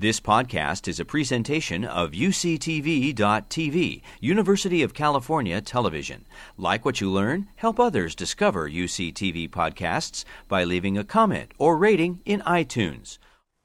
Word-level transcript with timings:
This 0.00 0.20
podcast 0.20 0.86
is 0.86 1.00
a 1.00 1.04
presentation 1.04 1.84
of 1.84 2.12
UCTV.tv, 2.12 4.02
University 4.20 4.82
of 4.84 4.94
California 4.94 5.60
Television. 5.60 6.24
Like 6.56 6.84
what 6.84 7.00
you 7.00 7.10
learn, 7.10 7.48
help 7.56 7.80
others 7.80 8.14
discover 8.14 8.70
UCTV 8.70 9.50
podcasts 9.50 10.24
by 10.46 10.62
leaving 10.62 10.96
a 10.96 11.02
comment 11.02 11.50
or 11.58 11.76
rating 11.76 12.20
in 12.24 12.42
iTunes. 12.42 13.18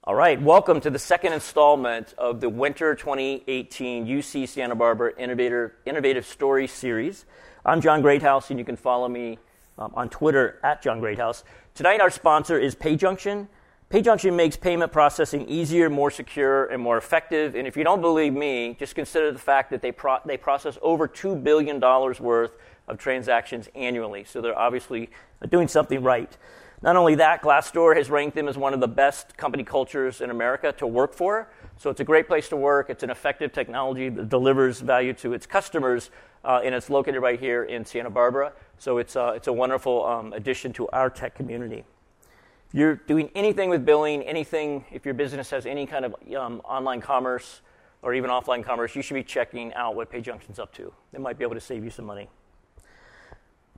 All 0.06 0.16
right, 0.16 0.42
welcome 0.42 0.82
to 0.82 0.90
the 0.90 0.98
second 0.98 1.34
installment 1.34 2.15
of 2.17 2.42
the 2.42 2.50
Winter 2.50 2.96
2018 2.96 4.08
UC 4.08 4.50
Santa 4.50 4.74
Barbara 4.74 5.13
Innovator, 5.20 5.76
Innovative 5.86 6.26
Story 6.26 6.65
Series. 6.65 7.26
I'm 7.63 7.79
John 7.79 8.02
Greathouse, 8.02 8.50
and 8.50 8.58
you 8.58 8.65
can 8.65 8.76
follow 8.76 9.08
me 9.08 9.38
um, 9.78 9.94
on 9.94 10.10
Twitter 10.10 10.60
at 10.63 10.81
John 10.81 11.00
Greathouse. 11.00 11.44
Tonight, 11.76 12.02
our 12.02 12.10
sponsor 12.10 12.58
is 12.58 12.74
PayJunction. 12.74 13.50
PayJunction 13.94 14.33
makes 14.33 14.57
payment 14.57 14.91
processing 14.91 15.47
easier, 15.47 15.87
more 15.87 16.09
secure, 16.09 16.66
and 16.66 16.81
more 16.81 16.98
effective. 16.98 17.53
And 17.53 17.67
if 17.67 17.77
you 17.77 17.84
don't 17.84 18.02
believe 18.02 18.34
me, 18.34 18.75
just 18.79 18.95
consider 18.95 19.31
the 19.31 19.38
fact 19.38 19.70
that 19.70 19.84
they, 19.84 19.91
pro- 19.91 20.17
they 20.25 20.35
process 20.35 20.79
over 20.81 21.07
$2 21.07 21.43
billion 21.43 21.79
worth 21.79 22.53
of 22.87 22.98
transactions 22.98 23.70
annually. 23.75 24.23
So 24.23 24.41
they're 24.41 24.57
obviously 24.57 25.11
doing 25.48 25.67
something 25.67 26.01
right. 26.01 26.35
Not 26.81 26.95
only 26.95 27.13
that, 27.13 27.43
Glassdoor 27.43 27.95
has 27.95 28.09
ranked 28.09 28.35
them 28.35 28.48
as 28.48 28.57
one 28.57 28.73
of 28.73 28.79
the 28.79 28.87
best 28.87 29.37
company 29.37 29.63
cultures 29.63 30.21
in 30.21 30.31
America 30.31 30.71
to 30.79 30.87
work 30.87 31.13
for. 31.13 31.51
So 31.77 31.91
it's 31.91 31.99
a 31.99 32.03
great 32.03 32.27
place 32.27 32.49
to 32.49 32.57
work. 32.57 32.89
It's 32.89 33.03
an 33.03 33.12
effective 33.12 33.53
technology 33.53 34.09
that 34.09 34.27
delivers 34.27 34.81
value 34.81 35.13
to 35.13 35.34
its 35.34 35.45
customers, 35.45 36.09
uh, 36.43 36.62
and 36.63 36.73
it's 36.73 36.89
located 36.89 37.21
right 37.21 37.39
here 37.39 37.65
in 37.65 37.85
Santa 37.85 38.09
Barbara. 38.09 38.53
So 38.79 38.98
it's, 38.98 39.15
uh, 39.15 39.34
it's 39.35 39.45
a 39.45 39.53
wonderful 39.53 40.03
um, 40.03 40.34
addition 40.34 40.73
to 40.73 40.89
our 40.89 41.12
tech 41.12 41.35
community 41.35 41.84
you're 42.73 42.95
doing 42.95 43.30
anything 43.36 43.70
with 43.70 43.86
billing, 43.86 44.23
anything, 44.23 44.84
if 44.91 45.05
your 45.05 45.13
business 45.13 45.52
has 45.52 45.66
any 45.66 45.86
kind 45.86 46.05
of 46.05 46.16
um, 46.36 46.59
online 46.66 46.99
commerce 46.99 47.62
or 48.02 48.16
even 48.16 48.32
offline 48.32 48.63
commerce, 48.63 48.96
you 48.96 49.04
should 49.04 49.13
be 49.13 49.23
checking 49.23 49.73
out 49.76 49.96
what 49.96 50.12
PayJunction's 50.12 50.57
up 50.57 50.74
to. 50.74 50.91
They 51.12 51.20
might 51.20 51.38
be 51.38 51.46
able 51.46 51.54
to 51.54 51.62
save 51.62 51.84
you 51.84 51.91
some 51.91 52.05
money. 52.05 52.27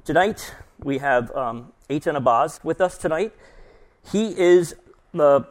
Tonight, 0.06 0.56
we 0.82 1.00
have 1.00 1.36
um, 1.36 1.74
Eytan 1.90 2.18
Elbaz 2.18 2.64
with 2.64 2.80
us 2.80 2.98
tonight. 2.98 3.34
He 4.12 4.38
is 4.40 4.76
the 5.14 5.46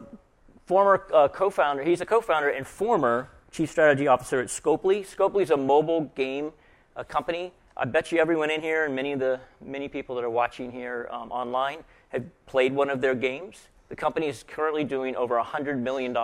former 0.65 1.05
uh, 1.13 1.27
co 1.27 1.49
founder, 1.49 1.83
he's 1.83 2.01
a 2.01 2.05
co 2.05 2.21
founder 2.21 2.49
and 2.49 2.65
former 2.65 3.29
chief 3.51 3.69
strategy 3.69 4.07
officer 4.07 4.39
at 4.39 4.47
Scopely. 4.47 5.05
Scopely 5.05 5.43
is 5.43 5.51
a 5.51 5.57
mobile 5.57 6.11
game 6.15 6.51
uh, 6.95 7.03
company. 7.03 7.53
I 7.77 7.85
bet 7.85 8.11
you 8.11 8.19
everyone 8.19 8.49
in 8.49 8.61
here 8.61 8.85
and 8.85 8.95
many 8.95 9.11
of 9.11 9.19
the 9.19 9.39
many 9.63 9.87
people 9.87 10.15
that 10.15 10.23
are 10.23 10.29
watching 10.29 10.71
here 10.71 11.09
um, 11.11 11.31
online 11.31 11.83
have 12.09 12.23
played 12.45 12.73
one 12.73 12.89
of 12.89 13.01
their 13.01 13.15
games. 13.15 13.69
The 13.89 13.95
company 13.95 14.27
is 14.27 14.43
currently 14.43 14.83
doing 14.83 15.15
over 15.15 15.35
$100 15.39 15.79
million 15.79 16.15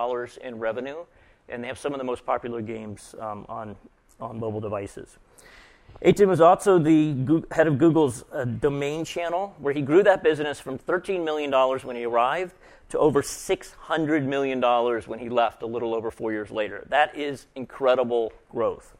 in 0.41 0.59
revenue, 0.59 1.05
and 1.49 1.63
they 1.63 1.67
have 1.67 1.77
some 1.77 1.93
of 1.93 1.99
the 1.99 2.03
most 2.03 2.25
popular 2.25 2.61
games 2.61 3.15
um, 3.19 3.45
on, 3.47 3.75
on 4.19 4.39
mobile 4.39 4.61
devices. 4.61 5.17
Eytan 6.03 6.27
was 6.27 6.41
also 6.41 6.79
the 6.79 7.43
head 7.51 7.67
of 7.67 7.77
Google's 7.77 8.23
uh, 8.33 8.45
domain 8.45 9.05
channel, 9.05 9.53
where 9.59 9.73
he 9.73 9.81
grew 9.81 10.01
that 10.03 10.23
business 10.23 10.59
from 10.59 10.79
$13 10.79 11.23
million 11.23 11.51
when 11.51 11.95
he 11.95 12.05
arrived 12.05 12.55
to 12.89 12.97
over 12.97 13.21
$600 13.21 14.25
million 14.25 14.61
when 15.05 15.19
he 15.19 15.29
left 15.29 15.61
a 15.61 15.65
little 15.65 15.93
over 15.93 16.09
four 16.09 16.31
years 16.31 16.49
later. 16.49 16.85
That 16.89 17.15
is 17.15 17.45
incredible 17.55 18.33
growth. 18.49 18.97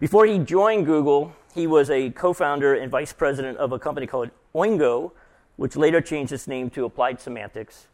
Before 0.00 0.26
he 0.26 0.38
joined 0.38 0.86
Google, 0.86 1.34
he 1.54 1.66
was 1.66 1.90
a 1.90 2.10
co 2.10 2.32
founder 2.32 2.74
and 2.74 2.90
vice 2.90 3.12
president 3.12 3.58
of 3.58 3.72
a 3.72 3.78
company 3.78 4.06
called 4.06 4.30
Oingo, 4.54 5.12
which 5.56 5.76
later 5.76 6.00
changed 6.00 6.32
its 6.32 6.46
name 6.46 6.70
to 6.70 6.84
Applied 6.84 7.20
Semantics. 7.20 7.86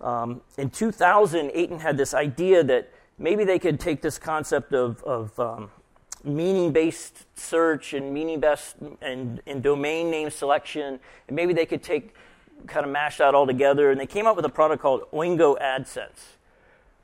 Um, 0.00 0.40
in 0.58 0.70
2000, 0.70 1.50
Eytan 1.50 1.80
had 1.80 1.96
this 1.96 2.14
idea 2.14 2.64
that 2.64 2.90
maybe 3.18 3.44
they 3.44 3.58
could 3.58 3.78
take 3.78 4.02
this 4.02 4.18
concept 4.18 4.72
of, 4.72 5.02
of 5.04 5.38
um, 5.38 5.70
meaning 6.24 6.72
based 6.72 7.24
search 7.36 7.92
and 7.94 8.12
meaning 8.12 8.40
based 8.40 8.76
and, 9.00 9.40
and 9.46 9.62
domain 9.62 10.10
name 10.10 10.30
selection, 10.30 10.98
and 11.28 11.36
maybe 11.36 11.52
they 11.52 11.66
could 11.66 11.82
take 11.82 12.14
kind 12.66 12.84
of 12.84 12.92
mash 12.92 13.18
that 13.18 13.34
all 13.34 13.46
together. 13.46 13.90
And 13.90 14.00
they 14.00 14.06
came 14.06 14.26
up 14.26 14.36
with 14.36 14.44
a 14.44 14.50
product 14.50 14.82
called 14.82 15.02
Oingo 15.12 15.60
AdSense. 15.60 16.36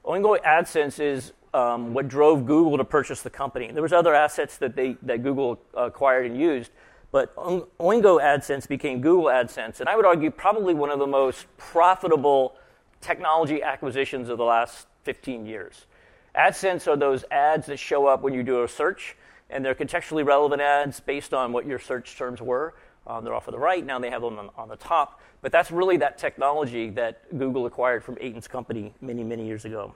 Oingo 0.04 0.40
AdSense 0.42 1.00
is 1.00 1.32
um, 1.54 1.94
what 1.94 2.08
drove 2.08 2.46
Google 2.46 2.76
to 2.78 2.84
purchase 2.84 3.22
the 3.22 3.30
company. 3.30 3.70
There 3.72 3.82
was 3.82 3.92
other 3.92 4.14
assets 4.14 4.58
that, 4.58 4.76
they, 4.76 4.96
that 5.02 5.22
Google 5.22 5.60
acquired 5.74 6.26
and 6.26 6.38
used, 6.38 6.70
but 7.10 7.34
Oingo 7.36 8.20
AdSense 8.20 8.68
became 8.68 9.00
Google 9.00 9.26
AdSense, 9.26 9.80
and 9.80 9.88
I 9.88 9.96
would 9.96 10.04
argue 10.04 10.30
probably 10.30 10.74
one 10.74 10.90
of 10.90 10.98
the 10.98 11.06
most 11.06 11.46
profitable 11.56 12.56
technology 13.00 13.62
acquisitions 13.62 14.28
of 14.28 14.38
the 14.38 14.44
last 14.44 14.86
15 15.04 15.46
years. 15.46 15.86
AdSense 16.34 16.86
are 16.86 16.96
those 16.96 17.24
ads 17.30 17.66
that 17.66 17.78
show 17.78 18.06
up 18.06 18.22
when 18.22 18.34
you 18.34 18.42
do 18.42 18.62
a 18.62 18.68
search, 18.68 19.16
and 19.48 19.64
they're 19.64 19.74
contextually 19.74 20.24
relevant 20.24 20.60
ads 20.60 21.00
based 21.00 21.32
on 21.32 21.52
what 21.52 21.66
your 21.66 21.78
search 21.78 22.16
terms 22.16 22.42
were. 22.42 22.74
Um, 23.06 23.24
they're 23.24 23.34
off 23.34 23.48
on 23.48 23.52
the 23.52 23.58
right, 23.58 23.84
now 23.84 23.98
they 23.98 24.10
have 24.10 24.20
them 24.20 24.38
on, 24.38 24.50
on, 24.56 24.68
the 24.68 24.76
top. 24.76 25.22
But 25.40 25.50
that's 25.50 25.70
really 25.70 25.96
that 25.96 26.18
technology 26.18 26.90
that 26.90 27.38
Google 27.38 27.64
acquired 27.64 28.04
from 28.04 28.16
Eytan's 28.16 28.46
company 28.46 28.92
many, 29.00 29.24
many 29.24 29.46
years 29.46 29.64
ago. 29.64 29.94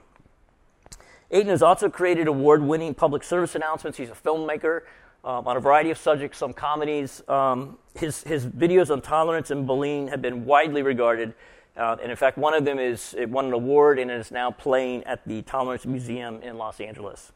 Eytan 1.30 1.46
has 1.46 1.62
also 1.62 1.90
created 1.90 2.26
award 2.26 2.62
winning 2.62 2.94
public 2.94 3.22
service 3.22 3.54
announcements. 3.54 3.98
He's 3.98 4.10
a 4.10 4.14
filmmaker 4.14 4.82
um, 5.24 5.46
on 5.46 5.56
a 5.56 5.60
variety 5.60 5.90
of 5.90 5.98
subjects, 5.98 6.38
some 6.38 6.52
comedies. 6.52 7.22
Um, 7.28 7.78
his, 7.94 8.22
his 8.24 8.46
videos 8.46 8.90
on 8.90 9.00
tolerance 9.00 9.50
and 9.50 9.66
bullying 9.66 10.08
have 10.08 10.22
been 10.22 10.44
widely 10.44 10.82
regarded. 10.82 11.34
Uh, 11.76 11.96
and 12.02 12.10
in 12.10 12.16
fact, 12.16 12.36
one 12.36 12.54
of 12.54 12.64
them 12.64 12.78
is 12.78 13.14
it 13.16 13.28
won 13.30 13.46
an 13.46 13.52
award 13.52 13.98
and 13.98 14.10
is 14.10 14.30
now 14.30 14.50
playing 14.50 15.04
at 15.04 15.26
the 15.26 15.42
Tolerance 15.42 15.86
Museum 15.86 16.42
in 16.42 16.58
Los 16.58 16.80
Angeles. 16.80 17.32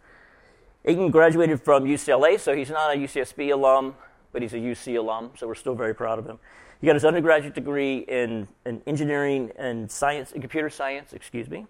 Eytan 0.87 1.11
graduated 1.11 1.61
from 1.63 1.85
UCLA, 1.85 2.39
so 2.39 2.55
he's 2.55 2.71
not 2.71 2.95
a 2.95 2.99
UCSB 2.99 3.53
alum, 3.53 3.95
but 4.33 4.43
he's 4.43 4.53
a 4.53 4.59
UC 4.59 4.99
alum, 4.99 5.31
so 5.37 5.47
we're 5.47 5.55
still 5.55 5.75
very 5.75 5.95
proud 5.95 6.19
of 6.19 6.27
him. 6.27 6.39
He 6.81 6.87
got 6.87 6.95
his 6.95 7.05
undergraduate 7.05 7.55
degree 7.55 7.99
in, 8.01 8.47
in 8.67 8.83
engineering 8.87 9.51
and 9.57 9.91
science, 9.91 10.33
and 10.33 10.43
computer 10.43 10.69
science, 10.69 11.13
excuse 11.15 11.49
me. 11.49 11.67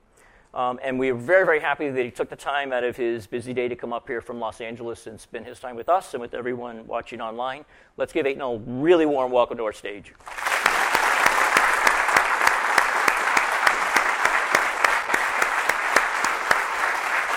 Um, 0.54 0.80
and 0.82 0.98
we 0.98 1.10
are 1.10 1.14
very, 1.14 1.44
very 1.44 1.60
happy 1.60 1.90
that 1.90 2.04
he 2.04 2.10
took 2.10 2.30
the 2.30 2.36
time 2.36 2.72
out 2.72 2.82
of 2.84 2.96
his 2.96 3.26
busy 3.26 3.52
day 3.52 3.68
to 3.68 3.76
come 3.76 3.92
up 3.92 4.08
here 4.08 4.20
from 4.20 4.40
Los 4.40 4.60
Angeles 4.60 5.06
and 5.06 5.20
spend 5.20 5.46
his 5.46 5.60
time 5.60 5.76
with 5.76 5.88
us 5.88 6.14
and 6.14 6.20
with 6.20 6.32
everyone 6.32 6.86
watching 6.86 7.20
online. 7.20 7.64
Let's 7.96 8.12
give 8.12 8.24
Eytan 8.24 8.40
a 8.40 8.58
really 8.80 9.06
warm 9.06 9.32
welcome 9.32 9.58
to 9.58 9.64
our 9.64 9.72
stage. 9.72 10.14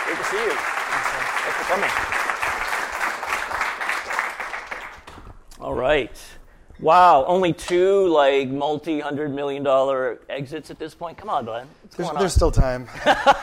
Great 0.05 0.17
to 0.17 0.23
see 0.23 0.43
you. 0.43 0.51
Thanks 0.51 1.57
for 1.57 1.63
coming. 1.73 1.91
All 5.59 5.75
right. 5.75 6.17
Wow, 6.79 7.25
only 7.25 7.51
two 7.51 8.07
like 8.07 8.47
multi 8.47 9.01
hundred 9.01 9.35
million 9.35 9.63
dollar 9.63 10.21
exits 10.29 10.71
at 10.71 10.79
this 10.79 10.95
point. 10.95 11.17
Come 11.17 11.29
on, 11.29 11.43
Glenn. 11.43 11.67
There's, 11.99 12.11
there's, 12.17 12.33
still 12.33 12.51
time. 12.51 12.87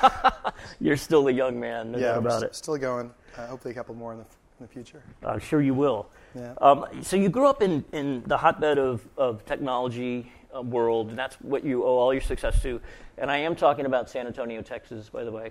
You're 0.81 0.97
still 0.97 1.29
a 1.29 1.31
young 1.31 1.61
man. 1.61 1.93
No 1.93 1.99
yeah, 1.99 2.17
about 2.17 2.43
it. 2.43 2.55
Still 2.55 2.79
going. 2.79 3.13
Uh, 3.37 3.47
hopefully, 3.49 3.73
a 3.73 3.75
couple 3.75 3.95
more 3.95 4.13
in 4.13 4.19
the, 4.19 4.25
in 4.25 4.67
the 4.67 4.69
future. 4.69 5.03
I'm 5.23 5.41
sure 5.41 5.61
you 5.61 5.75
will. 5.75 6.09
Yeah. 6.35 6.55
Um, 6.63 6.87
so 7.03 7.17
you 7.17 7.29
grew 7.29 7.47
up 7.47 7.61
in, 7.61 7.85
in 7.93 8.23
the 8.27 8.39
hotbed 8.39 8.79
of, 8.79 9.07
of 9.19 9.45
technology 9.45 10.33
uh, 10.57 10.63
world, 10.63 11.11
and 11.11 11.19
that's 11.19 11.37
what 11.37 11.65
you 11.65 11.85
owe 11.85 11.99
all 11.99 12.15
your 12.15 12.23
success 12.23 12.63
to. 12.63 12.81
And 13.19 13.31
I 13.31 13.37
am 13.39 13.57
talking 13.57 13.85
about 13.85 14.09
San 14.09 14.27
Antonio, 14.27 14.63
Texas, 14.63 15.11
by 15.11 15.25
the 15.25 15.33
way, 15.33 15.51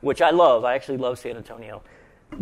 which 0.00 0.20
I 0.20 0.30
love. 0.30 0.64
I 0.64 0.74
actually 0.74 0.98
love 0.98 1.20
San 1.20 1.36
Antonio. 1.36 1.82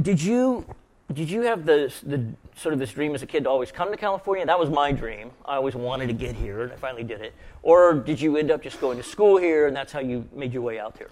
Did 0.01 0.23
you 0.23 0.65
did 1.13 1.31
you 1.31 1.43
have 1.43 1.65
the, 1.65 1.93
the 2.03 2.23
sort 2.57 2.75
of 2.75 2.79
this 2.79 2.93
dream 2.93 3.15
as 3.15 3.23
a 3.23 3.27
kid 3.27 3.45
to 3.45 3.51
always 3.51 3.73
come 3.73 3.91
to 3.91 3.97
California? 3.97 4.45
That 4.45 4.59
was 4.59 4.69
my 4.69 4.93
dream. 4.93 5.31
I 5.45 5.57
always 5.57 5.75
wanted 5.75 6.09
to 6.09 6.13
get 6.13 6.35
here, 6.35 6.65
and 6.65 6.73
I 6.73 6.77
finally 6.77 7.05
did 7.05 7.23
it. 7.23 7.33
Or 7.63 7.95
did 7.95 8.21
you 8.21 8.37
end 8.37 8.51
up 8.51 8.63
just 8.63 8.79
going 8.81 8.99
to 8.99 9.03
school 9.03 9.39
here, 9.39 9.67
and 9.67 9.75
that's 9.75 9.91
how 9.91 10.01
you 10.01 10.29
made 10.35 10.53
your 10.53 10.63
way 10.63 10.79
out 10.79 10.99
here? 10.99 11.09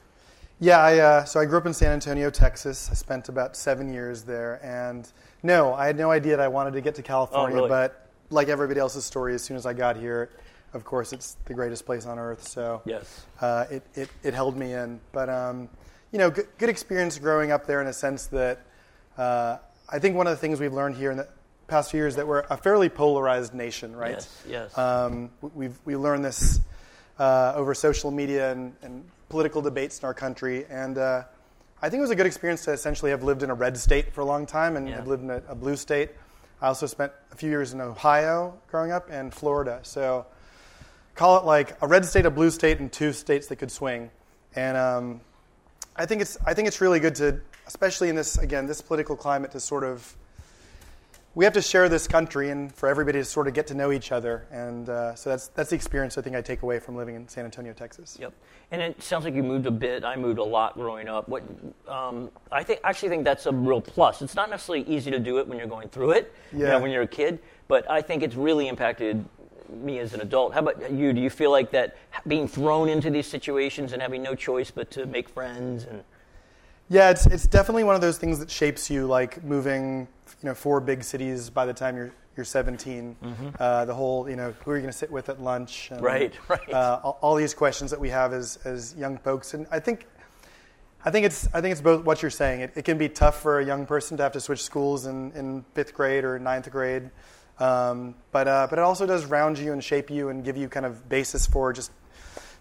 Yeah, 0.61 0.79
I, 0.79 0.99
uh, 0.99 1.25
so 1.25 1.41
I 1.41 1.47
grew 1.47 1.59
up 1.59 1.67
in 1.67 1.73
San 1.73 1.93
Antonio, 1.93 2.29
Texas. 2.29 2.89
I 2.91 2.95
spent 2.95 3.31
about 3.31 3.57
seven 3.57 3.93
years 3.93 4.23
there, 4.23 4.61
and 4.63 5.11
no, 5.43 5.73
I 5.73 5.87
had 5.87 5.97
no 5.97 6.11
idea 6.11 6.37
that 6.37 6.43
I 6.43 6.49
wanted 6.49 6.73
to 6.73 6.83
get 6.83 6.95
to 6.97 7.03
California. 7.03 7.57
Oh, 7.57 7.61
really? 7.61 7.69
But 7.69 8.11
like 8.29 8.49
everybody 8.49 8.81
else's 8.81 9.05
story, 9.05 9.35
as 9.35 9.43
soon 9.43 9.57
as 9.57 9.65
I 9.65 9.73
got 9.73 9.97
here, 9.97 10.31
of 10.75 10.85
course, 10.85 11.15
it's 11.15 11.37
the 11.47 11.55
greatest 11.55 11.87
place 11.87 12.05
on 12.05 12.19
earth. 12.19 12.47
So 12.47 12.83
yes, 12.85 13.25
uh, 13.41 13.65
it, 13.71 13.83
it, 13.95 14.11
it 14.23 14.35
held 14.35 14.57
me 14.57 14.75
in. 14.75 15.01
But 15.13 15.31
um, 15.31 15.71
you 16.13 16.19
know, 16.19 16.31
good, 16.31 16.49
good 16.59 16.69
experience 16.69 17.19
growing 17.19 17.51
up 17.51 17.67
there 17.67 17.81
in 17.81 17.87
a 17.87 17.95
sense 17.95 18.27
that. 18.27 18.61
Uh, 19.17 19.57
I 19.89 19.99
think 19.99 20.17
one 20.17 20.27
of 20.27 20.33
the 20.33 20.37
things 20.37 20.59
we've 20.59 20.73
learned 20.73 20.97
here 20.97 21.11
in 21.11 21.17
the 21.17 21.29
past 21.69 21.91
few 21.91 22.01
years 22.01 22.13
is 22.13 22.17
that 22.17 22.27
we're 22.27 22.45
a 22.51 22.57
fairly 22.57 22.89
polarized 22.89 23.55
nation, 23.55 23.95
right? 23.95 24.13
Yes, 24.13 24.43
yes. 24.49 24.79
Um, 24.79 25.31
we've 25.41 25.79
we 25.85 25.97
learned 25.97 26.25
this 26.25 26.61
uh, 27.19 27.53
over 27.55 27.75
social 27.75 28.11
media 28.11 28.53
and, 28.53 28.75
and, 28.83 29.05
political 29.29 29.61
debates 29.61 29.99
in 29.99 30.05
our 30.07 30.15
country, 30.15 30.65
and 30.71 30.99
uh, 30.99 31.25
I 31.83 31.89
think 31.89 31.99
it 31.99 32.03
was 32.03 32.11
a 32.11 32.15
good 32.15 32.27
experience 32.27 32.65
to 32.67 32.73
essentially 32.73 33.11
have 33.11 33.25
lived 33.25 33.43
in 33.43 33.51
a 33.51 33.55
red 33.55 33.77
state 33.77 34.13
for 34.13 34.21
a 34.21 34.25
long 34.25 34.47
time 34.47 34.77
and 34.77 34.89
yeah. 34.89 34.95
have 34.95 35.09
lived 35.09 35.25
in 35.25 35.31
a, 35.31 35.43
a, 35.49 35.55
blue 35.57 35.75
state. 35.75 36.11
I 36.63 36.69
also 36.69 36.87
spent 36.87 37.11
a 37.33 37.35
few 37.35 37.51
years 37.51 37.73
in 37.73 37.81
Ohio 37.81 38.57
growing 38.71 38.93
up 38.93 39.09
and 39.11 39.35
Florida, 39.35 39.81
so 39.83 40.27
call 41.17 41.39
it 41.39 41.45
like 41.45 41.77
a 41.83 41.89
red 41.89 42.05
state, 42.05 42.25
a 42.25 42.31
blue 42.31 42.53
state, 42.53 42.79
and 42.79 42.93
two 42.93 43.13
states 43.13 43.49
that 43.49 43.57
could 43.57 43.73
swing. 43.73 44.13
And 44.55 44.77
um, 44.77 45.21
I 45.97 46.07
think 46.07 46.23
it's 46.23 46.39
I 46.47 46.55
think 46.55 46.69
it's 46.69 46.81
really 46.81 47.01
good 47.01 47.17
to, 47.17 47.41
especially 47.67 48.09
in 48.09 48.17
this 48.17 48.39
again 48.39 48.67
this 48.67 48.81
political 48.81 49.17
climate, 49.17 49.51
to 49.53 49.61
sort 49.61 49.85
of 49.85 50.17
we 51.35 51.45
have 51.45 51.53
to 51.53 51.61
share 51.61 51.87
this 51.91 52.09
country 52.09 52.49
and 52.49 52.75
for 52.75 52.89
everybody 52.89 53.19
to 53.19 53.25
sort 53.25 53.47
of 53.47 53.53
get 53.53 53.67
to 53.67 53.75
know 53.75 53.93
each 53.93 54.11
other. 54.11 54.47
And 54.51 54.89
uh, 54.89 55.15
so 55.15 55.29
that's 55.31 55.49
that's 55.49 55.69
the 55.71 55.77
experience 55.77 56.17
I 56.17 56.23
think 56.23 56.35
I 56.35 56.41
take 56.41 56.63
away 56.63 56.79
from 56.79 56.97
living 56.97 57.15
in 57.15 57.29
San 57.29 57.45
Antonio, 57.45 57.75
Texas. 57.75 58.17
Yep. 58.19 58.33
And 58.71 58.81
it 58.81 59.03
sounds 59.03 59.25
like 59.25 59.35
you 59.35 59.43
moved 59.43 59.67
a 59.67 59.71
bit. 59.71 60.03
I 60.03 60.17
moved 60.17 60.39
a 60.39 60.45
lot 60.45 60.75
growing 60.75 61.09
up. 61.09 61.29
What 61.29 61.43
um, 61.87 62.31
I 62.51 62.63
think 62.63 62.81
actually 62.85 63.11
think 63.11 63.25
that's 63.25 63.45
a 63.47 63.53
real 63.53 63.83
plus. 63.83 64.23
It's 64.23 64.35
not 64.35 64.49
necessarily 64.49 64.87
easy 64.89 65.11
to 65.11 65.19
do 65.19 65.39
it 65.39 65.47
when 65.47 65.59
you're 65.59 65.67
going 65.69 65.89
through 65.89 66.13
it, 66.13 66.33
Yeah. 66.53 66.59
you 66.59 66.65
know, 66.67 66.79
when 66.81 66.91
you're 66.91 67.03
a 67.03 67.07
kid. 67.07 67.39
But 67.69 67.89
I 67.91 68.01
think 68.01 68.23
it's 68.23 68.35
really 68.35 68.69
impacted 68.69 69.23
me 69.69 69.99
as 69.99 70.15
an 70.15 70.21
adult. 70.23 70.55
How 70.55 70.61
about 70.61 70.91
you? 70.91 71.13
Do 71.13 71.21
you 71.21 71.29
feel 71.31 71.51
like 71.51 71.71
that 71.73 71.97
being 72.27 72.49
thrown 72.49 72.89
into 72.89 73.11
these 73.11 73.27
situations 73.27 73.93
and 73.93 74.01
having 74.01 74.23
no 74.23 74.35
choice 74.35 74.71
but 74.71 74.91
to 74.93 75.05
make 75.07 75.29
friends 75.29 75.85
and 75.85 76.03
Yeah, 76.89 77.11
it's 77.11 77.27
it's 77.27 77.47
definitely 77.47 77.85
one 77.85 77.95
of 77.95 78.01
those 78.01 78.19
things 78.19 78.39
that 78.39 78.51
shapes 78.51 78.89
you, 78.91 79.07
like 79.07 79.43
moving, 79.43 80.07
you 80.43 80.49
know, 80.49 80.55
four 80.55 80.81
big 80.81 81.03
cities 81.03 81.51
by 81.51 81.67
the 81.67 81.75
time 81.75 81.97
you're 81.97 82.13
you're 82.37 82.45
17. 82.45 83.17
Uh, 83.59 83.85
the 83.87 83.95
whole, 83.95 84.29
you 84.29 84.37
know, 84.37 84.55
who 84.65 84.71
are 84.71 84.77
you 84.77 84.83
going 84.83 84.93
to 84.93 84.99
sit 84.99 85.11
with 85.11 85.29
at 85.29 85.41
lunch? 85.41 85.91
And, 85.91 86.01
Mm-hmm. 86.01 86.07
Right, 86.07 86.35
right. 86.49 86.73
Uh, 86.73 87.01
all, 87.03 87.19
all 87.23 87.35
these 87.35 87.55
questions 87.55 87.91
that 87.91 88.01
we 88.01 88.11
have 88.11 88.33
as 88.33 88.59
as 88.65 88.95
young 88.97 89.19
folks, 89.19 89.55
and 89.55 89.67
I 89.71 89.81
think. 89.81 90.07
I 91.05 91.11
think 91.13 91.25
it's 91.25 91.47
I 91.55 91.61
think 91.61 91.71
it's 91.71 91.81
both 91.81 92.05
what 92.05 92.21
you're 92.21 92.33
saying. 92.33 92.63
It, 92.63 92.73
it 92.75 92.85
can 92.85 92.99
be 92.99 93.09
tough 93.09 93.41
for 93.41 93.61
a 93.61 93.65
young 93.65 93.87
person 93.87 94.17
to 94.17 94.25
have 94.25 94.33
to 94.33 94.41
switch 94.41 94.65
schools 94.65 95.07
in, 95.07 95.31
in 95.33 95.65
fifth 95.73 95.95
grade 95.95 96.25
or 96.25 96.37
ninth 96.41 96.69
grade, 96.69 97.11
um, 97.61 98.17
but 98.33 98.49
uh, 98.49 98.67
but 98.69 98.81
it 98.81 98.83
also 98.83 99.07
does 99.07 99.25
round 99.25 99.57
you 99.57 99.73
and 99.73 99.85
shape 99.85 100.11
you 100.11 100.31
and 100.31 100.43
give 100.43 100.57
you 100.57 100.69
kind 100.69 100.85
of 100.85 101.09
basis 101.09 101.47
for 101.47 101.73
just 101.73 101.93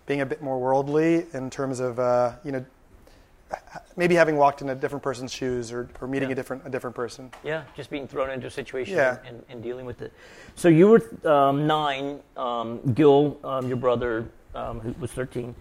being 0.05 0.21
a 0.21 0.27
bit 0.27 0.43
more 0.43 0.59
worldly 0.59 1.25
in 1.33 1.49
terms 1.49 1.79
of 1.79 1.97
uh, 1.97 2.33
you 2.43 2.51
know 2.51 2.63
maybe 3.95 4.15
having 4.15 4.35
walked 4.37 4.61
in 4.61 4.69
a 4.69 4.75
different 4.75 5.03
person's 5.03 5.31
shoes 5.31 5.71
or, 5.71 5.89
or 6.01 6.07
meeting 6.07 6.29
Yeah. 6.29 6.33
a 6.33 6.35
different 6.35 6.63
a 6.65 6.69
different 6.69 6.95
person. 6.95 7.31
Yeah, 7.43 7.63
just 7.75 7.89
being 7.89 8.07
thrown 8.07 8.29
into 8.29 8.47
a 8.47 8.51
situation 8.51 8.95
Yeah. 8.95 9.17
and, 9.25 9.43
and 9.49 9.61
dealing 9.63 9.85
with 9.85 10.01
it. 10.01 10.11
So 10.55 10.67
you 10.67 10.87
were 10.89 11.29
um, 11.29 11.67
nine. 11.67 12.19
Um, 12.37 12.79
Gil, 12.93 13.37
um, 13.43 13.67
your 13.67 13.77
brother, 13.77 14.25
um, 14.53 14.79
who 14.79 14.93
was 14.99 15.11
thirteen, 15.11 15.55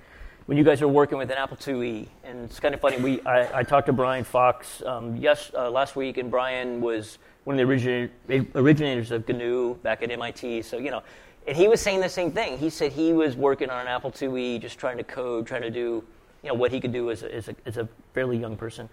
when 0.47 0.59
you 0.59 0.65
guys 0.65 0.81
were 0.81 0.89
working 0.89 1.19
with 1.19 1.31
an 1.31 1.37
Apple 1.39 1.57
IIe, 1.57 2.07
and 2.25 2.45
it's 2.45 2.59
kind 2.61 2.75
of 2.75 2.81
funny. 2.81 2.97
We 2.99 3.21
I, 3.23 3.61
I 3.61 3.63
talked 3.63 3.87
to 3.87 3.93
Brian 3.93 4.25
Fox 4.25 4.83
um, 4.85 5.17
yes 5.17 5.51
uh, 5.55 5.71
last 5.71 5.95
week, 5.97 6.17
and 6.19 6.31
Brian 6.31 6.81
was 6.81 7.19
one 7.45 7.59
of 7.59 7.59
the 7.59 7.71
originator, 7.71 8.11
originators 8.55 9.11
of 9.11 9.29
GNU 9.29 9.75
back 9.83 10.03
at 10.03 10.11
MIT. 10.11 10.63
So 10.63 10.79
you 10.79 10.91
know. 10.91 11.03
And 11.47 11.55
he 11.55 11.69
was 11.69 11.79
saying 11.83 12.01
the 12.01 12.09
same 12.09 12.33
thing. 12.33 12.57
He 12.57 12.71
said 12.71 12.91
he 12.91 13.13
was 13.13 13.37
working 13.37 13.69
on 13.69 13.79
an 13.83 13.87
Apple 13.87 14.11
IIe, 14.11 14.63
just 14.63 14.79
trying 14.79 14.97
to 14.97 15.05
code, 15.05 15.47
trying 15.47 15.61
to 15.61 15.71
do 15.71 16.03
you 16.45 16.51
know 16.51 16.55
what 16.55 16.71
he 16.71 16.79
could 16.79 16.93
do 16.93 17.11
as 17.11 17.23
a, 17.23 17.35
as 17.35 17.49
a, 17.49 17.57
as 17.65 17.79
a 17.79 17.89
fairly 18.13 18.37
young 18.37 18.55
person. 18.55 18.89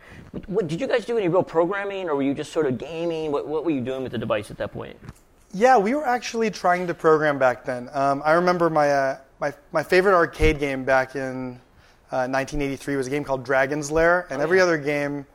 What, 0.48 0.70
did 0.70 0.80
you 0.80 0.88
guys 0.88 1.04
do 1.04 1.18
any 1.18 1.28
real 1.28 1.44
programming, 1.44 2.10
or 2.10 2.16
were 2.16 2.24
you 2.24 2.34
just 2.34 2.54
sort 2.54 2.66
of 2.66 2.78
gaming? 2.78 3.32
What, 3.32 3.46
what 3.46 3.66
were 3.66 3.72
you 3.72 3.82
doing 3.82 4.04
with 4.04 4.14
the 4.14 4.18
device 4.18 4.50
at 4.50 4.58
that 4.58 4.72
point? 4.72 4.98
Yeah, 5.54 5.78
we 5.78 5.94
were 5.94 6.08
actually 6.08 6.50
trying 6.50 6.88
to 6.88 6.94
program 6.94 7.38
back 7.38 7.66
then. 7.66 7.90
Um, 7.92 8.22
I 8.24 8.32
remember 8.34 8.70
my, 8.70 8.90
uh, 8.90 9.18
my 9.42 9.54
my 9.74 9.84
favorite 9.84 10.16
arcade 10.16 10.60
game 10.60 10.86
back 10.86 11.16
in 11.16 11.60
uh, 12.10 12.28
1983 12.28 12.96
was 12.96 13.08
a 13.08 13.10
game 13.10 13.26
called 13.26 13.44
Dragon's 13.44 13.92
Lair, 13.92 14.28
and 14.30 14.42
every 14.42 14.62
other 14.62 14.78
game, 14.78 15.26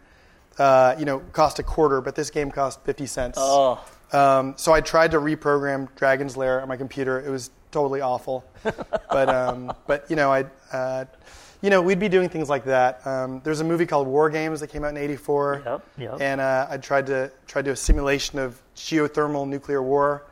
uh, 0.58 0.94
you 0.98 1.04
know, 1.04 1.18
cost 1.32 1.58
a 1.58 1.62
quarter, 1.62 2.00
but 2.00 2.14
this 2.14 2.30
game 2.30 2.50
cost 2.50 2.82
50 2.84 3.06
cents. 3.06 3.38
Oh, 3.38 3.84
Um, 4.12 4.54
so 4.56 4.72
I 4.72 4.80
tried 4.80 5.10
to 5.10 5.18
reprogram 5.18 5.94
Dragon's 5.96 6.34
Lair 6.34 6.62
on 6.62 6.68
my 6.68 6.78
computer. 6.78 7.20
It 7.20 7.28
was 7.28 7.50
totally 7.70 8.00
awful. 8.00 8.42
but 9.10 9.28
um, 9.28 9.72
but 9.86 10.06
you 10.08 10.16
know 10.16 10.32
I 10.32 10.46
uh, 10.72 11.04
you 11.66 11.70
know 11.70 11.82
we'd 11.82 11.98
be 11.98 12.08
doing 12.08 12.28
things 12.28 12.48
like 12.48 12.64
that. 12.66 13.04
Um, 13.04 13.40
there's 13.42 13.58
a 13.58 13.64
movie 13.64 13.86
called 13.86 14.06
War 14.06 14.30
Games 14.30 14.60
that 14.60 14.68
came 14.68 14.84
out 14.84 14.90
in 14.90 14.96
'84, 14.98 15.62
Yep, 15.64 15.86
yep. 15.98 16.20
and 16.20 16.40
uh, 16.40 16.68
I 16.70 16.76
tried 16.76 17.06
to 17.06 17.32
try 17.48 17.60
to 17.60 17.66
do 17.66 17.72
a 17.72 17.76
simulation 17.76 18.38
of 18.38 18.62
geothermal 18.76 19.48
nuclear 19.48 19.82
war. 19.82 20.22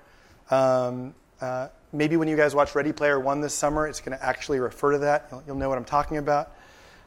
Um, 0.53 1.13
uh, 1.41 1.69
maybe 1.93 2.17
when 2.17 2.29
you 2.29 2.37
guys 2.37 2.55
watch 2.55 2.77
Ready 2.77 2.93
Player 2.93 3.19
One 3.19 3.41
this 3.41 3.53
summer, 3.53 3.89
it's 3.89 3.99
going 4.01 4.17
to 4.17 4.25
actually 4.25 4.61
refer 4.61 4.93
to 4.93 4.99
that. 4.99 5.27
You'll, 5.33 5.43
you'll 5.49 5.57
know 5.57 5.69
what 5.69 5.77
I'm 5.77 5.85
talking 5.85 6.19
about. 6.19 6.53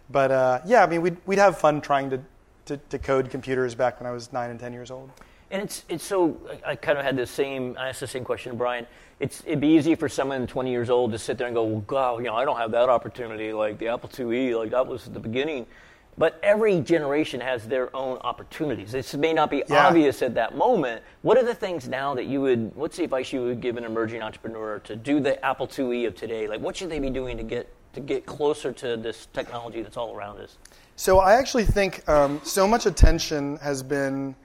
But 0.09 0.29
uh, 0.31 0.59
yeah, 0.65 0.83
I 0.83 0.87
mean 0.87 1.01
we'd 1.01 1.15
we'd 1.25 1.39
have 1.39 1.57
fun 1.57 1.79
trying 1.79 2.09
to, 2.09 2.19
to 2.65 2.75
to 2.89 2.99
code 2.99 3.29
computers 3.29 3.75
back 3.75 4.01
when 4.01 4.07
I 4.07 4.11
was 4.11 4.33
nine 4.33 4.49
and 4.49 4.59
ten 4.59 4.73
years 4.73 4.91
old. 4.91 5.09
and 5.51 5.61
it's 5.61 5.85
it's 5.87 6.03
so. 6.03 6.35
I, 6.65 6.71
I 6.71 6.75
kind 6.75 6.97
of 6.97 7.05
had 7.05 7.15
the 7.15 7.25
same. 7.25 7.77
I 7.79 7.87
asked 7.87 8.01
the 8.01 8.07
same 8.07 8.25
question 8.25 8.57
Brian. 8.57 8.87
It's 9.19 9.41
it'd 9.45 9.59
be 9.59 9.69
easy 9.69 9.95
for 9.95 10.07
someone 10.07 10.45
20 10.45 10.69
years 10.69 10.89
old 10.89 11.11
to 11.11 11.17
sit 11.17 11.37
there 11.37 11.47
and 11.47 11.55
go, 11.55 11.63
well, 11.63 11.81
God, 11.81 12.17
you 12.19 12.25
know, 12.25 12.35
I 12.35 12.45
don't 12.45 12.57
have 12.57 12.71
that 12.71 12.87
opportunity. 12.89 13.51
Like 13.51 13.79
the 13.79 13.87
Apple 13.87 14.09
IIe, 14.09 14.57
like 14.57 14.71
that 14.71 14.85
was 14.85 15.05
the 15.05 15.19
beginning. 15.19 15.65
But 16.19 16.39
every 16.41 16.79
generation 16.81 17.39
has 17.41 17.67
their 17.67 17.95
own 17.95 18.17
opportunities. 18.21 18.91
This 18.91 19.13
may 19.13 19.33
not 19.33 19.51
be 19.51 19.63
Yeah. 19.67 19.87
obvious 19.87 20.23
at 20.23 20.33
that 20.35 20.55
moment. 20.55 21.03
What 21.21 21.37
are 21.37 21.43
the 21.43 21.53
things 21.53 21.87
now 21.87 22.15
that 22.15 22.25
you 22.25 22.41
would? 22.41 22.75
What's 22.75 22.97
the 22.97 23.03
advice 23.03 23.31
you 23.31 23.43
would 23.43 23.61
give 23.61 23.77
an 23.77 23.83
emerging 23.83 24.23
entrepreneur 24.23 24.79
to 24.79 24.95
do 24.95 25.19
the 25.19 25.43
Apple 25.45 25.67
IIe 25.67 26.07
of 26.07 26.15
today? 26.15 26.47
Like, 26.47 26.59
what 26.61 26.75
should 26.75 26.89
they 26.89 26.99
be 26.99 27.09
doing 27.11 27.37
to 27.37 27.43
get 27.43 27.71
to 27.93 28.01
get 28.01 28.25
closer 28.27 28.71
to 28.71 28.97
this 28.97 29.27
technology 29.33 29.81
that's 29.81 29.97
all 29.97 30.15
around 30.15 30.39
us? 30.39 30.57
So 30.95 31.19
I 31.19 31.33
actually 31.33 31.65
think 31.65 32.07
um, 32.09 32.39
so 32.43 32.67
much 32.67 32.85
attention 32.85 33.57
has 33.57 33.81
been 33.81 34.35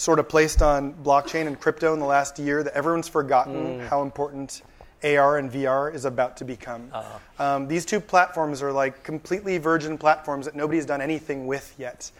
sort 0.00 0.18
of 0.18 0.26
placed 0.30 0.62
on 0.62 0.94
blockchain 0.94 1.46
and 1.46 1.60
crypto 1.60 1.92
in 1.92 2.00
the 2.00 2.06
last 2.06 2.38
year 2.38 2.62
that 2.62 2.72
everyone's 2.72 3.06
forgotten 3.06 3.80
how 3.80 4.00
important 4.00 4.62
AR 5.04 5.36
and 5.36 5.52
VR 5.52 5.94
is 5.94 6.06
about 6.06 6.38
to 6.38 6.44
become. 6.46 6.90
Um, 7.38 7.68
these 7.68 7.84
two 7.84 8.00
platforms 8.00 8.62
are 8.62 8.72
like 8.72 9.02
completely 9.02 9.58
virgin 9.58 9.98
platforms 9.98 10.46
that 10.46 10.54
nobody's 10.56 10.86
done 10.86 11.02
anything 11.02 11.46
with 11.46 11.74
yet. 11.76 12.10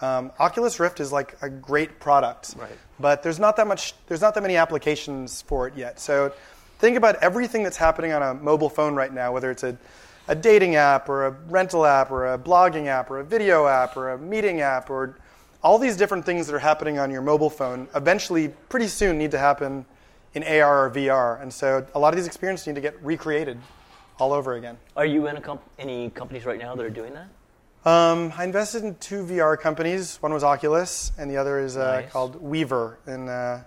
Um, 0.00 0.32
Oculus 0.38 0.80
Rift 0.80 0.98
is 0.98 1.12
like 1.12 1.36
a 1.42 1.50
great 1.50 2.00
product, 2.00 2.54
Right. 2.56 2.70
but 2.98 3.22
there's 3.22 3.38
not 3.38 3.56
that 3.56 3.66
much. 3.66 3.92
There's 4.06 4.22
not 4.22 4.34
that 4.34 4.42
many 4.42 4.56
applications 4.56 5.42
for 5.42 5.68
it 5.68 5.74
yet. 5.76 6.00
So 6.00 6.32
think 6.78 6.96
about 6.96 7.16
everything 7.16 7.62
that's 7.62 7.76
happening 7.76 8.12
on 8.12 8.22
a 8.22 8.32
mobile 8.32 8.70
phone 8.70 8.94
right 8.94 9.12
now, 9.12 9.32
whether 9.32 9.50
it's 9.50 9.62
a 9.62 9.76
a 10.28 10.34
dating 10.34 10.74
app 10.74 11.08
or 11.10 11.26
a 11.26 11.30
rental 11.48 11.84
app 11.86 12.10
or 12.10 12.32
a 12.32 12.38
blogging 12.38 12.86
app 12.86 13.10
or 13.10 13.20
a 13.20 13.24
video 13.24 13.66
app 13.66 13.96
or 13.96 14.10
a 14.10 14.18
meeting 14.18 14.60
app 14.62 14.90
or 14.90 15.16
all 15.66 15.80
these 15.80 15.96
different 15.96 16.24
things 16.24 16.46
that 16.46 16.54
are 16.54 16.60
happening 16.60 16.96
on 16.96 17.10
your 17.10 17.20
mobile 17.20 17.50
phone 17.50 17.88
eventually 17.96 18.50
pretty 18.68 18.86
soon 18.86 19.18
need 19.18 19.32
to 19.32 19.38
happen 19.38 19.84
in 20.32 20.44
AR 20.44 20.86
or 20.86 20.90
VR. 20.92 21.42
And 21.42 21.52
so 21.52 21.84
a 21.92 21.98
lot 21.98 22.14
of 22.14 22.16
these 22.16 22.28
experiences 22.28 22.68
need 22.68 22.76
to 22.76 22.80
get 22.80 23.02
recreated 23.04 23.58
all 24.20 24.32
over 24.32 24.54
again. 24.54 24.78
Are 24.96 25.04
you 25.04 25.26
in 25.26 25.36
a 25.36 25.40
comp- 25.40 25.68
any 25.76 26.10
companies 26.10 26.46
right 26.46 26.60
now 26.60 26.76
that 26.76 26.86
are 26.86 26.88
doing 26.90 27.14
that? 27.14 27.26
Um, 27.90 28.32
I 28.36 28.44
invested 28.44 28.84
in 28.84 28.94
two 28.96 29.24
VR 29.24 29.58
companies. 29.58 30.18
One 30.22 30.32
was 30.32 30.44
Oculus, 30.44 31.10
and 31.18 31.28
the 31.28 31.36
other 31.36 31.58
is 31.58 31.76
uh, 31.76 32.02
Nice. 32.02 32.12
called 32.12 32.40
Wevr 32.40 32.94
in, 33.08 33.28
uh, 33.28 33.64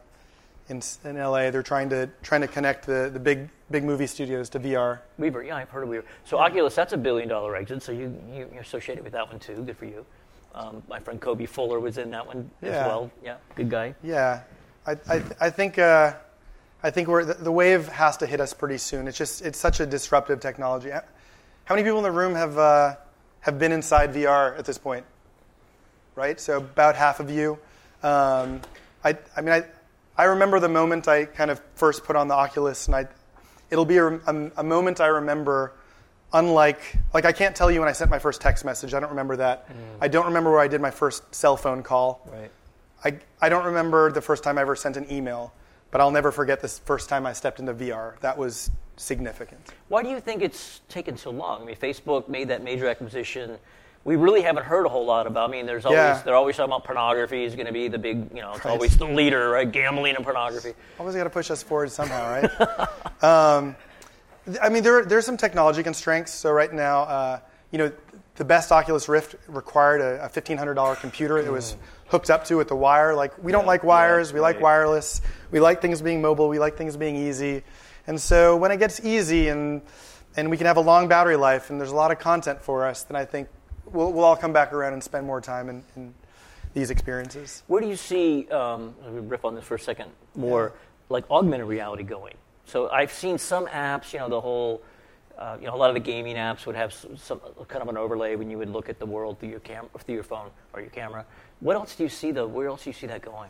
in 0.70 0.82
in 1.04 1.18
LA. 1.18 1.52
They're 1.52 1.64
trying 1.64 1.90
to 1.90 2.10
trying 2.24 2.42
to 2.42 2.48
connect 2.48 2.86
the, 2.86 3.10
the 3.12 3.20
big 3.20 3.50
big 3.72 3.84
movie 3.84 4.08
studios 4.08 4.48
to 4.52 4.60
VR. 4.62 5.00
Wevr, 5.20 5.46
yeah, 5.46 5.58
I've 5.58 5.70
heard 5.70 5.84
of 5.84 5.90
Wevr. 5.90 6.04
So 6.24 6.38
Oculus, 6.38 6.76
that's 6.76 6.94
a 6.94 6.98
billion 6.98 7.28
dollar 7.28 7.58
exit. 7.58 7.84
So 7.84 7.92
you, 7.92 8.18
you 8.34 8.48
you're 8.54 8.62
associated 8.62 9.04
with 9.04 9.12
that 9.14 9.28
one 9.28 9.40
too. 9.40 9.56
Good 9.64 9.78
for 9.78 9.86
you. 9.86 10.06
Um, 10.56 10.82
my 10.90 11.00
friend 11.00 11.22
Kobie 11.22 11.48
Fuller 11.48 11.80
was 11.80 11.98
in 11.98 12.12
that 12.12 12.26
one 12.26 12.50
as 12.62 12.72
well. 12.72 13.12
Yeah, 13.24 13.38
good 13.56 13.70
guy. 13.70 13.96
Yeah, 14.04 14.42
I, 14.86 14.98
I, 15.08 15.24
I 15.40 15.50
think 15.50 15.78
uh, 15.78 16.14
I 16.82 16.90
think 16.90 17.08
we're, 17.08 17.26
the, 17.26 17.36
the 17.36 17.52
wave 17.52 17.88
has 17.90 18.18
to 18.18 18.26
hit 18.26 18.40
us 18.40 18.54
pretty 18.54 18.78
soon. 18.78 19.08
It's 19.08 19.18
just 19.18 19.44
it's 19.44 19.60
such 19.60 19.80
a 19.80 19.86
disruptive 19.86 20.40
technology. 20.40 20.90
How 20.90 21.76
many 21.76 21.84
people 21.84 22.00
in 22.00 22.04
the 22.04 22.12
room 22.12 22.36
have 22.36 22.58
uh, 22.58 22.96
have 23.42 23.60
been 23.60 23.72
inside 23.72 24.14
VR 24.14 24.58
at 24.58 24.66
this 24.66 24.78
point? 24.78 25.06
Right, 26.16 26.40
so 26.40 26.58
about 26.58 26.96
half 26.96 27.20
of 27.20 27.30
you. 27.30 27.58
Um, 28.02 28.62
I, 29.04 29.18
I 29.38 29.42
mean, 29.42 29.54
I, 29.54 29.64
I 30.18 30.26
remember 30.26 30.60
the 30.60 30.70
moment 30.70 31.08
I 31.08 31.26
kind 31.26 31.52
of 31.52 31.62
first 31.76 32.04
put 32.04 32.16
on 32.16 32.28
the 32.28 32.34
Oculus, 32.34 32.88
and 32.88 32.96
I, 32.96 33.08
it'll 33.70 33.86
be 33.86 33.98
a, 33.98 34.08
a, 34.08 34.52
a 34.58 34.64
moment 34.64 35.00
I 35.00 35.08
remember. 35.08 35.74
Unlike, 36.32 36.98
like, 37.14 37.26
I 37.26 37.32
can't 37.32 37.56
tell 37.56 37.72
you 37.72 37.80
when 37.80 37.90
I 37.90 37.92
sent 37.94 38.12
my 38.12 38.20
first 38.20 38.40
text 38.40 38.64
message. 38.64 38.94
I 38.94 39.00
don't 39.00 39.10
remember 39.10 39.36
that. 39.38 39.68
I 40.00 40.08
don't 40.08 40.26
remember 40.28 40.52
where 40.52 40.60
I 40.60 40.68
did 40.68 40.80
my 40.80 40.92
first 40.92 41.34
cell 41.34 41.58
phone 41.58 41.82
call. 41.82 42.22
Right. 42.32 42.52
I, 43.04 43.18
I 43.42 43.50
don't 43.50 43.66
remember 43.66 44.12
the 44.12 44.22
first 44.22 44.44
time 44.44 44.58
I 44.58 44.62
ever 44.62 44.76
sent 44.76 44.96
an 44.98 45.12
email, 45.12 45.54
but 45.90 46.02
I'll 46.02 46.12
never 46.12 46.32
forget 46.32 46.62
the 46.62 46.68
first 46.68 47.10
time 47.10 47.26
I 47.26 47.34
stepped 47.34 47.60
into 47.60 47.74
VR. 47.74 48.20
That 48.20 48.38
was 48.38 48.70
significant. 48.98 49.60
Why 49.88 50.04
do 50.04 50.10
you 50.10 50.20
think 50.20 50.44
it's 50.44 50.82
taken 50.90 51.18
so 51.18 51.32
long? 51.32 51.64
I 51.64 51.66
mean, 51.66 51.76
Facebook 51.76 52.28
made 52.28 52.50
that 52.50 52.64
major 52.64 52.88
acquisition. 52.88 53.58
We 54.04 54.16
really 54.16 54.42
haven't 54.42 54.66
heard 54.66 54.86
a 54.86 54.90
whole 54.90 55.06
lot 55.06 55.26
about. 55.28 55.50
I 55.50 55.52
mean, 55.52 55.66
there's 55.66 55.86
always 55.86 55.98
Yeah. 55.98 56.22
they're 56.24 56.36
always 56.36 56.58
talking 56.58 56.72
about 56.72 56.84
pornography 56.84 57.44
is 57.44 57.56
going 57.56 57.68
to 57.68 57.74
be 57.74 57.88
the 57.88 57.98
big, 57.98 58.30
you 58.36 58.42
know, 58.42 58.54
it's 58.54 58.64
Right. 58.66 58.72
always 58.72 58.98
the 58.98 59.06
leader, 59.06 59.50
right? 59.50 59.70
Gambling 59.70 60.16
and 60.16 60.24
pornography. 60.24 60.74
Always 61.00 61.16
got 61.16 61.24
to 61.24 61.30
push 61.30 61.50
us 61.50 61.64
forward 61.64 61.92
somehow, 61.92 62.30
right? 62.30 63.24
um, 63.24 63.76
I 64.62 64.70
mean, 64.70 64.84
there, 64.84 65.06
there's 65.06 65.26
some 65.26 65.38
technology 65.38 65.84
constraints. 65.84 66.34
So 66.34 66.52
right 66.52 66.72
now, 66.72 67.02
uh, 67.02 67.40
you 67.72 67.78
know, 67.78 67.92
the 68.36 68.46
best 68.46 68.72
Oculus 68.72 69.10
Rift 69.10 69.36
required 69.48 70.02
a, 70.02 70.26
a 70.26 70.30
$1,500 70.30 71.00
computer 71.00 71.42
that 71.42 71.52
was 71.52 71.76
hooked 72.08 72.30
up 72.30 72.46
to 72.46 72.56
with 72.56 72.70
the 72.70 72.76
wire. 72.76 73.14
Like, 73.14 73.42
we 73.44 73.52
don't 73.52 73.68
like 73.68 73.84
wires. 73.84 74.30
yeah, 74.30 74.36
we 74.36 74.40
like 74.40 74.62
wireless. 74.62 75.22
We 75.52 75.60
like 75.60 75.82
things 75.82 76.02
being 76.02 76.22
mobile. 76.22 76.48
We 76.48 76.58
like 76.58 76.78
things 76.78 76.96
being 76.96 77.16
easy. 77.16 77.64
And 78.08 78.20
so 78.20 78.56
when 78.56 78.72
it 78.72 78.78
gets 78.78 79.04
easy 79.04 79.50
and, 79.50 79.82
and 80.36 80.50
we 80.50 80.58
can 80.58 80.66
have 80.68 80.78
a 80.78 80.82
long 80.82 81.08
battery 81.08 81.36
life 81.36 81.70
and 81.70 81.80
there's 81.80 81.92
a 81.92 81.96
lot 81.96 82.12
of 82.12 82.20
content 82.20 82.62
for 82.62 82.86
us, 82.86 83.04
then 83.04 83.16
I 83.16 83.26
think 83.26 83.50
we'll, 83.86 84.12
we'll 84.12 84.24
all 84.24 84.38
come 84.38 84.54
back 84.54 84.74
around 84.74 84.94
and 84.94 85.04
spend 85.04 85.28
more 85.28 85.42
time 85.42 85.70
in, 85.70 85.84
in 85.96 86.14
these 86.74 86.90
experiences. 86.90 87.64
Where 87.68 87.82
do 87.82 87.88
you 87.88 87.96
see, 87.96 88.48
um, 88.50 88.96
let 89.04 89.14
me 89.14 89.20
riff 89.20 89.46
on 89.46 89.54
this 89.54 89.66
for 89.66 89.76
a 89.76 89.80
second, 89.80 90.12
more 90.36 90.74
like 91.10 91.30
augmented 91.30 91.68
reality 91.68 92.04
going? 92.04 92.36
So 92.70 92.88
I've 92.90 93.12
seen 93.12 93.40
some 93.40 93.66
apps, 93.66 94.14
you 94.14 94.20
know, 94.20 94.30
the 94.30 94.40
whole, 94.40 94.84
uh, 95.40 95.58
you 95.60 95.66
know, 95.66 95.74
a 95.74 95.76
lot 95.76 95.90
of 95.90 95.96
the 95.96 96.00
gaming 96.00 96.36
apps 96.36 96.68
would 96.68 96.76
have 96.76 96.94
some, 96.94 97.18
some 97.18 97.42
kind 97.68 97.82
of 97.82 97.88
an 97.88 97.98
overlay 97.98 98.36
when 98.36 98.52
you 98.52 98.60
would 98.60 98.70
look 98.70 98.90
at 98.90 99.00
the 99.00 99.08
world 99.08 99.40
through 99.40 99.50
your 99.50 99.60
cam, 99.60 99.88
through 99.98 100.14
your 100.14 100.24
phone 100.24 100.52
or 100.74 100.82
your 100.82 100.92
camera. 100.92 101.26
What 101.62 101.76
else 101.76 101.96
do 101.96 102.04
you 102.04 102.10
see 102.10 102.30
though? 102.30 102.46
Where 102.46 102.68
else 102.68 102.84
do 102.84 102.92
you 102.92 102.94
see 102.94 103.08
that 103.08 103.24
going? 103.24 103.50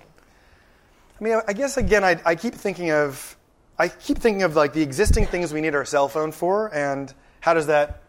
I 1.20 1.24
mean, 1.24 1.42
I 1.46 1.52
guess 1.52 1.76
again, 1.76 2.06
I, 2.06 2.18
I 2.26 2.36
keep 2.36 2.56
thinking 2.56 2.92
of, 2.92 3.36
I 3.78 3.90
keep 3.90 4.20
thinking 4.20 4.44
of 4.44 4.56
like 4.56 4.72
the 4.72 4.82
existing 4.82 5.26
things 5.26 5.52
we 5.52 5.60
need 5.60 5.76
our 5.76 5.84
cell 5.84 6.08
phone 6.08 6.32
for, 6.32 6.74
and 6.74 7.14
how 7.42 7.54
does 7.54 7.68
that? 7.68 8.02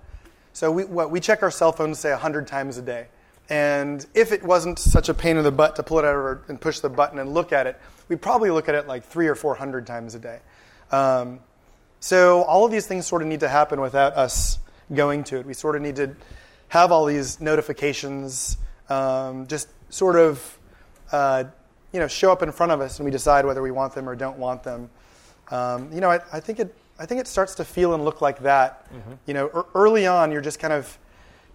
So 0.53 0.71
we 0.71 0.85
what, 0.85 1.11
we 1.11 1.19
check 1.19 1.43
our 1.43 1.51
cell 1.51 1.73
phones 1.73 1.99
say 1.99 2.13
hundred 2.13 2.47
times 2.47 2.79
a 2.79 2.83
day, 2.83 3.07
and 3.49 4.05
if 4.15 4.31
it 4.31 4.45
wasn't 4.45 4.79
such 4.79 5.09
a 5.09 5.15
pain 5.15 5.37
in 5.37 5.43
the 5.43 5.53
butt 5.53 5.75
to 5.77 5.83
pull 5.83 5.99
it 5.99 6.05
out 6.05 6.43
and 6.49 6.61
push 6.61 6.81
the 6.81 6.89
button 6.89 7.19
and 7.19 7.35
look 7.35 7.53
at 7.53 7.67
it, 7.67 7.81
we'd 8.09 8.23
probably 8.23 8.51
look 8.51 8.69
at 8.69 8.77
it 8.77 8.87
like 8.87 9.05
three 9.05 9.27
or 9.27 9.35
four 9.35 9.55
hundred 9.55 9.87
times 9.87 10.15
a 10.15 10.19
day. 10.19 10.41
Um, 10.93 11.41
so 12.01 12.43
all 12.43 12.65
of 12.65 12.73
these 12.73 12.87
things 12.87 13.07
sort 13.07 13.23
of 13.23 13.29
need 13.29 13.41
to 13.41 13.49
happen 13.49 13.81
without 13.81 14.15
us 14.15 14.59
going 14.93 15.25
to 15.25 15.39
it. 15.39 15.47
We 15.47 15.55
sort 15.55 15.77
of 15.77 15.83
need 15.83 15.97
to 15.97 16.17
have 16.69 16.93
all 16.93 17.05
these 17.05 17.41
notifications 17.41 18.57
um, 18.89 19.47
just 19.47 19.69
sort 19.89 20.17
of 20.17 20.59
uh, 21.13 21.45
you 21.93 22.01
know 22.01 22.09
show 22.09 22.33
up 22.33 22.43
in 22.43 22.53
front 22.53 22.73
of 22.73 22.81
us, 22.81 22.99
and 22.99 23.05
we 23.05 23.11
decide 23.11 23.45
whether 23.47 23.63
we 23.63 23.71
want 23.71 23.95
them 23.95 24.09
or 24.09 24.17
don't 24.17 24.39
want 24.39 24.63
them. 24.63 24.91
Um, 25.51 25.93
you 25.93 26.01
know, 26.01 26.11
I, 26.11 26.21
I, 26.33 26.41
think 26.41 26.61
it 26.61 26.75
I 26.99 27.07
think 27.07 27.21
it 27.21 27.27
starts 27.27 27.55
to 27.57 27.65
feel 27.65 27.95
and 27.95 28.05
look 28.05 28.21
like 28.21 28.41
that. 28.41 28.93
Mm-hmm. 28.93 29.13
You 29.27 29.35
know, 29.35 29.47
er, 29.55 29.67
early 29.75 30.07
on, 30.07 30.33
you're 30.33 30.41
just 30.41 30.59
kind 30.59 30.73
of 30.73 30.99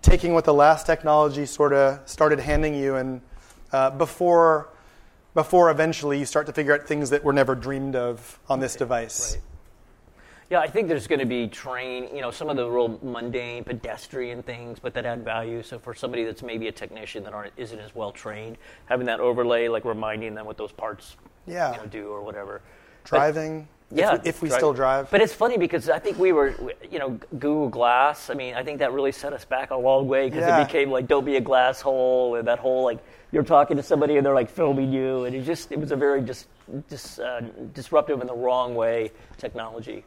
taking 0.02 0.34
what 0.34 0.46
the 0.46 0.54
last 0.54 0.86
technology 0.86 1.46
sort 1.46 1.74
of 1.74 2.08
started 2.08 2.40
handing 2.40 2.76
you, 2.76 2.96
and 2.96 3.22
uh, 3.72 3.92
before 3.92 4.70
before 5.36 5.70
eventually 5.70 6.18
you 6.18 6.26
start 6.26 6.48
to 6.48 6.54
figure 6.54 6.74
out 6.74 6.88
things 6.88 7.12
that 7.12 7.24
were 7.24 7.34
never 7.34 7.54
dreamed 7.54 7.96
of 7.96 8.40
on 8.50 8.60
this 8.60 8.76
device. 8.76 9.36
Right. 9.36 9.44
Yeah, 10.50 10.60
I 10.60 10.68
think 10.68 10.88
there's 10.88 11.08
going 11.08 11.20
to 11.20 11.26
be 11.26 11.48
train, 11.48 12.08
you 12.16 12.22
know, 12.22 12.30
some 12.30 12.50
of 12.50 12.56
the 12.56 12.70
real 12.70 13.00
mundane, 13.02 13.64
pedestrian 13.64 14.44
things, 14.44 14.80
but 14.80 14.94
that 14.94 15.06
add 15.06 15.26
value. 15.26 15.64
So 15.64 15.80
for 15.80 15.94
somebody 15.94 16.24
that's 16.24 16.44
maybe 16.44 16.68
a 16.68 16.72
technician 16.72 17.24
that 17.24 17.34
aren't 17.34 17.52
isn't 17.58 17.80
as 17.80 17.96
well 17.96 18.12
trained, 18.12 18.58
having 18.86 19.08
that 19.08 19.20
overlay, 19.20 19.68
like 19.68 19.86
reminding 19.86 20.36
them 20.36 20.46
what 20.46 20.58
those 20.58 20.72
parts, 20.72 21.18
yeah. 21.48 21.72
you 21.72 21.78
know, 21.78 21.86
do 21.88 22.10
or 22.10 22.22
whatever. 22.22 22.62
Driving. 23.04 23.68
But, 23.90 23.98
yeah, 23.98 24.16
if 24.16 24.24
we, 24.24 24.30
if 24.30 24.42
we 24.44 24.50
still 24.50 24.74
drive. 24.74 25.10
But 25.10 25.22
it's 25.22 25.34
funny 25.34 25.58
because 25.58 25.90
I 25.90 26.00
think 26.00 26.18
we 26.20 26.32
were, 26.32 26.56
you 26.92 27.00
know, 27.00 27.20
Google 27.40 27.70
Glass. 27.70 28.30
I 28.30 28.36
mean, 28.36 28.54
I 28.54 28.64
think 28.64 28.80
that 28.80 28.92
really 28.94 29.12
set 29.12 29.34
us 29.34 29.46
back 29.46 29.72
a 29.72 29.76
long 29.76 30.08
way 30.08 30.30
because 30.30 30.42
yeah. 30.42 30.62
it 30.62 30.68
became 30.68 30.92
like 30.92 31.08
don't 31.08 31.26
be 31.26 31.38
a 31.38 31.42
glass 31.42 31.82
hole 31.82 32.36
and 32.36 32.48
that 32.48 32.60
whole 32.60 32.84
like 32.84 33.00
you're 33.36 33.44
talking 33.44 33.76
to 33.76 33.84
somebody 33.84 34.16
and 34.16 34.26
they're 34.26 34.34
like 34.34 34.50
filming 34.50 34.94
you 34.94 35.26
and 35.26 35.36
it 35.36 35.44
just 35.44 35.70
it 35.70 35.78
was 35.78 35.92
a 35.92 35.96
very 35.96 36.22
just 36.22 36.48
just 36.90 37.20
uh, 37.20 37.42
disruptive 37.74 38.22
in 38.22 38.28
the 38.28 38.34
wrong 38.34 38.76
way 38.76 39.12
technology. 39.38 40.06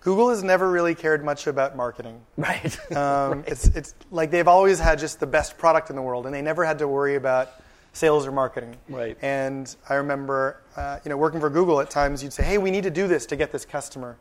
Google 0.00 0.30
has 0.30 0.44
never 0.44 0.70
really 0.70 0.94
cared 0.94 1.24
much 1.24 1.48
about 1.48 1.76
marketing. 1.76 2.20
Right. 2.36 2.92
Um, 2.92 2.96
right. 3.40 3.48
It's, 3.48 3.66
it's 3.66 3.94
like 4.12 4.30
they've 4.30 4.46
always 4.46 4.78
had 4.78 5.00
just 5.00 5.18
the 5.18 5.26
best 5.26 5.58
product 5.58 5.90
in 5.90 5.96
the 5.96 6.02
world, 6.02 6.26
and 6.26 6.32
they 6.32 6.40
never 6.40 6.64
had 6.64 6.78
to 6.78 6.86
worry 6.86 7.16
about 7.16 7.50
sales 7.94 8.28
or 8.28 8.30
marketing. 8.30 8.76
Right. 8.88 9.18
And 9.22 9.74
I 9.88 9.94
remember, 9.94 10.62
uh, 10.76 11.00
you 11.04 11.08
know, 11.08 11.16
working 11.16 11.40
for 11.40 11.50
Google 11.50 11.80
at 11.80 11.90
times, 11.90 12.22
you'd 12.22 12.32
say, 12.32 12.44
"Hey, 12.44 12.58
we 12.58 12.70
need 12.70 12.84
to 12.84 12.90
do 12.90 13.08
this 13.08 13.26
to 13.26 13.36
get 13.36 13.50
this 13.50 13.64
customer," 13.64 14.16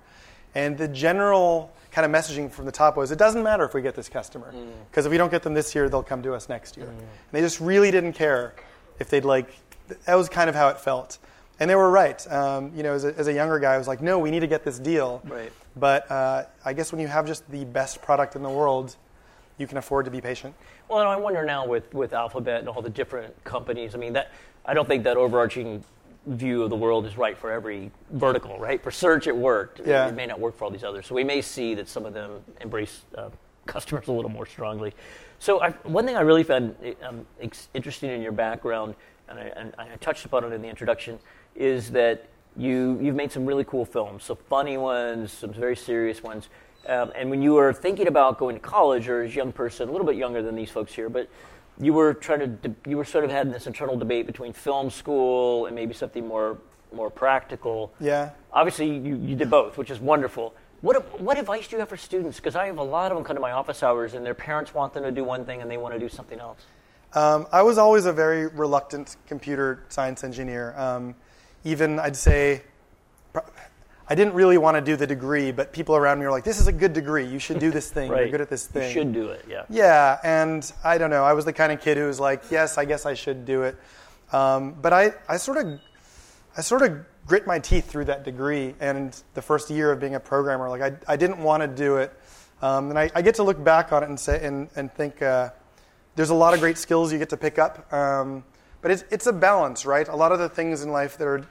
and 0.56 0.76
the 0.80 0.88
general 0.88 1.72
kind 1.92 2.06
of 2.06 2.12
messaging 2.12 2.52
from 2.52 2.66
the 2.66 2.72
top 2.72 2.98
was, 2.98 3.12
"It 3.12 3.18
doesn't 3.18 3.44
matter 3.44 3.64
if 3.64 3.74
we 3.74 3.82
get 3.82 3.96
this 3.96 4.10
customer, 4.10 4.54
because 4.90 5.06
mm. 5.06 5.08
if 5.08 5.12
we 5.12 5.18
don't 5.18 5.32
get 5.32 5.44
them 5.44 5.54
this 5.54 5.74
year, 5.74 5.90
they'll 5.90 6.04
come 6.04 6.24
to 6.24 6.34
us 6.34 6.50
next 6.50 6.78
year." 6.78 6.88
Mm. 6.88 7.00
And 7.00 7.32
they 7.32 7.42
just 7.42 7.60
really 7.60 7.92
didn't 7.92 8.14
care 8.14 8.54
if 9.00 9.10
they'd 9.10 9.26
like. 9.26 9.50
That 10.06 10.16
was 10.16 10.30
kind 10.30 10.50
of 10.50 10.56
how 10.56 10.70
it 10.70 10.80
felt. 10.80 11.18
And 11.60 11.70
they 11.70 11.76
were 11.76 11.90
right. 11.90 12.32
Um, 12.32 12.72
you 12.76 12.84
know, 12.84 12.94
as 12.94 13.04
a, 13.04 13.16
as 13.18 13.28
a, 13.28 13.34
younger 13.34 13.58
guy, 13.58 13.74
I 13.74 13.78
was 13.78 13.88
like, 13.88 14.02
no, 14.02 14.20
we 14.20 14.30
need 14.30 14.42
to 14.42 14.48
get 14.48 14.64
this 14.64 14.78
deal. 14.78 15.22
Right. 15.26 15.52
But 15.76 16.10
uh, 16.12 16.44
I 16.64 16.74
guess 16.74 16.92
when 16.92 17.02
you 17.02 17.08
have 17.08 17.26
just 17.26 17.50
the 17.50 17.66
best 17.66 18.02
product 18.02 18.36
in 18.36 18.44
the 18.44 18.50
world, 18.50 18.96
you 19.58 19.66
can 19.66 19.78
afford 19.78 20.06
to 20.06 20.12
be 20.12 20.22
patient. 20.22 20.54
Well, 20.88 21.00
I 21.00 21.16
wonder 21.16 21.44
now 21.44 21.66
with, 21.66 21.92
with 21.94 22.14
Alphabet 22.14 22.60
and 22.60 22.70
all 22.70 22.82
the 22.82 22.90
different 22.90 23.44
companies. 23.44 23.96
I 23.96 23.98
mean, 23.98 24.14
that 24.14 24.32
I 24.66 24.74
don't 24.74 24.88
think 24.88 25.04
that 25.06 25.18
overarching 25.18 25.84
view 26.28 26.64
of 26.64 26.70
the 26.70 26.76
world 26.76 27.06
is 27.06 27.18
right 27.18 27.38
for 27.38 27.52
every 27.52 27.92
vertical, 28.12 28.60
right? 28.60 28.82
For 28.84 28.92
search, 28.92 29.28
it 29.28 29.36
worked. 29.36 29.82
Yeah. 29.86 30.08
It 30.08 30.16
may 30.16 30.26
not 30.26 30.40
work 30.40 30.58
for 30.58 30.66
all 30.66 30.72
these 30.72 30.84
others. 30.84 31.08
So 31.08 31.16
we 31.16 31.24
may 31.24 31.42
see 31.42 31.74
that 31.76 31.88
some 31.88 32.06
of 32.06 32.14
them 32.14 32.44
embrace 32.62 33.02
uh, 33.18 33.30
customers 33.66 34.08
a 34.08 34.12
little 34.12 34.32
more 34.32 34.46
strongly. 34.46 34.94
So 35.40 35.62
I, 35.62 35.72
one 35.84 36.06
thing 36.06 36.16
I 36.16 36.22
really 36.22 36.44
found 36.44 36.76
um, 37.04 37.26
interesting 37.74 38.10
in 38.10 38.22
your 38.22 38.32
background, 38.32 38.96
and 39.30 39.40
I, 39.40 39.44
and 39.56 39.74
I 39.78 39.96
touched 39.98 40.26
upon 40.26 40.44
it 40.44 40.54
in 40.54 40.62
the 40.62 40.68
introduction, 40.68 41.20
is 41.56 41.92
that 41.92 42.28
you, 42.56 42.98
you've 43.02 43.16
made 43.16 43.32
some 43.32 43.46
really 43.46 43.64
cool 43.64 43.86
films, 43.86 44.24
some 44.24 44.38
funny 44.50 44.78
ones, 44.78 45.32
some 45.32 45.54
very 45.54 45.76
serious 45.76 46.24
ones. 46.24 46.50
Um, 46.88 47.12
and 47.16 47.30
when 47.30 47.42
you 47.42 47.54
were 47.54 47.74
thinking 47.74 48.08
about 48.08 48.38
going 48.38 48.56
to 48.56 48.62
college, 48.62 49.08
or 49.10 49.24
as 49.24 49.32
a 49.32 49.36
young 49.36 49.52
person, 49.52 49.90
a 49.90 49.92
little 49.92 50.08
bit 50.08 50.16
younger 50.16 50.42
than 50.42 50.56
these 50.56 50.72
folks 50.72 50.94
here, 50.94 51.10
but 51.10 51.30
you 51.80 51.94
were 51.94 52.14
trying 52.14 52.58
to, 52.60 52.76
you 52.88 52.98
were 52.98 53.06
sort 53.06 53.24
of 53.24 53.32
having 53.32 53.52
this 53.52 53.68
internal 53.68 53.98
debate 53.98 54.26
between 54.26 54.54
film 54.54 54.90
school 54.90 55.66
and 55.68 55.76
maybe 55.76 55.94
something 55.94 56.28
more, 56.28 56.58
more 56.94 57.10
practical. 57.10 57.94
Yeah. 58.00 58.32
Obviously, 58.52 58.98
you, 58.98 59.16
you 59.18 59.36
did 59.36 59.50
both, 59.50 59.78
which 59.78 59.92
is 59.92 60.00
wonderful. 60.00 60.54
What, 60.82 61.20
what 61.20 61.38
advice 61.38 61.68
do 61.68 61.76
you 61.76 61.80
have 61.80 61.90
for 61.90 61.98
students? 61.98 62.38
Because 62.38 62.56
I 62.56 62.68
have 62.68 62.78
a 62.78 62.84
lot 62.84 63.12
of 63.12 63.18
them 63.18 63.26
come 63.26 63.36
to 63.36 63.42
my 63.42 63.52
office 63.52 63.84
hours, 63.84 64.14
and 64.14 64.26
their 64.26 64.36
parents 64.36 64.74
want 64.74 64.94
them 64.94 65.04
to 65.04 65.12
do 65.12 65.24
one 65.24 65.46
thing, 65.46 65.62
and 65.62 65.70
they 65.70 65.78
want 65.78 65.94
to 65.94 66.00
do 66.00 66.10
something 66.10 66.40
else. 66.40 66.60
Um, 67.14 67.48
I 67.52 67.64
was 67.64 67.78
always 67.78 68.06
a 68.06 68.14
very 68.14 68.48
reluctant 68.48 69.16
computer 69.28 69.84
science 69.90 70.24
engineer. 70.24 70.76
Um, 70.78 71.16
even 71.64 72.00
I'd 72.00 72.16
say, 72.16 72.62
I 74.10 74.16
didn't 74.16 74.34
really 74.34 74.58
want 74.58 74.76
to 74.76 74.82
do 74.82 74.96
the 74.96 75.08
degree, 75.08 75.52
but 75.52 75.74
people 75.74 75.96
around 75.96 76.20
me 76.20 76.26
were 76.26 76.32
like, 76.32 76.44
"This 76.44 76.60
is 76.60 76.68
a 76.68 76.72
good 76.72 76.94
degree. 76.94 77.26
You 77.26 77.40
should 77.40 77.60
do 77.60 77.72
this 77.72 77.90
thing. 77.96 78.10
right. 78.10 78.22
You're 78.22 78.32
good 78.32 78.42
at 78.42 78.50
this 78.50 78.66
thing. 78.66 78.84
You 78.84 78.94
should 78.94 79.14
do 79.14 79.30
it." 79.30 79.46
Yeah. 79.50 79.66
Yeah, 79.70 80.20
and 80.24 80.72
I 80.84 80.98
don't 80.98 81.10
know. 81.10 81.24
I 81.24 81.34
was 81.34 81.46
the 81.46 81.54
kind 81.54 81.72
of 81.72 81.82
kid 81.82 81.98
who 81.98 82.06
was 82.06 82.20
like, 82.20 82.44
"Yes, 82.50 82.78
I 82.78 82.86
guess 82.86 83.06
I 83.06 83.14
should 83.14 83.46
do 83.46 83.64
it," 83.64 83.78
um, 84.32 84.76
but 84.82 84.94
I, 84.94 85.14
I 85.28 85.38
sort 85.38 85.58
of, 85.58 85.80
I 86.58 86.62
sort 86.62 86.82
of 86.84 87.06
grit 87.26 87.46
my 87.46 87.60
teeth 87.60 87.90
through 87.90 88.06
that 88.06 88.24
degree 88.24 88.74
and 88.80 89.22
the 89.34 89.42
first 89.42 89.70
year 89.70 89.92
of 89.92 90.00
being 90.00 90.16
a 90.16 90.20
programmer. 90.20 90.70
Like 90.70 90.82
I, 90.82 91.14
I 91.14 91.18
didn't 91.18 91.40
want 91.40 91.62
to 91.62 91.68
do 91.68 91.98
it, 91.98 92.14
um, 92.62 92.90
and 92.90 92.98
I, 92.98 93.12
I, 93.14 93.22
get 93.22 93.36
to 93.36 93.44
look 93.44 93.62
back 93.62 93.92
on 93.92 94.02
it 94.04 94.10
and 94.10 94.18
say 94.18 94.44
and, 94.46 94.70
and 94.78 94.92
think 94.94 95.22
uh, 95.22 95.50
there's 96.16 96.30
a 96.30 96.36
lot 96.36 96.54
of 96.54 96.62
great 96.62 96.78
skills 96.78 97.12
you 97.12 97.20
get 97.20 97.30
to 97.30 97.38
pick 97.38 97.60
up. 97.60 97.92
Um, 97.92 98.46
but 98.82 98.92
it's, 98.92 99.04
it's 99.12 99.28
a 99.28 99.34
balance, 99.34 99.86
right? 99.86 100.08
A 100.08 100.16
lot 100.16 100.32
of 100.32 100.40
the 100.40 100.50
things 100.50 100.84
in 100.84 100.92
life 100.92 101.18
that 101.18 101.28
are 101.28 101.46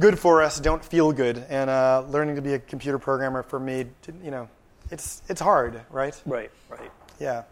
good 0.00 0.18
for 0.18 0.42
us 0.42 0.58
don't 0.58 0.84
feel 0.84 1.12
good. 1.12 1.44
And 1.48 1.70
uh, 1.70 2.04
learning 2.08 2.34
to 2.36 2.42
be 2.42 2.54
a 2.54 2.58
computer 2.58 2.98
programmer 2.98 3.44
for 3.44 3.60
me, 3.60 3.86
you 4.24 4.30
know, 4.32 4.48
it's, 4.90 5.22
it's 5.28 5.40
hard, 5.40 5.80
right? 5.90 6.20
Right, 6.26 6.50
right. 6.68 6.90
Yeah. 7.20 7.44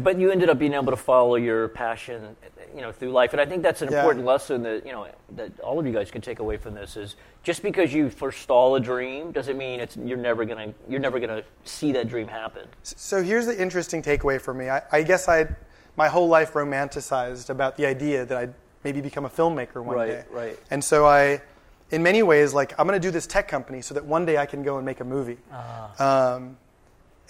But 0.00 0.18
you 0.18 0.32
ended 0.32 0.50
up 0.50 0.58
being 0.58 0.72
able 0.74 0.90
to 0.90 0.96
follow 0.96 1.36
your 1.36 1.68
passion, 1.68 2.34
you 2.74 2.80
know, 2.80 2.90
through 2.90 3.12
life, 3.12 3.32
and 3.32 3.40
I 3.40 3.46
think 3.46 3.62
that's 3.62 3.80
an 3.80 3.92
Yeah. 3.92 3.98
important 4.00 4.24
lesson 4.24 4.64
that 4.64 4.84
you 4.84 4.90
know 4.90 5.06
that 5.36 5.60
all 5.60 5.78
of 5.78 5.86
you 5.86 5.92
guys 5.92 6.10
can 6.10 6.20
take 6.20 6.40
away 6.40 6.56
from 6.56 6.74
this 6.74 6.96
is 6.96 7.14
just 7.44 7.62
because 7.62 7.94
you 7.94 8.10
forestall 8.10 8.74
a 8.74 8.80
dream 8.80 9.30
doesn't 9.30 9.56
mean 9.56 9.78
it's 9.78 9.96
you're 9.96 10.18
never 10.18 10.44
gonna 10.44 10.74
you're 10.88 10.98
never 10.98 11.20
gonna 11.20 11.44
see 11.62 11.92
that 11.92 12.08
dream 12.08 12.26
happen. 12.26 12.66
So 12.82 13.22
here's 13.22 13.46
the 13.46 13.56
interesting 13.56 14.02
takeaway 14.02 14.40
for 14.40 14.52
me. 14.52 14.68
I, 14.68 14.82
I 14.90 15.02
guess 15.04 15.28
I, 15.28 15.46
my 15.96 16.08
whole 16.08 16.26
life 16.26 16.54
romanticized 16.54 17.48
about 17.48 17.76
the 17.76 17.86
idea 17.86 18.26
that 18.26 18.36
I'd 18.36 18.54
maybe 18.84 19.00
become 19.00 19.24
a 19.24 19.30
filmmaker 19.30 19.82
one 19.82 19.96
Right, 19.96 20.06
day. 20.08 20.24
right. 20.30 20.58
And 20.70 20.84
so 20.84 21.06
I, 21.06 21.40
in 21.90 22.02
many 22.02 22.22
ways, 22.22 22.54
like 22.54 22.78
I'm 22.78 22.86
going 22.86 23.00
to 23.00 23.04
do 23.04 23.10
this 23.10 23.26
tech 23.26 23.48
company 23.48 23.80
so 23.82 23.94
that 23.94 24.04
one 24.04 24.24
day 24.26 24.36
I 24.36 24.46
can 24.46 24.62
go 24.62 24.76
and 24.76 24.86
make 24.86 25.00
a 25.00 25.04
movie. 25.04 25.38
Ah. 25.52 26.34
Um, 26.34 26.56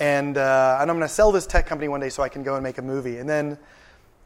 and 0.00 0.36
uh, 0.36 0.78
and 0.80 0.90
I'm 0.90 0.96
going 0.98 1.08
to 1.08 1.14
sell 1.14 1.30
this 1.30 1.46
tech 1.46 1.66
company 1.66 1.88
one 1.88 2.00
day 2.00 2.08
so 2.08 2.22
I 2.22 2.28
can 2.28 2.42
go 2.42 2.54
and 2.54 2.62
make 2.64 2.78
a 2.78 2.82
movie. 2.82 3.18
And 3.18 3.28
then, 3.28 3.56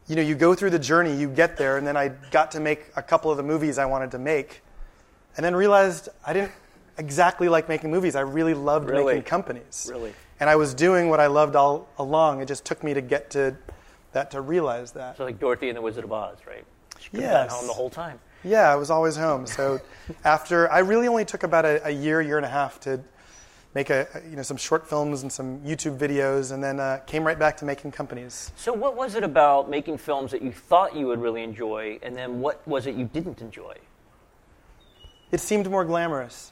you 0.07 0.15
know, 0.15 0.23
you 0.23 0.33
go 0.33 0.55
through 0.55 0.71
the 0.71 0.79
journey, 0.79 1.15
you 1.15 1.29
get 1.29 1.57
there, 1.57 1.77
and 1.77 1.85
then 1.85 1.95
I 1.95 2.07
got 2.31 2.49
to 2.51 2.59
make 2.59 2.85
a 2.95 3.03
couple 3.03 3.29
of 3.29 3.37
the 3.37 3.43
movies 3.43 3.77
I 3.77 3.85
wanted 3.85 4.09
to 4.11 4.19
make, 4.19 4.63
and 5.37 5.45
then 5.45 5.55
realized 5.55 6.09
I 6.25 6.33
didn't 6.33 6.51
exactly 6.97 7.47
like 7.49 7.69
making 7.69 7.91
movies. 7.91 8.15
I 8.15 8.21
really 8.21 8.55
loved 8.55 8.89
Really? 8.89 9.13
making 9.13 9.23
companies. 9.23 9.87
Really? 9.89 10.13
And 10.39 10.49
I 10.49 10.55
was 10.55 10.73
doing 10.73 11.09
what 11.09 11.19
I 11.19 11.27
loved 11.27 11.55
all 11.55 11.87
along. 11.99 12.41
It 12.41 12.47
just 12.47 12.65
took 12.65 12.83
me 12.83 12.93
to 12.95 13.01
get 13.01 13.29
to 13.31 13.55
that 14.13 14.31
to 14.31 14.41
realize 14.41 14.93
that. 14.93 15.17
So 15.17 15.23
like 15.23 15.39
Dorothy 15.39 15.69
and 15.69 15.77
the 15.77 15.81
Wizard 15.83 16.03
of 16.03 16.11
Oz, 16.11 16.39
right? 16.47 16.65
She 16.99 17.09
could 17.11 17.21
have 17.21 17.45
Yes. 17.45 17.51
home 17.53 17.67
the 17.67 17.73
whole 17.73 17.89
time. 17.89 18.19
Yeah, 18.43 18.71
I 18.71 18.75
was 18.75 18.89
always 18.89 19.15
home. 19.17 19.45
So 19.47 19.79
after 20.23 20.71
I 20.71 20.79
really 20.79 21.07
only 21.07 21.25
took 21.25 21.43
about 21.43 21.65
a, 21.65 21.85
a 21.87 21.89
year, 21.89 22.21
year 22.21 22.37
and 22.37 22.45
a 22.45 22.49
half 22.49 22.79
to 22.81 22.99
make 23.75 23.89
a 23.89 24.07
you 24.29 24.35
know 24.35 24.41
some 24.41 24.57
short 24.57 24.87
films 24.89 25.21
and 25.23 25.31
some 25.31 25.59
YouTube 25.59 25.97
videos, 25.97 26.51
and 26.51 26.63
then 26.63 26.79
uh, 26.79 26.99
came 27.05 27.23
right 27.25 27.37
back 27.37 27.57
to 27.57 27.65
making 27.65 27.91
companies. 27.91 28.51
So 28.55 28.73
what 28.73 28.95
was 28.95 29.15
it 29.15 29.23
about 29.23 29.69
making 29.69 29.97
films 29.97 30.31
that 30.31 30.41
you 30.41 30.51
thought 30.51 30.95
you 30.95 31.07
would 31.07 31.21
really 31.21 31.43
enjoy, 31.43 31.99
and 32.01 32.15
then 32.15 32.39
what 32.39 32.65
was 32.67 32.87
it 32.87 32.95
you 32.95 33.05
didn't 33.05 33.41
enjoy? 33.41 33.75
It 35.31 35.39
seemed 35.39 35.69
more 35.69 35.85
glamorous. 35.85 36.51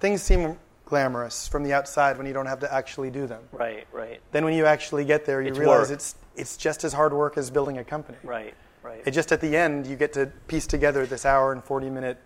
Things 0.00 0.22
seem 0.22 0.56
glamorous 0.84 1.48
from 1.48 1.64
the 1.64 1.72
outside 1.72 2.16
when 2.16 2.26
you 2.26 2.32
don't 2.32 2.46
have 2.46 2.60
to 2.60 2.72
actually 2.72 3.10
do 3.10 3.26
them. 3.26 3.42
Right, 3.52 3.86
right, 3.92 4.20
Then 4.32 4.44
when 4.44 4.54
you 4.54 4.64
actually 4.64 5.04
get 5.04 5.26
there, 5.26 5.42
you 5.42 5.48
It's 5.48 5.58
realize 5.58 5.88
work. 5.88 5.96
it's 5.96 6.14
it's 6.36 6.56
just 6.56 6.84
as 6.84 6.92
hard 6.92 7.12
work 7.12 7.36
as 7.36 7.50
building 7.50 7.78
a 7.78 7.84
company. 7.84 8.16
right, 8.22 8.54
right. 8.88 9.02
It 9.06 9.10
just 9.12 9.32
at 9.32 9.40
the 9.40 9.56
end 9.56 9.86
you 9.86 9.96
get 9.96 10.12
to 10.14 10.26
piece 10.46 10.66
together 10.66 11.06
this 11.06 11.24
hour 11.24 11.52
and 11.52 11.62
40 11.62 11.90
minute 11.90 12.18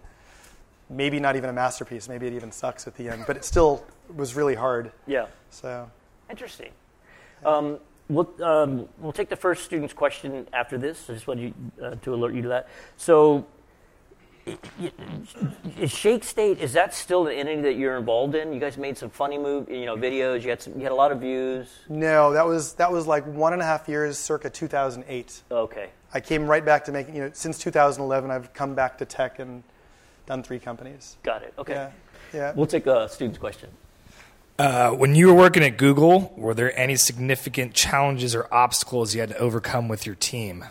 maybe 0.92 1.18
not 1.18 1.36
even 1.36 1.48
a 1.48 1.52
masterpiece, 1.52 2.08
maybe 2.08 2.26
it 2.26 2.32
even 2.34 2.52
sucks 2.52 2.86
at 2.86 2.94
the 2.96 3.08
end, 3.08 3.24
but 3.26 3.36
it 3.36 3.44
still 3.44 3.84
was 4.14 4.34
really 4.34 4.54
hard. 4.54 4.92
yeah. 5.06 5.26
So 5.50 5.90
Interesting. 6.30 6.70
Um, 7.44 7.78
we'll, 8.08 8.30
um, 8.42 8.88
we'll 8.98 9.12
take 9.12 9.28
the 9.28 9.36
first 9.36 9.64
student's 9.64 9.92
question 9.92 10.46
after 10.52 10.78
this. 10.78 11.10
I 11.10 11.14
just 11.14 11.26
wanted 11.26 11.42
you, 11.42 11.84
uh, 11.84 11.94
to 11.96 12.14
alert 12.14 12.34
you 12.34 12.42
to 12.42 12.48
that. 12.48 12.68
So, 12.96 13.46
is 15.78 15.90
Shake 15.90 16.24
State 16.24 16.58
is 16.60 16.72
that 16.72 16.94
still 16.94 17.24
the 17.24 17.34
entity 17.34 17.62
that 17.62 17.74
you're 17.74 17.96
involved 17.96 18.34
in? 18.34 18.52
You 18.52 18.60
guys 18.60 18.76
made 18.76 18.96
some 18.98 19.10
funny 19.10 19.38
move, 19.38 19.70
you 19.70 19.86
know, 19.86 19.96
videos. 19.96 20.42
You 20.42 20.50
had 20.50 20.62
some, 20.62 20.74
you 20.76 20.82
had 20.82 20.92
a 20.92 20.96
lot 20.96 21.12
of 21.12 21.20
views. 21.20 21.68
no, 21.88 22.32
that 22.32 22.46
was 22.46 22.74
that 22.74 22.90
was 22.90 23.06
like 23.06 23.24
one 23.26 23.52
and 23.52 23.62
a 23.62 23.64
half 23.64 23.88
years, 23.88 24.18
circa 24.18 24.50
2008. 24.50 25.42
Okay, 25.50 25.90
I 26.12 26.20
came 26.20 26.46
right 26.46 26.64
back 26.64 26.84
to 26.86 26.92
making 26.92 27.14
you 27.16 27.22
know 27.22 27.30
since 27.32 27.58
2011 27.58 28.30
I've 28.30 28.52
come 28.52 28.74
back 28.74 28.98
to 28.98 29.04
tech 29.04 29.38
and 29.38 29.62
done 30.26 30.42
three 30.42 30.58
companies. 30.58 31.16
got 31.22 31.42
it. 31.42 31.54
Okay, 31.58 31.74
Yeah, 31.74 31.90
yeah. 32.32 32.52
we'll 32.54 32.66
take 32.66 32.86
a 32.86 33.08
student's 33.08 33.38
question. 33.38 33.70
Uh, 34.58 34.90
when 34.90 35.14
you 35.14 35.26
were 35.28 35.34
working 35.34 35.64
at 35.64 35.76
Google, 35.78 36.32
were 36.36 36.54
there 36.54 36.78
any 36.78 36.94
significant 36.94 37.74
challenges 37.74 38.34
or 38.34 38.46
obstacles 38.52 39.14
you 39.14 39.20
had 39.20 39.30
to 39.30 39.38
overcome 39.38 39.88
with 39.88 40.04
your 40.06 40.14
team? 40.14 40.64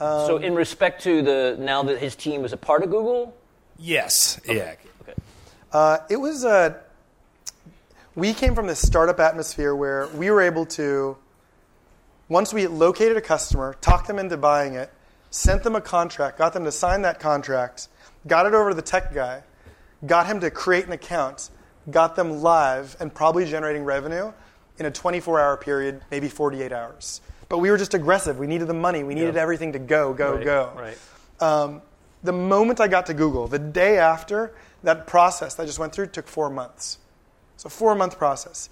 So, 0.00 0.36
in 0.38 0.54
respect 0.54 1.02
to 1.02 1.22
the 1.22 1.56
now 1.58 1.82
that 1.82 1.98
his 1.98 2.16
team 2.16 2.42
was 2.42 2.52
a 2.52 2.56
part 2.56 2.82
of 2.82 2.90
Google, 2.90 3.36
Yes. 3.78 4.40
Yeah. 4.44 4.74
okay, 5.02 5.14
Uh, 5.72 5.98
it 6.10 6.16
was 6.16 6.44
uh, 6.44 6.74
we 8.14 8.34
came 8.34 8.54
from 8.54 8.66
this 8.66 8.84
startup 8.84 9.20
atmosphere 9.20 9.74
where 9.74 10.08
we 10.08 10.30
were 10.30 10.42
able 10.42 10.66
to, 10.66 11.16
once 12.28 12.52
we 12.52 12.66
located 12.66 13.16
a 13.16 13.20
customer, 13.20 13.76
talked 13.80 14.06
them 14.06 14.18
into 14.18 14.36
buying 14.36 14.74
it, 14.74 14.92
sent 15.30 15.62
them 15.62 15.76
a 15.76 15.80
contract, 15.80 16.36
got 16.36 16.52
them 16.52 16.64
to 16.64 16.72
sign 16.72 17.02
that 17.02 17.20
contract, 17.20 17.88
got 18.26 18.46
it 18.46 18.52
over 18.52 18.70
to 18.70 18.74
the 18.74 18.82
tech 18.82 19.14
guy, 19.14 19.42
got 20.06 20.26
him 20.26 20.40
to 20.40 20.50
create 20.50 20.86
an 20.86 20.92
account, 20.92 21.50
got 21.90 22.16
them 22.16 22.42
live, 22.42 22.96
and 23.00 23.14
probably 23.14 23.46
generating 23.46 23.84
revenue 23.84 24.32
in 24.78 24.86
a 24.86 24.90
24-hour 24.90 25.56
period, 25.58 26.02
maybe 26.10 26.28
48 26.28 26.72
hours. 26.72 27.20
But 27.50 27.58
we 27.58 27.70
were 27.70 27.76
just 27.76 27.92
aggressive. 27.94 28.38
We 28.38 28.46
needed 28.46 28.68
the 28.68 28.74
money. 28.74 29.02
We 29.02 29.14
needed 29.14 29.34
Yeah. 29.34 29.42
everything 29.42 29.72
to 29.72 29.78
go, 29.80 30.14
go, 30.14 30.36
right, 30.36 30.44
go 30.44 30.72
right. 30.76 30.98
um, 31.40 31.82
the 32.22 32.32
moment 32.32 32.80
I 32.80 32.86
got 32.86 33.06
to 33.06 33.14
Google, 33.14 33.48
the 33.48 33.58
day 33.58 33.98
after, 33.98 34.52
that 34.84 35.06
process 35.06 35.54
that 35.54 35.64
I 35.64 35.66
just 35.66 35.78
went 35.78 35.92
through 35.92 36.06
took 36.06 36.28
four 36.28 36.48
months. 36.48 36.98
It's 37.56 37.64
a 37.64 37.68
four 37.68 37.94
month 37.96 38.18
process. 38.18 38.70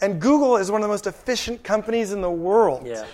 And 0.00 0.20
Google 0.20 0.56
is 0.58 0.70
one 0.70 0.82
of 0.82 0.84
the 0.84 0.92
most 0.92 1.06
efficient 1.06 1.64
companies 1.64 2.12
in 2.12 2.20
the 2.20 2.30
world. 2.30 2.86
Yeah. 2.86 3.06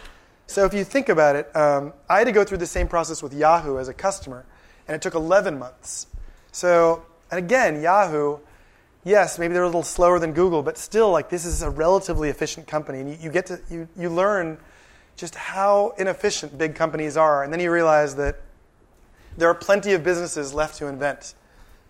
So 0.48 0.64
if 0.66 0.74
you 0.74 0.84
think 0.84 1.08
about 1.08 1.36
it, 1.36 1.54
um, 1.56 1.92
I 2.08 2.18
had 2.18 2.24
to 2.24 2.32
go 2.32 2.44
through 2.44 2.58
the 2.58 2.66
same 2.66 2.88
process 2.88 3.22
with 3.22 3.32
Yahoo 3.32 3.78
as 3.78 3.88
a 3.88 3.94
customer, 3.94 4.44
and 4.88 4.94
it 4.96 5.00
took 5.00 5.14
11 5.14 5.58
months. 5.58 6.06
So, 6.52 7.02
and 7.30 7.38
again, 7.38 7.80
Yahoo, 7.80 8.38
yes, 9.04 9.38
maybe 9.38 9.54
they're 9.54 9.62
a 9.62 9.66
little 9.68 9.82
slower 9.84 10.18
than 10.18 10.32
Google, 10.32 10.62
but 10.62 10.76
still, 10.76 11.10
like 11.10 11.30
this 11.30 11.44
is 11.46 11.62
a 11.62 11.70
relatively 11.70 12.28
efficient 12.30 12.66
company, 12.66 12.98
and 13.00 13.08
you, 13.10 13.16
you 13.22 13.30
get 13.30 13.46
to 13.46 13.60
you, 13.70 13.88
you 13.96 14.10
learn 14.10 14.58
just 15.16 15.34
how 15.34 15.94
inefficient 15.98 16.58
big 16.58 16.74
companies 16.74 17.16
are, 17.16 17.42
and 17.42 17.52
then 17.52 17.60
you 17.60 17.70
realize 17.70 18.16
that 18.16 18.40
there 19.36 19.48
are 19.48 19.54
plenty 19.54 19.92
of 19.92 20.02
businesses 20.02 20.54
left 20.54 20.78
to 20.78 20.86
invent. 20.86 21.34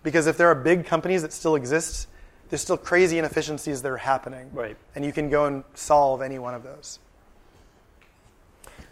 Because 0.03 0.27
if 0.27 0.37
there 0.37 0.47
are 0.47 0.55
big 0.55 0.85
companies 0.85 1.23
that 1.23 1.33
still 1.33 1.55
exist, 1.55 2.07
there's 2.49 2.61
still 2.61 2.77
crazy 2.77 3.17
inefficiencies 3.17 3.81
that 3.81 3.91
are 3.91 3.97
happening. 3.97 4.51
Right. 4.53 4.77
And 4.93 5.03
you 5.03 5.11
can 5.11 5.29
go 5.29 5.45
and 5.45 5.63
solve 5.73 6.21
any 6.21 6.37
one 6.37 6.53
of 6.53 6.63
those. 6.63 6.99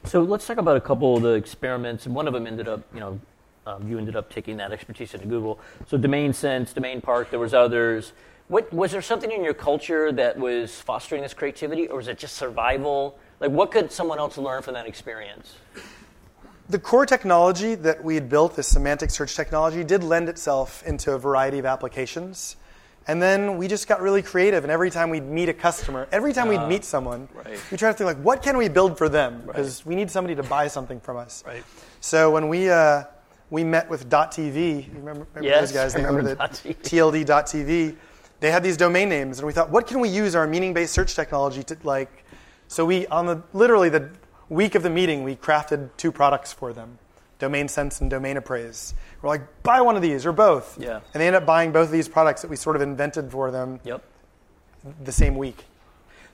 So 0.06 0.22
let's 0.22 0.46
talk 0.48 0.58
about 0.58 0.75
a 0.75 0.82
couple 0.82 1.16
of 1.16 1.24
the 1.24 1.34
experiments, 1.34 2.08
and 2.08 2.16
one 2.16 2.28
of 2.28 2.34
them 2.34 2.48
ended 2.48 2.67
up, 2.67 2.82
you 2.93 3.00
know, 3.00 3.19
um, 3.65 3.88
you 3.88 3.98
ended 3.98 4.15
up 4.15 4.30
taking 4.30 4.58
that 4.58 4.72
expertise 4.72 5.13
into 5.13 5.28
Google. 5.28 5.60
So 5.88 5.98
Domain 5.98 6.34
Sense, 6.34 6.74
Domain 6.74 7.00
Park, 7.00 7.30
there 7.30 7.39
was 7.39 7.54
others. 7.54 8.12
What 8.50 8.74
was 8.74 8.91
there 8.91 9.02
something 9.02 9.32
in 9.32 9.43
your 9.43 9.54
culture 9.54 10.12
that 10.12 10.38
was 10.38 10.82
fostering 10.82 11.22
this 11.22 11.34
creativity, 11.34 11.88
or 11.88 11.98
was 11.98 12.08
it 12.08 12.17
just 12.17 12.36
survival? 12.36 13.17
Like, 13.39 13.52
what 13.52 13.72
could 13.72 13.91
someone 13.91 14.19
else 14.19 14.38
learn 14.38 14.62
from 14.62 14.74
that 14.76 14.88
experience? 14.88 15.56
The 16.69 16.80
core 16.80 17.06
technology 17.06 17.76
that 17.76 18.04
we 18.04 18.15
had 18.15 18.30
built, 18.30 18.56
this 18.56 18.67
semantic 18.67 19.10
search 19.10 19.36
technology, 19.36 19.84
did 19.84 20.04
lend 20.04 20.30
itself 20.30 20.82
into 20.86 21.12
a 21.12 21.19
variety 21.19 21.60
of 21.60 21.65
applications. 21.65 22.56
And 23.06 23.22
then 23.22 23.58
we 23.58 23.67
just 23.67 23.88
got 23.88 24.02
really 24.02 24.22
creative, 24.22 24.63
and 24.63 24.72
every 24.72 24.89
time 24.89 25.10
we'd 25.10 25.26
meet 25.26 25.50
a 25.50 25.54
customer, 25.54 26.08
every 26.12 26.32
time 26.32 26.48
we'd 26.48 26.65
meet 26.67 26.86
someone, 26.86 27.28
right. 27.34 27.60
we 27.69 27.76
try 27.76 27.91
to 27.91 27.98
think 27.98 28.06
like, 28.06 28.17
what 28.24 28.41
can 28.41 28.56
we 28.56 28.69
build 28.69 28.98
for 28.98 29.10
them? 29.10 29.43
Because 29.46 29.86
we 29.86 29.93
need 29.93 30.10
somebody 30.10 30.36
to 30.36 30.43
buy 30.43 30.67
something 30.67 31.02
from 31.02 31.17
us. 31.17 31.43
Right. 31.46 31.63
So 32.00 32.32
when 32.32 32.48
we 32.48 32.69
uh, 32.69 33.04
we 33.50 33.63
met 33.65 33.89
with 33.89 34.10
.tv, 34.10 34.88
you 34.88 34.93
remember, 34.93 35.28
remember 35.34 35.43
Yes, 35.43 35.72
those 35.72 35.72
guys? 35.74 35.93
They 35.93 36.04
remember 36.04 36.36
.tv. 36.36 36.76
TLD.tv. 36.78 37.96
They 38.39 38.52
had 38.52 38.63
these 38.63 38.78
domain 38.78 39.10
names, 39.10 39.39
and 39.39 39.46
we 39.46 39.54
thought, 39.54 39.69
what 39.69 39.86
can 39.86 40.00
we 40.00 40.10
use 40.10 40.34
our 40.34 40.48
meaning-based 40.48 40.93
search 40.93 41.13
technology 41.13 41.63
to 41.63 41.78
like? 41.84 42.23
So 42.74 42.86
we 42.86 43.06
on 43.06 43.28
the 43.28 43.44
literally 43.54 43.90
the 43.90 44.10
week 44.50 44.74
of 44.74 44.82
the 44.82 44.90
meeting, 44.90 45.22
we 45.24 45.36
crafted 45.36 45.92
two 45.96 46.12
products 46.12 46.52
for 46.52 46.74
them: 46.74 46.98
Domain 47.38 47.68
Sense 47.68 48.02
and 48.02 48.10
Domain 48.10 48.36
Appraise. 48.36 48.96
We're 49.22 49.30
like, 49.30 49.62
buy 49.62 49.82
one 49.82 49.96
of 49.96 50.02
these 50.02 50.26
or 50.26 50.32
both. 50.32 50.80
Yeah. 50.82 51.02
And 51.14 51.22
they 51.22 51.28
end 51.28 51.36
up 51.36 51.46
buying 51.46 51.72
both 51.72 51.86
of 51.86 51.92
these 51.92 52.08
products 52.08 52.42
that 52.42 52.48
we 52.50 52.56
sort 52.56 52.76
of 52.76 52.82
invented 52.82 53.30
for 53.30 53.52
them 53.52 53.80
Yep. 53.84 54.04
the 55.04 55.12
same 55.12 55.36
week. 55.36 55.66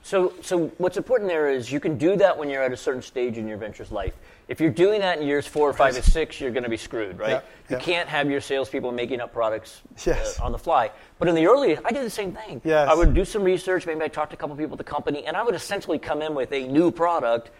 So, 0.02 0.32
so 0.42 0.68
what's 0.78 0.96
important 0.96 1.28
there 1.28 1.50
is 1.50 1.70
you 1.70 1.78
can 1.78 1.98
do 1.98 2.16
that 2.16 2.36
when 2.38 2.48
you're 2.48 2.62
at 2.62 2.72
a 2.72 2.76
certain 2.76 3.02
stage 3.02 3.36
in 3.36 3.46
your 3.46 3.58
venture's 3.58 3.92
life. 3.92 4.14
If 4.48 4.60
you're 4.60 4.70
doing 4.70 5.00
that 5.02 5.18
in 5.20 5.26
years 5.26 5.46
four, 5.46 5.68
or 5.68 5.72
five, 5.72 5.96
or 5.96 6.02
six, 6.02 6.40
you're 6.40 6.50
going 6.50 6.64
to 6.64 6.68
be 6.70 6.76
screwed, 6.78 7.18
right? 7.18 7.30
Yeah, 7.30 7.40
You 7.68 7.76
yeah. 7.76 7.78
can't 7.78 8.08
have 8.08 8.28
your 8.30 8.40
salespeople 8.40 8.90
making 8.92 9.20
up 9.20 9.32
products 9.32 9.82
Yes. 10.04 10.40
uh, 10.40 10.44
on 10.44 10.52
the 10.52 10.58
fly. 10.58 10.90
But 11.18 11.28
in 11.28 11.34
the 11.34 11.46
early, 11.46 11.76
I 11.84 11.90
did 11.90 12.04
the 12.04 12.10
same 12.10 12.32
thing. 12.32 12.60
Yes. 12.64 12.88
I 12.90 12.94
would 12.94 13.14
do 13.14 13.24
some 13.24 13.44
research. 13.44 13.86
Maybe 13.86 14.00
I 14.02 14.08
talked 14.08 14.30
to 14.30 14.36
a 14.36 14.40
couple 14.40 14.56
people 14.56 14.72
at 14.74 14.78
the 14.78 14.84
company, 14.84 15.24
and 15.26 15.36
I 15.36 15.42
would 15.42 15.54
essentially 15.54 15.98
come 15.98 16.22
in 16.22 16.34
with 16.34 16.50
a 16.52 16.66
new 16.66 16.90
product. 16.90 17.50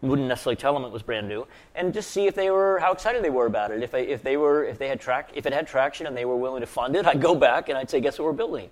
Wouldn't 0.00 0.28
necessarily 0.28 0.56
tell 0.56 0.72
them 0.72 0.84
it 0.84 0.92
was 0.92 1.02
brand 1.02 1.28
new, 1.28 1.46
and 1.74 1.92
just 1.92 2.10
see 2.10 2.26
if 2.26 2.34
they 2.34 2.50
were 2.50 2.78
how 2.78 2.90
excited 2.92 3.22
they 3.22 3.28
were 3.28 3.44
about 3.44 3.70
it. 3.70 3.82
If 3.82 3.90
they 3.90 4.06
if 4.06 4.22
they 4.22 4.38
were 4.38 4.64
if 4.64 4.78
they 4.78 4.88
had 4.88 4.98
track 4.98 5.32
if 5.34 5.44
it 5.44 5.52
had 5.52 5.66
traction 5.66 6.06
and 6.06 6.16
they 6.16 6.24
were 6.24 6.36
willing 6.36 6.62
to 6.62 6.66
fund 6.66 6.96
it, 6.96 7.04
I'd 7.04 7.20
go 7.20 7.34
back 7.34 7.68
and 7.68 7.76
I'd 7.76 7.90
say, 7.90 8.00
guess 8.00 8.18
what 8.18 8.24
we're 8.24 8.32
building. 8.32 8.70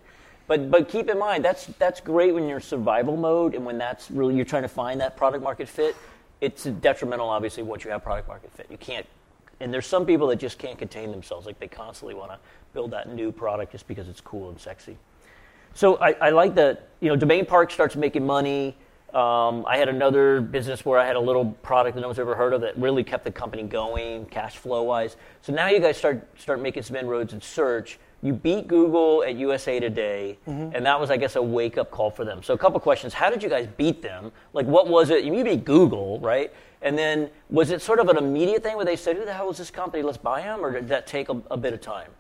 But 0.48 0.70
but 0.70 0.88
keep 0.88 1.08
in 1.08 1.18
mind 1.18 1.44
that's 1.44 1.66
that's 1.78 2.00
great 2.00 2.34
when 2.34 2.48
you're 2.48 2.56
in 2.56 2.62
survival 2.62 3.16
mode 3.16 3.54
and 3.54 3.64
when 3.64 3.78
that's 3.78 4.10
really 4.10 4.34
you're 4.34 4.44
trying 4.44 4.62
to 4.62 4.68
find 4.68 5.00
that 5.00 5.16
product 5.16 5.44
market 5.44 5.68
fit. 5.68 5.94
It's 6.40 6.64
detrimental, 6.64 7.28
obviously, 7.28 7.62
once 7.62 7.84
you 7.84 7.90
have 7.90 8.02
product 8.02 8.28
market 8.28 8.52
fit. 8.52 8.66
You 8.70 8.78
can't, 8.78 9.06
and 9.60 9.74
there's 9.74 9.86
some 9.86 10.06
people 10.06 10.28
that 10.28 10.36
just 10.36 10.58
can't 10.58 10.78
contain 10.78 11.10
themselves. 11.10 11.46
Like 11.46 11.58
they 11.60 11.68
constantly 11.68 12.14
want 12.14 12.30
to 12.30 12.38
build 12.72 12.92
that 12.92 13.08
new 13.08 13.30
product 13.30 13.72
just 13.72 13.86
because 13.86 14.08
it's 14.08 14.20
cool 14.20 14.48
and 14.48 14.58
sexy. 14.58 14.96
So 15.74 15.96
I, 15.96 16.12
I 16.12 16.30
like 16.30 16.54
that. 16.54 16.88
You 17.00 17.08
know, 17.08 17.16
Domain 17.16 17.44
Park 17.44 17.70
starts 17.70 17.94
making 17.94 18.24
money. 18.24 18.76
Um, 19.12 19.64
I 19.66 19.78
had 19.78 19.88
another 19.88 20.40
business 20.40 20.84
where 20.84 20.98
I 20.98 21.06
had 21.06 21.16
a 21.16 21.20
little 21.20 21.52
product 21.62 21.94
that 21.94 22.00
no 22.02 22.08
one's 22.08 22.18
ever 22.18 22.34
heard 22.34 22.52
of 22.52 22.60
that 22.60 22.76
really 22.76 23.02
kept 23.02 23.24
the 23.24 23.30
company 23.30 23.62
going, 23.62 24.26
cash 24.26 24.56
flow 24.56 24.82
wise. 24.82 25.16
So 25.42 25.52
now 25.52 25.68
you 25.68 25.80
guys 25.80 25.96
start 25.96 26.26
start 26.38 26.60
making 26.60 26.84
some 26.84 26.96
inroads 26.96 27.32
in 27.32 27.40
search. 27.40 27.98
You 28.20 28.32
beat 28.32 28.66
Google 28.66 29.22
at 29.22 29.36
USA 29.36 29.78
Today, 29.78 30.38
and 30.46 30.84
that 30.86 30.98
was, 30.98 31.10
I 31.10 31.16
guess, 31.16 31.36
a 31.36 31.42
wake 31.42 31.78
up 31.78 31.90
call 31.90 32.10
for 32.10 32.24
them. 32.24 32.42
So 32.42 32.52
a 32.52 32.58
couple 32.58 32.80
questions: 32.80 33.14
How 33.14 33.30
did 33.30 33.42
you 33.42 33.48
guys 33.48 33.68
beat 33.76 34.02
them? 34.02 34.32
Like, 34.52 34.66
what 34.66 34.88
was 34.88 35.10
it? 35.10 35.24
You 35.24 35.44
beat 35.44 35.64
Google, 35.64 36.18
right? 36.18 36.52
And 36.82 36.98
then 36.98 37.30
was 37.48 37.70
it 37.70 37.80
sort 37.82 38.00
of 38.00 38.08
an 38.08 38.16
immediate 38.16 38.62
thing 38.62 38.76
where 38.76 38.84
they 38.84 38.96
said, 38.96 39.16
"Who 39.16 39.24
the 39.24 39.32
hell 39.32 39.50
is 39.50 39.58
this 39.58 39.70
company? 39.70 40.02
Let's 40.02 40.18
buy 40.18 40.42
them," 40.42 40.64
or 40.64 40.72
did 40.72 40.88
that 40.88 41.06
take 41.06 41.28
a, 41.28 41.40
a 41.50 41.56
bit 41.56 41.72
of 41.74 41.80
time? 41.80 42.10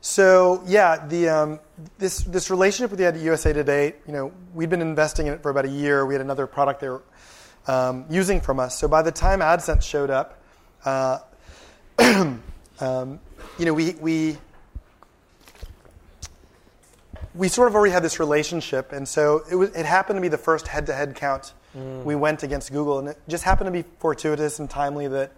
So 0.00 0.62
yeah, 0.66 1.04
the 1.04 1.28
um, 1.28 1.60
this 1.98 2.20
this 2.20 2.48
relationship 2.48 2.90
with 2.90 3.00
the 3.00 3.20
USA 3.24 3.52
Today, 3.52 3.94
you 4.06 4.12
know, 4.12 4.32
we'd 4.54 4.70
been 4.70 4.80
investing 4.80 5.26
in 5.26 5.32
it 5.32 5.42
for 5.42 5.50
about 5.50 5.64
a 5.64 5.70
year. 5.70 6.06
We 6.06 6.14
had 6.14 6.20
another 6.20 6.46
product 6.46 6.80
they 6.80 6.88
were 6.88 7.02
um, 7.66 8.04
using 8.08 8.40
from 8.40 8.60
us. 8.60 8.78
So 8.78 8.86
by 8.86 9.02
the 9.02 9.10
time 9.10 9.40
AdSense 9.40 9.82
showed 9.82 10.10
up, 10.10 10.40
uh, 10.84 11.18
um, 12.80 13.20
you 13.58 13.64
know, 13.64 13.74
we 13.74 13.92
we 14.00 14.38
we 17.36 17.48
sort 17.48 17.68
of 17.68 17.74
already 17.74 17.92
had 17.92 18.02
this 18.02 18.18
relationship, 18.18 18.92
and 18.92 19.06
so 19.06 19.42
it 19.50 19.54
was 19.54 19.70
it 19.70 19.86
happened 19.86 20.16
to 20.16 20.20
be 20.20 20.28
the 20.28 20.38
first 20.38 20.68
head-to-head 20.68 21.14
count 21.14 21.52
we 22.04 22.14
went 22.14 22.42
against 22.42 22.72
Google, 22.72 22.98
and 22.98 23.08
it 23.08 23.18
just 23.28 23.44
happened 23.44 23.66
to 23.66 23.70
be 23.70 23.84
fortuitous 23.98 24.58
and 24.60 24.70
timely 24.70 25.08
that 25.08 25.30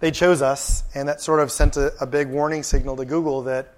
they 0.00 0.10
chose 0.10 0.40
us, 0.40 0.82
and 0.94 1.06
that 1.08 1.20
sort 1.20 1.40
of 1.40 1.52
sent 1.52 1.76
a, 1.76 1.92
a 2.00 2.06
big 2.06 2.28
warning 2.30 2.62
signal 2.62 2.96
to 2.96 3.04
Google 3.04 3.42
that 3.42 3.74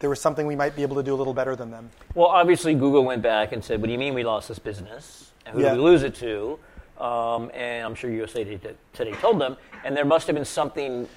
there 0.00 0.10
was 0.10 0.20
something 0.20 0.46
we 0.48 0.56
might 0.56 0.74
be 0.74 0.82
able 0.82 0.96
to 0.96 1.04
do 1.04 1.14
a 1.14 1.16
little 1.16 1.32
better 1.32 1.54
than 1.54 1.70
them. 1.70 1.90
Well, 2.16 2.26
obviously, 2.26 2.74
Google 2.74 3.04
went 3.04 3.22
back 3.22 3.52
and 3.52 3.62
said, 3.64 3.80
"What 3.80 3.86
do 3.86 3.92
you 3.92 3.98
mean 3.98 4.14
we 4.14 4.24
lost 4.24 4.48
this 4.48 4.58
business? 4.58 5.30
And 5.46 5.54
who 5.54 5.62
Yeah. 5.62 5.70
did 5.70 5.76
we 5.78 5.84
lose 5.84 6.02
it 6.02 6.16
to?" 6.16 6.58
Um, 7.00 7.50
and 7.54 7.86
I'm 7.86 7.94
sure 7.94 8.10
USA 8.10 8.42
Today 8.92 9.12
told 9.20 9.40
them, 9.40 9.56
and 9.84 9.96
there 9.96 10.04
must 10.04 10.26
have 10.26 10.34
been 10.34 10.44
something 10.44 11.08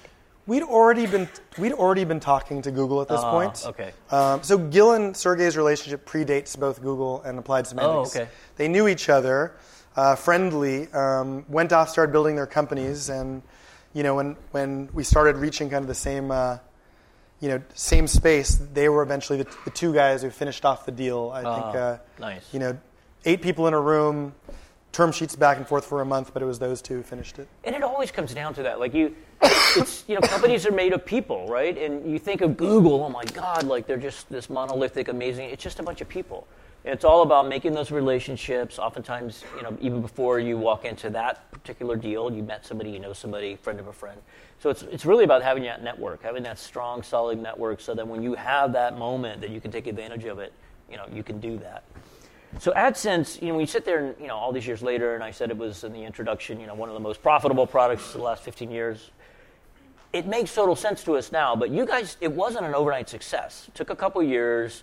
We'd 0.46 0.62
already 0.62 1.06
been 1.06 1.28
we'd 1.58 1.72
already 1.72 2.04
been 2.04 2.18
talking 2.20 2.62
to 2.62 2.70
Google 2.70 3.00
at 3.02 3.08
this 3.08 3.20
Ah, 3.22 3.30
point. 3.30 3.62
okay. 3.66 3.92
Um, 4.10 4.42
so 4.42 4.58
Gil 4.58 4.92
and 4.94 5.14
Sergey's 5.16 5.56
relationship 5.56 6.08
predates 6.08 6.58
both 6.58 6.82
Google 6.82 7.22
and 7.22 7.38
Applied 7.38 7.66
Semantics. 7.66 8.16
Oh, 8.16 8.20
okay. 8.22 8.30
They 8.56 8.66
knew 8.66 8.88
each 8.88 9.08
other, 9.08 9.54
uh, 9.96 10.16
friendly. 10.16 10.88
Um, 10.92 11.44
went 11.48 11.72
off, 11.72 11.88
started 11.90 12.10
building 12.10 12.34
their 12.36 12.46
companies, 12.48 13.08
and 13.10 13.42
you 13.92 14.02
know 14.02 14.14
when 14.16 14.36
when 14.50 14.88
we 14.92 15.04
started 15.04 15.36
reaching 15.36 15.70
kind 15.70 15.82
of 15.82 15.88
the 15.88 15.94
same. 15.94 16.30
Uh, 16.30 16.58
you 17.42 17.48
know, 17.48 17.62
same 17.72 18.06
space. 18.06 18.60
They 18.74 18.90
were 18.90 19.02
eventually 19.02 19.42
the, 19.42 19.50
the 19.64 19.70
two 19.70 19.94
guys 19.94 20.20
who 20.20 20.28
finished 20.28 20.66
off 20.66 20.84
the 20.84 20.92
deal. 20.92 21.30
I 21.32 21.38
think. 21.42 21.48
Ah, 21.74 21.78
Uh, 21.78 21.98
nice. 22.18 22.52
You 22.52 22.58
know, 22.60 22.78
eight 23.24 23.40
people 23.40 23.66
in 23.66 23.72
a 23.72 23.80
room, 23.80 24.34
term 24.92 25.12
sheets 25.12 25.36
back 25.36 25.56
and 25.56 25.66
forth 25.66 25.84
for 25.84 26.00
a 26.00 26.04
month, 26.04 26.32
but 26.32 26.42
it 26.42 26.46
was 26.46 26.58
those 26.58 26.82
two 26.82 26.94
who 26.94 27.02
finished 27.02 27.38
it. 27.38 27.48
And 27.64 27.74
it 27.74 27.82
always 27.82 28.10
comes 28.10 28.34
down 28.34 28.54
to 28.54 28.62
that. 28.64 28.80
Like 28.80 28.94
you, 28.94 29.14
it's 29.42 30.04
you 30.08 30.14
know, 30.14 30.20
companies 30.20 30.66
are 30.66 30.72
made 30.72 30.92
of 30.92 31.04
people, 31.04 31.46
right? 31.48 31.76
And 31.76 32.10
you 32.10 32.18
think 32.18 32.40
of 32.40 32.56
Google, 32.56 33.04
oh 33.04 33.08
my 33.08 33.24
God, 33.24 33.64
like 33.64 33.86
they're 33.86 33.96
just 33.96 34.28
this 34.28 34.50
monolithic, 34.50 35.08
amazing. 35.08 35.50
It's 35.50 35.62
just 35.62 35.78
a 35.78 35.82
bunch 35.82 36.00
of 36.00 36.08
people. 36.08 36.46
And 36.84 36.94
it's 36.94 37.04
all 37.04 37.22
about 37.22 37.46
making 37.46 37.74
those 37.74 37.90
relationships. 37.90 38.78
Oftentimes, 38.78 39.44
you 39.56 39.62
know, 39.62 39.76
even 39.82 40.00
before 40.00 40.40
you 40.40 40.56
walk 40.56 40.86
into 40.86 41.10
that 41.10 41.50
particular 41.52 41.94
deal, 41.94 42.32
you 42.32 42.42
met 42.42 42.64
somebody, 42.64 42.90
you 42.90 42.98
know 42.98 43.12
somebody, 43.12 43.56
friend 43.56 43.78
of 43.78 43.86
a 43.86 43.92
friend. 43.92 44.18
So 44.60 44.70
it's 44.70 44.82
it's 44.84 45.04
really 45.04 45.24
about 45.24 45.42
having 45.42 45.62
that 45.64 45.84
network, 45.84 46.22
having 46.22 46.42
that 46.44 46.58
strong, 46.58 47.02
solid 47.02 47.38
network, 47.40 47.80
so 47.80 47.94
that 47.94 48.06
when 48.06 48.22
you 48.22 48.34
have 48.34 48.72
that 48.72 48.98
moment, 48.98 49.42
that 49.42 49.50
you 49.50 49.60
can 49.60 49.70
take 49.70 49.86
advantage 49.86 50.24
of 50.24 50.38
it. 50.38 50.52
You 50.90 50.96
know, 50.96 51.06
you 51.12 51.22
can 51.22 51.38
do 51.38 51.58
that. 51.58 51.84
So 52.58 52.72
AdSense, 52.72 53.40
you 53.40 53.48
know, 53.48 53.54
when 53.54 53.60
you 53.60 53.66
sit 53.66 53.84
there 53.84 54.04
and, 54.04 54.20
you 54.20 54.26
know, 54.26 54.36
all 54.36 54.52
these 54.52 54.66
years 54.66 54.82
later, 54.82 55.14
and 55.14 55.22
I 55.22 55.30
said 55.30 55.50
it 55.50 55.56
was 55.56 55.84
in 55.84 55.92
the 55.92 56.02
introduction, 56.02 56.60
you 56.60 56.66
know, 56.66 56.74
one 56.74 56.88
of 56.88 56.94
the 56.94 57.00
most 57.00 57.22
profitable 57.22 57.66
products 57.66 58.06
of 58.08 58.14
the 58.14 58.22
last 58.22 58.42
15 58.42 58.70
years, 58.70 59.10
it 60.12 60.26
makes 60.26 60.52
total 60.52 60.74
sense 60.74 61.04
to 61.04 61.16
us 61.16 61.30
now, 61.30 61.54
but 61.54 61.70
you 61.70 61.86
guys, 61.86 62.16
it 62.20 62.32
wasn't 62.32 62.66
an 62.66 62.74
overnight 62.74 63.08
success. 63.08 63.66
It 63.68 63.74
took 63.74 63.90
a 63.90 63.96
couple 63.96 64.22
years. 64.22 64.82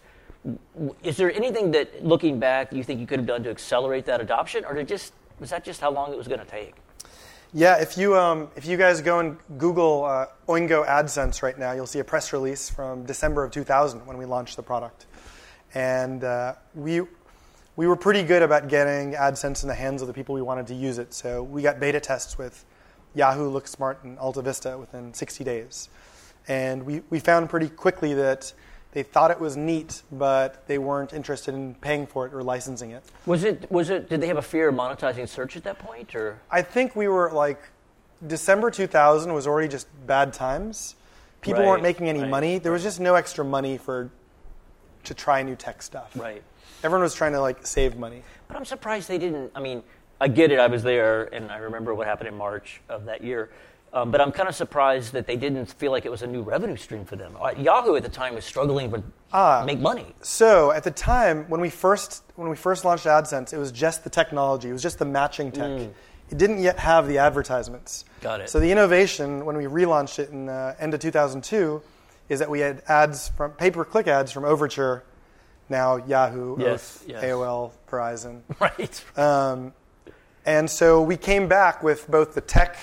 Is 1.04 1.18
there 1.18 1.32
anything 1.34 1.72
that, 1.72 2.06
looking 2.06 2.40
back, 2.40 2.72
you 2.72 2.84
think 2.84 3.02
you 3.02 3.08
could 3.08 3.20
have 3.20 3.28
done 3.28 3.44
to 3.44 3.50
accelerate 3.50 4.06
that 4.06 4.22
adoption, 4.22 4.64
or 4.64 4.74
did 4.74 4.88
just, 4.88 5.14
was 5.40 5.50
that 5.50 5.66
just 5.66 5.82
how 5.82 5.92
long 5.92 6.14
it 6.14 6.18
was 6.18 6.30
going 6.30 6.40
to 6.40 6.46
take? 6.46 6.76
Yeah, 7.54 7.82
if 7.82 7.98
you 7.98 8.16
um, 8.18 8.50
if 8.58 8.66
you 8.66 8.76
guys 8.76 9.02
go 9.02 9.20
and 9.20 9.38
Google 9.58 10.04
uh, 10.04 10.26
Oingo 10.50 10.86
AdSense 10.86 11.42
right 11.42 11.58
now, 11.58 11.72
you'll 11.72 11.88
see 11.88 12.00
a 12.00 12.04
press 12.04 12.34
release 12.34 12.70
from 12.70 13.06
December 13.06 13.46
of 13.46 13.52
2000 13.52 14.06
when 14.06 14.18
we 14.18 14.26
launched 14.26 14.58
the 14.58 14.64
product, 14.64 15.06
and 15.74 16.26
uh, 16.26 16.56
we 16.76 17.04
we 17.78 17.88
were 17.88 17.96
pretty 17.96 18.24
good 18.24 18.42
about 18.42 18.68
getting 18.68 19.14
AdSense 19.14 19.64
in 19.64 19.70
the 19.70 19.76
hands 19.76 20.02
of 20.02 20.08
the 20.08 20.14
people 20.14 20.36
we 20.36 20.42
wanted 20.42 20.68
to 20.68 20.74
use 20.74 20.98
it. 20.98 21.14
So 21.14 21.44
we 21.44 21.62
got 21.62 21.80
beta 21.80 22.02
tests 22.02 22.38
with 22.38 22.66
Yahoo, 23.14 23.50
LookSmart, 23.50 24.04
and 24.04 24.18
AltaVista 24.18 24.78
within 24.78 25.14
60 25.14 25.44
days, 25.44 25.88
and 26.48 26.84
we 26.84 27.02
we 27.10 27.20
found 27.20 27.50
pretty 27.50 27.70
quickly 27.70 28.14
that 28.16 28.52
they 28.92 29.04
thought 29.04 29.32
it 29.32 29.40
was 29.40 29.56
neat, 29.56 30.02
but 30.12 30.66
they 30.68 30.78
weren't 30.78 31.14
interested 31.14 31.54
in 31.54 31.76
paying 31.76 32.08
for 32.08 32.26
it 32.26 32.34
or 32.34 32.42
licensing 32.42 32.92
it. 32.92 33.04
Was 33.26 33.44
it, 33.44 33.70
was 33.72 33.90
it, 33.90 34.10
did 34.10 34.22
they 34.22 34.28
have 34.28 34.38
a 34.38 34.42
fear 34.42 34.70
of 34.70 34.76
monetizing 34.76 35.28
search 35.28 35.56
at 35.56 35.64
that 35.66 35.78
point, 35.78 36.16
or? 36.16 36.40
I 36.50 36.64
think 36.64 36.96
we 36.96 37.08
were 37.08 37.32
like 37.32 37.62
December 38.26 38.72
2000 38.72 39.34
was 39.34 39.46
already 39.46 39.68
just 39.68 39.88
bad 40.08 40.34
times. 40.34 40.96
People 41.42 41.62
Right, 41.62 41.68
weren't 41.68 41.84
making 41.84 42.10
any 42.10 42.22
right, 42.22 42.30
money. 42.30 42.58
There 42.58 42.72
was 42.72 42.82
just 42.82 43.00
no 43.00 43.14
extra 43.14 43.46
money 43.46 43.78
for 43.78 44.10
to 45.04 45.14
try 45.14 45.44
new 45.44 45.56
tech 45.56 45.84
stuff. 45.84 46.12
Right. 46.16 46.42
Everyone 46.84 47.02
was 47.04 47.16
trying 47.16 47.34
to 47.34 47.42
like 47.42 47.66
save 47.66 47.98
money. 47.98 48.24
But 48.48 48.58
I'm 48.58 48.66
surprised 48.66 49.08
they 49.10 49.18
didn't. 49.18 49.52
I 49.56 49.60
mean, 49.60 49.84
I 50.22 50.28
get 50.28 50.52
it. 50.52 50.60
I 50.60 50.68
was 50.68 50.84
there, 50.84 51.24
and 51.34 51.52
I 51.52 51.58
remember 51.58 51.94
what 51.94 52.08
happened 52.08 52.28
in 52.28 52.38
March 52.38 52.82
of 52.90 53.06
that 53.06 53.24
year. 53.24 53.50
Um, 53.94 54.12
but 54.12 54.20
I'm 54.20 54.32
kind 54.32 54.50
of 54.50 54.56
surprised 54.56 55.14
that 55.14 55.28
they 55.28 55.38
didn't 55.38 55.68
feel 55.68 55.92
like 55.92 56.06
it 56.06 56.10
was 56.12 56.22
a 56.22 56.28
new 56.28 56.42
revenue 56.42 56.76
stream 56.76 57.06
for 57.06 57.16
them. 57.16 57.36
Uh, 57.42 57.52
Yahoo 57.58 57.96
at 57.96 58.04
the 58.04 58.10
time 58.10 58.36
was 58.36 58.44
struggling 58.44 58.92
to 58.92 59.02
Ah. 59.32 59.64
make 59.66 59.80
money. 59.80 60.14
So 60.22 60.72
at 60.72 60.84
the 60.84 60.92
time 60.92 61.46
when 61.50 61.62
we 61.62 61.70
first 61.70 62.24
when 62.36 62.50
we 62.50 62.56
first 62.56 62.84
launched 62.86 63.06
AdSense, 63.06 63.54
it 63.54 63.58
was 63.58 63.72
just 63.72 64.04
the 64.04 64.10
technology. 64.10 64.70
It 64.70 64.74
was 64.74 64.84
just 64.84 65.00
the 65.00 65.06
matching 65.06 65.52
tech. 65.52 65.90
It 66.30 66.38
didn't 66.38 66.60
yet 66.60 66.78
have 66.80 67.08
the 67.08 67.18
advertisements. 67.20 68.04
Mm. 68.20 68.24
Got 68.24 68.42
it. 68.42 68.50
So 68.50 68.60
the 68.60 68.70
innovation 68.72 69.46
when 69.46 69.56
we 69.56 69.64
relaunched 69.64 70.20
it 70.20 70.30
in 70.32 70.50
uh, 70.50 70.76
end 70.80 70.94
of 70.94 71.00
2002 71.00 71.82
is 72.28 72.40
that 72.40 72.50
we 72.50 72.60
had 72.60 72.84
ads 72.90 73.30
from 73.30 73.52
pay-per-click 73.52 74.08
ads 74.08 74.34
from 74.34 74.44
Overture, 74.44 75.04
now 75.70 75.98
Yahoo, 75.98 76.56
Yes, 76.60 77.04
yes. 77.08 77.24
AOL, 77.24 77.72
Verizon. 77.90 78.42
Right. 78.60 79.04
Um, 79.18 79.74
and 80.46 80.70
so 80.70 81.02
we 81.02 81.18
came 81.18 81.48
back 81.48 81.84
with 81.84 82.10
both 82.10 82.34
the 82.34 82.42
tech 82.42 82.78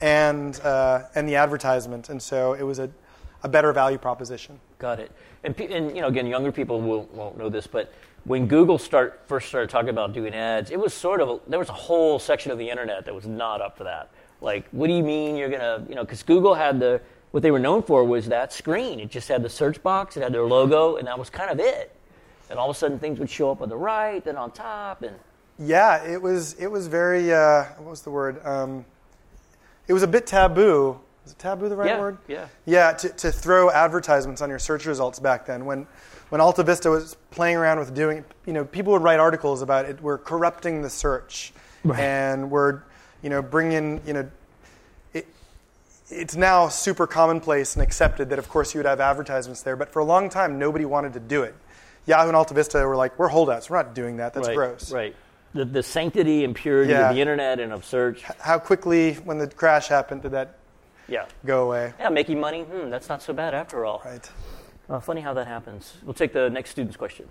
and, 0.00 0.58
uh, 0.60 1.02
and 1.14 1.28
the 1.28 1.36
advertisement, 1.36 2.08
and 2.08 2.22
so 2.22 2.52
it 2.54 2.62
was 2.62 2.78
a, 2.78 2.90
a 3.42 3.48
better 3.48 3.72
value 3.72 3.98
proposition. 3.98 4.60
Got 4.78 5.00
it. 5.00 5.10
And, 5.44 5.56
pe- 5.56 5.72
and 5.72 5.94
you 5.94 6.02
know, 6.02 6.08
again, 6.08 6.26
younger 6.26 6.52
people 6.52 6.80
will, 6.80 7.04
won't 7.12 7.36
know 7.36 7.48
this, 7.48 7.66
but 7.66 7.92
when 8.24 8.46
Google 8.46 8.78
start 8.78 9.22
first 9.26 9.48
started 9.48 9.70
talking 9.70 9.88
about 9.90 10.12
doing 10.12 10.34
ads, 10.34 10.70
it 10.70 10.78
was 10.78 10.92
sort 10.94 11.20
of 11.20 11.28
a, 11.28 11.40
there 11.48 11.58
was 11.58 11.68
a 11.68 11.72
whole 11.74 12.18
section 12.18 12.52
of 12.52 12.58
the 12.58 12.68
internet 12.68 13.04
that 13.06 13.14
was 13.14 13.26
not 13.26 13.60
up 13.60 13.76
for 13.76 13.84
that. 13.84 14.10
Like, 14.40 14.68
what 14.70 14.86
do 14.86 14.92
you 14.92 15.02
mean 15.02 15.36
you're 15.36 15.48
gonna, 15.50 15.84
you 15.88 15.94
know, 15.94 16.04
because 16.04 16.22
Google 16.22 16.54
had 16.54 16.78
the 16.80 17.00
what 17.30 17.42
they 17.42 17.50
were 17.50 17.58
known 17.58 17.82
for 17.82 18.04
was 18.04 18.26
that 18.26 18.52
screen. 18.52 18.98
It 19.00 19.10
just 19.10 19.28
had 19.28 19.42
the 19.42 19.48
search 19.48 19.82
box, 19.82 20.16
it 20.16 20.22
had 20.22 20.32
their 20.32 20.44
logo, 20.44 20.96
and 20.96 21.06
that 21.06 21.18
was 21.18 21.30
kind 21.30 21.50
of 21.50 21.60
it. 21.60 21.94
And 22.50 22.58
all 22.58 22.68
of 22.68 22.76
a 22.76 22.78
sudden, 22.78 22.98
things 22.98 23.18
would 23.20 23.30
show 23.30 23.50
up 23.50 23.62
on 23.62 23.68
the 23.68 23.76
right, 23.76 24.22
then 24.24 24.36
on 24.36 24.50
top, 24.50 25.02
and 25.02 25.16
Yeah, 25.58 26.02
it 26.04 26.20
was, 26.20 26.54
it 26.54 26.66
was 26.66 26.88
very, 26.88 27.32
uh, 27.32 27.64
what 27.78 27.90
was 27.90 28.02
the 28.02 28.10
word? 28.10 28.44
Um, 28.44 28.84
it 29.86 29.92
was 29.92 30.02
a 30.02 30.08
bit 30.08 30.26
taboo. 30.26 30.98
Is 31.24 31.32
it 31.32 31.38
taboo 31.38 31.68
the 31.68 31.76
right 31.76 31.88
Yeah, 31.88 32.00
word? 32.00 32.18
yeah. 32.26 32.46
Yeah, 32.66 32.92
to, 32.92 33.08
to 33.08 33.30
throw 33.30 33.70
advertisements 33.70 34.42
on 34.42 34.50
your 34.50 34.58
search 34.58 34.84
results 34.84 35.20
back 35.20 35.46
then. 35.46 35.64
When, 35.64 35.86
when 36.30 36.40
Alta 36.40 36.64
Vista 36.64 36.90
was 36.90 37.16
playing 37.30 37.56
around 37.56 37.78
with 37.78 37.94
doing, 37.94 38.24
you 38.46 38.52
know, 38.52 38.64
people 38.64 38.92
would 38.94 39.02
write 39.02 39.20
articles 39.20 39.62
about 39.62 39.84
it. 39.84 40.00
We're 40.02 40.18
corrupting 40.18 40.82
the 40.82 40.90
search, 40.90 41.52
and 41.94 42.50
we're, 42.50 42.82
you 43.22 43.30
know, 43.30 43.42
bringing, 43.42 44.00
you 44.04 44.12
know, 44.12 44.30
it, 45.14 45.28
it's 46.08 46.34
now 46.34 46.68
super 46.68 47.06
commonplace 47.06 47.76
and 47.76 47.82
accepted 47.82 48.30
that, 48.30 48.40
of 48.40 48.48
course, 48.48 48.74
you 48.74 48.78
would 48.78 48.86
have 48.86 49.00
advertisements 49.00 49.62
there. 49.62 49.76
But 49.76 49.92
for 49.92 50.00
a 50.00 50.04
long 50.04 50.28
time, 50.30 50.58
nobody 50.58 50.84
wanted 50.84 51.12
to 51.12 51.20
do 51.20 51.42
it. 51.44 51.54
Yahoo 52.10 52.28
and 52.28 52.36
Alta 52.36 52.54
Vista 52.54 52.78
were 52.86 52.96
like, 52.96 53.18
we're 53.18 53.28
holdouts. 53.28 53.70
We're 53.70 53.78
not 53.78 53.94
doing 53.94 54.18
that. 54.18 54.34
That's 54.34 54.48
right, 54.48 54.54
gross. 54.56 54.92
Right. 54.92 55.14
The, 55.54 55.64
the 55.64 55.82
sanctity 55.82 56.44
and 56.44 56.54
purity 56.54 56.92
Yeah. 56.92 57.08
of 57.08 57.14
the 57.14 57.20
internet 57.20 57.58
and 57.60 57.72
of 57.72 57.84
search. 57.84 58.22
How 58.40 58.58
quickly, 58.58 59.14
when 59.14 59.38
the 59.38 59.46
crash 59.48 59.88
happened, 59.88 60.22
did 60.22 60.32
that 60.32 60.56
Yeah. 61.08 61.26
go 61.46 61.64
away? 61.64 61.92
Yeah, 61.98 62.08
making 62.08 62.38
money, 62.40 62.62
hmm, 62.62 62.90
that's 62.90 63.08
not 63.08 63.22
so 63.22 63.32
bad 63.32 63.54
after 63.54 63.84
all. 63.84 64.02
Right. 64.04 64.28
Uh, 64.88 65.00
funny 65.00 65.20
how 65.20 65.34
that 65.34 65.46
happens. 65.46 65.94
We'll 66.04 66.14
take 66.14 66.32
the 66.32 66.50
next 66.50 66.70
student's 66.70 66.96
question. 66.96 67.28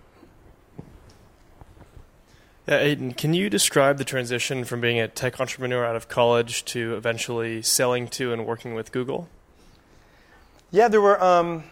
Yeah, 2.68 2.80
Eytan, 2.84 3.18
can 3.18 3.34
you 3.34 3.50
describe 3.50 3.98
the 3.98 4.04
transition 4.06 4.64
from 4.64 4.80
being 4.80 5.00
a 5.00 5.08
tech 5.08 5.40
entrepreneur 5.42 5.84
out 5.84 5.96
of 5.96 6.08
college 6.08 6.64
to 6.66 6.96
eventually 6.96 7.62
selling 7.62 8.08
to 8.10 8.32
and 8.32 8.46
working 8.46 8.76
with 8.76 8.92
Google? 8.92 9.28
Yeah, 10.72 10.88
there 10.88 11.02
were, 11.02 11.22
um, 11.24 11.64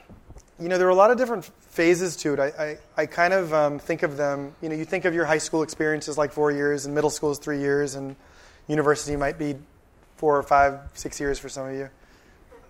you 0.60 0.70
know, 0.70 0.78
there 0.78 0.88
are 0.88 0.92
a 0.92 0.96
lot 0.96 1.12
of 1.12 1.18
different 1.18 1.46
phases 1.46 2.16
to 2.18 2.34
it. 2.34 2.40
I, 2.40 2.48
I, 2.48 2.78
I 2.98 3.06
kind 3.06 3.34
of 3.34 3.54
um, 3.54 3.80
think 3.80 4.04
of 4.04 4.18
them, 4.18 4.56
you 4.62 4.70
know, 4.70 4.76
you 4.76 4.86
think 4.86 5.06
of 5.06 5.14
your 5.14 5.26
high 5.26 5.38
school 5.38 5.62
experiences 5.62 6.18
like 6.18 6.32
four 6.32 6.52
years, 6.52 6.86
and 6.86 6.96
middle 6.96 7.10
school 7.10 7.32
is 7.32 7.38
three 7.38 7.60
years, 7.60 7.96
and 7.96 8.16
university 8.68 9.16
might 9.16 9.38
be 9.38 9.56
four 10.18 10.38
or 10.38 10.44
five, 10.44 10.80
six 10.94 11.20
years 11.20 11.38
for 11.38 11.50
some 11.50 11.68
of 11.68 11.76
you. 11.76 11.90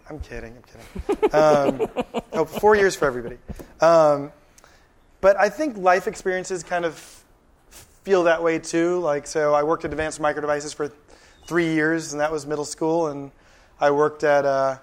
I'm 0.10 0.20
kidding, 0.20 0.56
I'm 0.56 1.08
kidding. 1.08 1.34
Um, 1.34 2.22
no, 2.34 2.46
four 2.46 2.76
years 2.76 2.96
for 2.96 3.06
everybody. 3.06 3.38
Um, 3.82 4.32
but 5.22 5.38
I 5.38 5.50
think 5.50 5.78
life 5.78 6.08
experiences 6.08 6.64
kind 6.64 6.86
of 6.86 7.24
feel 8.04 8.24
that 8.24 8.44
way 8.44 8.60
too. 8.60 9.00
Like, 9.00 9.28
so 9.28 9.54
I 9.54 9.64
worked 9.64 9.86
at 9.86 9.92
Advanced 9.92 10.20
Micro 10.20 10.42
Devices 10.42 10.74
for 10.74 10.92
three 11.46 11.74
years, 11.74 12.12
and 12.12 12.22
that 12.22 12.32
was 12.32 12.46
middle 12.46 12.66
school, 12.66 13.08
and 13.08 13.32
I 13.80 13.92
worked 13.92 14.24
at, 14.24 14.46
uh, 14.46 14.78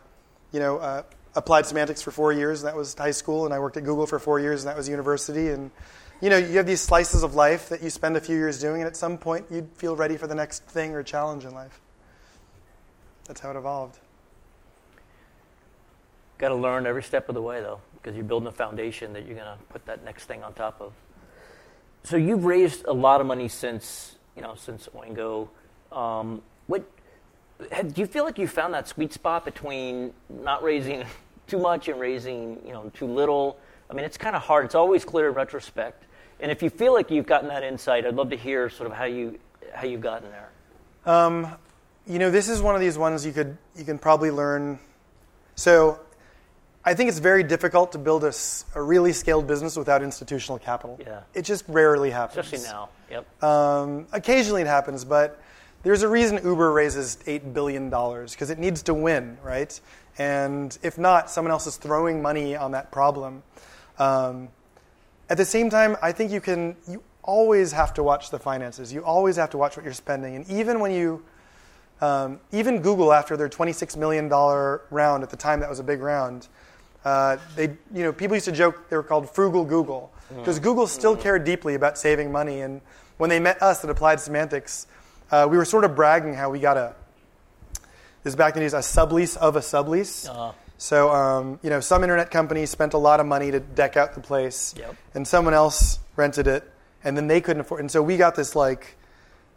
you 0.52 0.60
know, 0.60 0.78
uh, 0.78 1.02
Applied 1.36 1.66
Semantics 1.66 2.00
for 2.00 2.10
four 2.10 2.32
years, 2.32 2.62
and 2.62 2.68
that 2.68 2.76
was 2.76 2.94
high 2.94 3.10
school, 3.10 3.44
and 3.44 3.52
I 3.52 3.58
worked 3.58 3.76
at 3.76 3.84
Google 3.84 4.06
for 4.06 4.18
four 4.18 4.38
years, 4.38 4.62
and 4.62 4.68
that 4.68 4.76
was 4.76 4.88
university, 4.88 5.48
and 5.48 5.70
you 6.20 6.30
know, 6.30 6.36
you 6.36 6.56
have 6.56 6.66
these 6.66 6.80
slices 6.80 7.22
of 7.22 7.34
life 7.34 7.68
that 7.68 7.82
you 7.82 7.90
spend 7.90 8.16
a 8.16 8.20
few 8.20 8.36
years 8.36 8.60
doing, 8.60 8.80
and 8.80 8.86
at 8.86 8.96
some 8.96 9.18
point 9.18 9.46
you'd 9.50 9.68
feel 9.74 9.96
ready 9.96 10.16
for 10.16 10.26
the 10.26 10.34
next 10.34 10.64
thing 10.64 10.94
or 10.94 11.02
challenge 11.02 11.44
in 11.44 11.52
life. 11.52 11.80
That's 13.26 13.40
how 13.40 13.50
it 13.50 13.56
evolved. 13.56 13.98
Got 16.38 16.48
to 16.48 16.54
learn 16.54 16.86
every 16.86 17.02
step 17.02 17.28
of 17.28 17.34
the 17.34 17.42
way, 17.42 17.60
though, 17.60 17.80
because 17.94 18.14
you're 18.16 18.24
building 18.24 18.46
a 18.46 18.52
foundation 18.52 19.12
that 19.12 19.26
you're 19.26 19.36
going 19.36 19.46
to 19.46 19.58
put 19.70 19.86
that 19.86 20.04
next 20.04 20.24
thing 20.26 20.42
on 20.42 20.54
top 20.54 20.80
of. 20.80 20.92
So 22.04 22.16
you've 22.16 22.44
raised 22.44 22.84
a 22.84 22.92
lot 22.92 23.20
of 23.20 23.26
money 23.26 23.48
since 23.48 24.16
you 24.36 24.42
know 24.42 24.54
since 24.56 24.88
Oingo. 24.94 25.48
Um, 25.90 26.42
what 26.66 26.84
have, 27.70 27.94
do 27.94 28.00
you 28.00 28.06
feel 28.06 28.24
like 28.24 28.38
you 28.38 28.46
found 28.46 28.74
that 28.74 28.88
sweet 28.88 29.12
spot 29.12 29.44
between 29.44 30.12
not 30.28 30.62
raising 30.62 31.04
too 31.46 31.58
much 31.58 31.88
and 31.88 32.00
raising 32.00 32.60
you 32.66 32.72
know 32.72 32.90
too 32.94 33.06
little? 33.06 33.58
I 33.90 33.94
mean, 33.94 34.04
it's 34.04 34.18
kind 34.18 34.36
of 34.36 34.42
hard. 34.42 34.64
It's 34.66 34.74
always 34.74 35.04
clear 35.04 35.28
in 35.28 35.34
retrospect. 35.34 36.04
And 36.40 36.50
if 36.50 36.62
you 36.62 36.70
feel 36.70 36.92
like 36.94 37.10
you've 37.10 37.26
gotten 37.26 37.48
that 37.48 37.62
insight, 37.62 38.06
I'd 38.06 38.14
love 38.14 38.30
to 38.30 38.36
hear 38.36 38.70
sort 38.70 38.90
of 38.90 38.96
how 38.96 39.04
you 39.04 39.38
how 39.74 39.86
you've 39.86 40.00
gotten 40.00 40.30
there. 40.30 40.50
You 42.06 42.18
know, 42.18 42.30
this 42.30 42.48
is 42.48 42.60
one 42.62 42.74
of 42.74 42.80
these 42.82 42.98
ones 42.98 43.24
you 43.24 43.32
could 43.32 43.56
you 43.76 43.84
can 43.84 43.98
probably 43.98 44.30
learn 44.30 44.78
So 45.56 46.00
I 46.84 46.94
think 46.94 47.08
it's 47.08 47.18
very 47.18 47.42
difficult 47.42 47.92
to 47.92 47.98
build 47.98 48.24
a, 48.24 48.32
a 48.74 48.82
really 48.82 49.12
scaled 49.12 49.46
business 49.46 49.76
without 49.76 50.02
institutional 50.02 50.58
capital. 50.58 50.98
Yeah. 51.00 51.20
It 51.32 51.42
just 51.42 51.64
rarely 51.68 52.10
happens. 52.10 52.46
Especially 52.46 52.66
now. 52.66 52.90
Yep. 53.10 53.42
Um, 53.42 54.06
occasionally 54.12 54.62
it 54.62 54.66
happens, 54.66 55.04
but 55.04 55.40
there's 55.82 56.02
a 56.02 56.08
reason 56.08 56.40
Uber 56.44 56.72
raises 56.72 57.18
$8 57.26 57.54
billion 57.54 57.88
because 57.88 58.50
it 58.50 58.58
needs 58.58 58.82
to 58.84 58.94
win, 58.94 59.38
right? 59.42 59.78
And 60.18 60.76
if 60.82 60.98
not, 60.98 61.30
someone 61.30 61.50
else 61.50 61.66
is 61.66 61.76
throwing 61.76 62.22
money 62.22 62.56
on 62.56 62.72
that 62.72 62.92
problem. 62.92 63.42
Um, 63.98 64.48
at 65.28 65.36
the 65.36 65.44
same 65.44 65.70
time, 65.70 65.96
I 66.02 66.12
think 66.12 66.30
you 66.30 66.40
can, 66.40 66.76
you 66.88 67.02
always 67.22 67.72
have 67.72 67.94
to 67.94 68.02
watch 68.02 68.30
the 68.30 68.38
finances. 68.38 68.92
You 68.92 69.04
always 69.04 69.36
have 69.36 69.50
to 69.50 69.58
watch 69.58 69.76
what 69.76 69.84
you're 69.84 69.94
spending. 69.94 70.36
And 70.36 70.48
even 70.50 70.80
when 70.80 70.92
you, 70.92 71.24
um, 72.00 72.40
even 72.52 72.80
Google, 72.80 73.12
after 73.12 73.36
their 73.36 73.48
$26 73.48 73.96
million 73.96 74.28
round, 74.28 75.22
at 75.22 75.30
the 75.30 75.36
time 75.36 75.60
that 75.60 75.70
was 75.70 75.78
a 75.78 75.84
big 75.84 76.00
round, 76.00 76.48
uh, 77.04 77.36
they, 77.56 77.68
you 77.92 78.02
know, 78.02 78.12
people 78.12 78.36
used 78.36 78.46
to 78.46 78.52
joke 78.52 78.88
they 78.88 78.96
were 78.96 79.02
called 79.02 79.28
frugal 79.28 79.64
Google 79.64 80.10
because 80.36 80.58
Google 80.58 80.86
still 80.86 81.16
cared 81.16 81.44
deeply 81.44 81.74
about 81.74 81.98
saving 81.98 82.32
money. 82.32 82.60
And 82.60 82.80
when 83.18 83.30
they 83.30 83.38
met 83.38 83.62
us 83.62 83.84
at 83.84 83.90
Applied 83.90 84.20
Semantics, 84.20 84.86
uh, 85.30 85.46
we 85.50 85.56
were 85.56 85.64
sort 85.64 85.84
of 85.84 85.94
bragging 85.94 86.34
how 86.34 86.50
we 86.50 86.60
got 86.60 86.76
a, 86.76 86.94
is 88.24 88.36
back 88.36 88.54
in 88.54 88.60
the 88.60 88.64
days, 88.64 88.74
a 88.74 88.78
sublease 88.78 89.36
of 89.36 89.56
a 89.56 89.60
sublease. 89.60 90.28
Uh-huh. 90.28 90.52
So, 90.78 91.10
um, 91.10 91.58
you 91.62 91.70
know, 91.70 91.80
some 91.80 92.02
internet 92.02 92.30
company 92.30 92.66
spent 92.66 92.94
a 92.94 92.98
lot 92.98 93.20
of 93.20 93.26
money 93.26 93.50
to 93.50 93.60
deck 93.60 93.96
out 93.96 94.14
the 94.14 94.20
place, 94.20 94.74
Yep. 94.76 94.96
and 95.14 95.26
someone 95.28 95.54
else 95.54 95.98
rented 96.16 96.46
it, 96.46 96.68
and 97.04 97.16
then 97.16 97.26
they 97.28 97.40
couldn't 97.40 97.60
afford. 97.60 97.80
It. 97.80 97.82
And 97.84 97.90
so 97.90 98.02
we 98.02 98.16
got 98.16 98.34
this 98.34 98.56
like, 98.56 98.96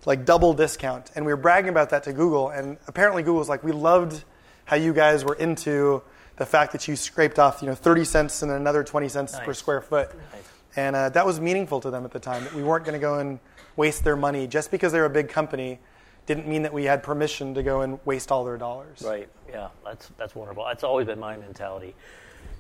like 0.06 0.26
double 0.26 0.54
discount, 0.54 1.12
and 1.16 1.26
we 1.26 1.34
were 1.34 1.38
bragging 1.38 1.70
about 1.70 1.90
that 1.90 2.04
to 2.04 2.14
Google. 2.14 2.50
And 2.50 2.78
apparently, 2.88 3.24
Google 3.24 3.40
was 3.40 3.50
like, 3.50 3.64
we 3.64 3.72
loved 3.72 4.24
how 4.66 4.76
you 4.76 4.94
guys 4.94 5.26
were 5.26 5.36
into 5.36 6.02
the 6.38 6.46
fact 6.46 6.72
that 6.74 6.88
you 6.88 6.96
scraped 6.96 7.40
off, 7.40 7.62
you 7.64 7.68
know, 7.68 7.74
30 7.76 8.06
cents 8.06 8.42
and 8.44 8.52
another 8.52 8.84
20 8.84 9.10
cents 9.10 9.38
per 9.40 9.54
square 9.56 9.82
foot, 9.82 10.10
Nice. 10.16 10.44
and 10.76 10.96
uh, 10.96 11.10
that 11.10 11.26
was 11.26 11.40
meaningful 11.42 11.82
to 11.82 11.90
them 11.90 12.06
at 12.06 12.12
the 12.12 12.20
time. 12.20 12.44
That 12.44 12.54
we 12.54 12.62
weren't 12.64 12.86
going 12.86 12.94
to 12.94 13.00
go 13.00 13.18
and 13.18 13.40
waste 13.76 14.04
their 14.04 14.16
money 14.16 14.46
just 14.46 14.70
because 14.70 14.92
they're 14.92 15.06
a 15.06 15.10
big 15.10 15.30
company. 15.30 15.80
Didn't 16.28 16.48
mean 16.48 16.62
that 16.64 16.74
we 16.74 16.84
had 16.84 17.02
permission 17.02 17.54
to 17.56 17.64
go 17.64 17.82
and 17.82 18.00
waste 18.06 18.32
all 18.32 18.44
their 18.46 18.58
dollars. 18.58 19.02
Right. 19.04 19.28
Yeah. 19.50 19.70
That's 19.84 20.12
that's 20.18 20.36
wonderful. 20.36 20.66
That's 20.66 20.84
always 20.84 21.08
been 21.08 21.20
my 21.20 21.38
mentality. 21.38 21.96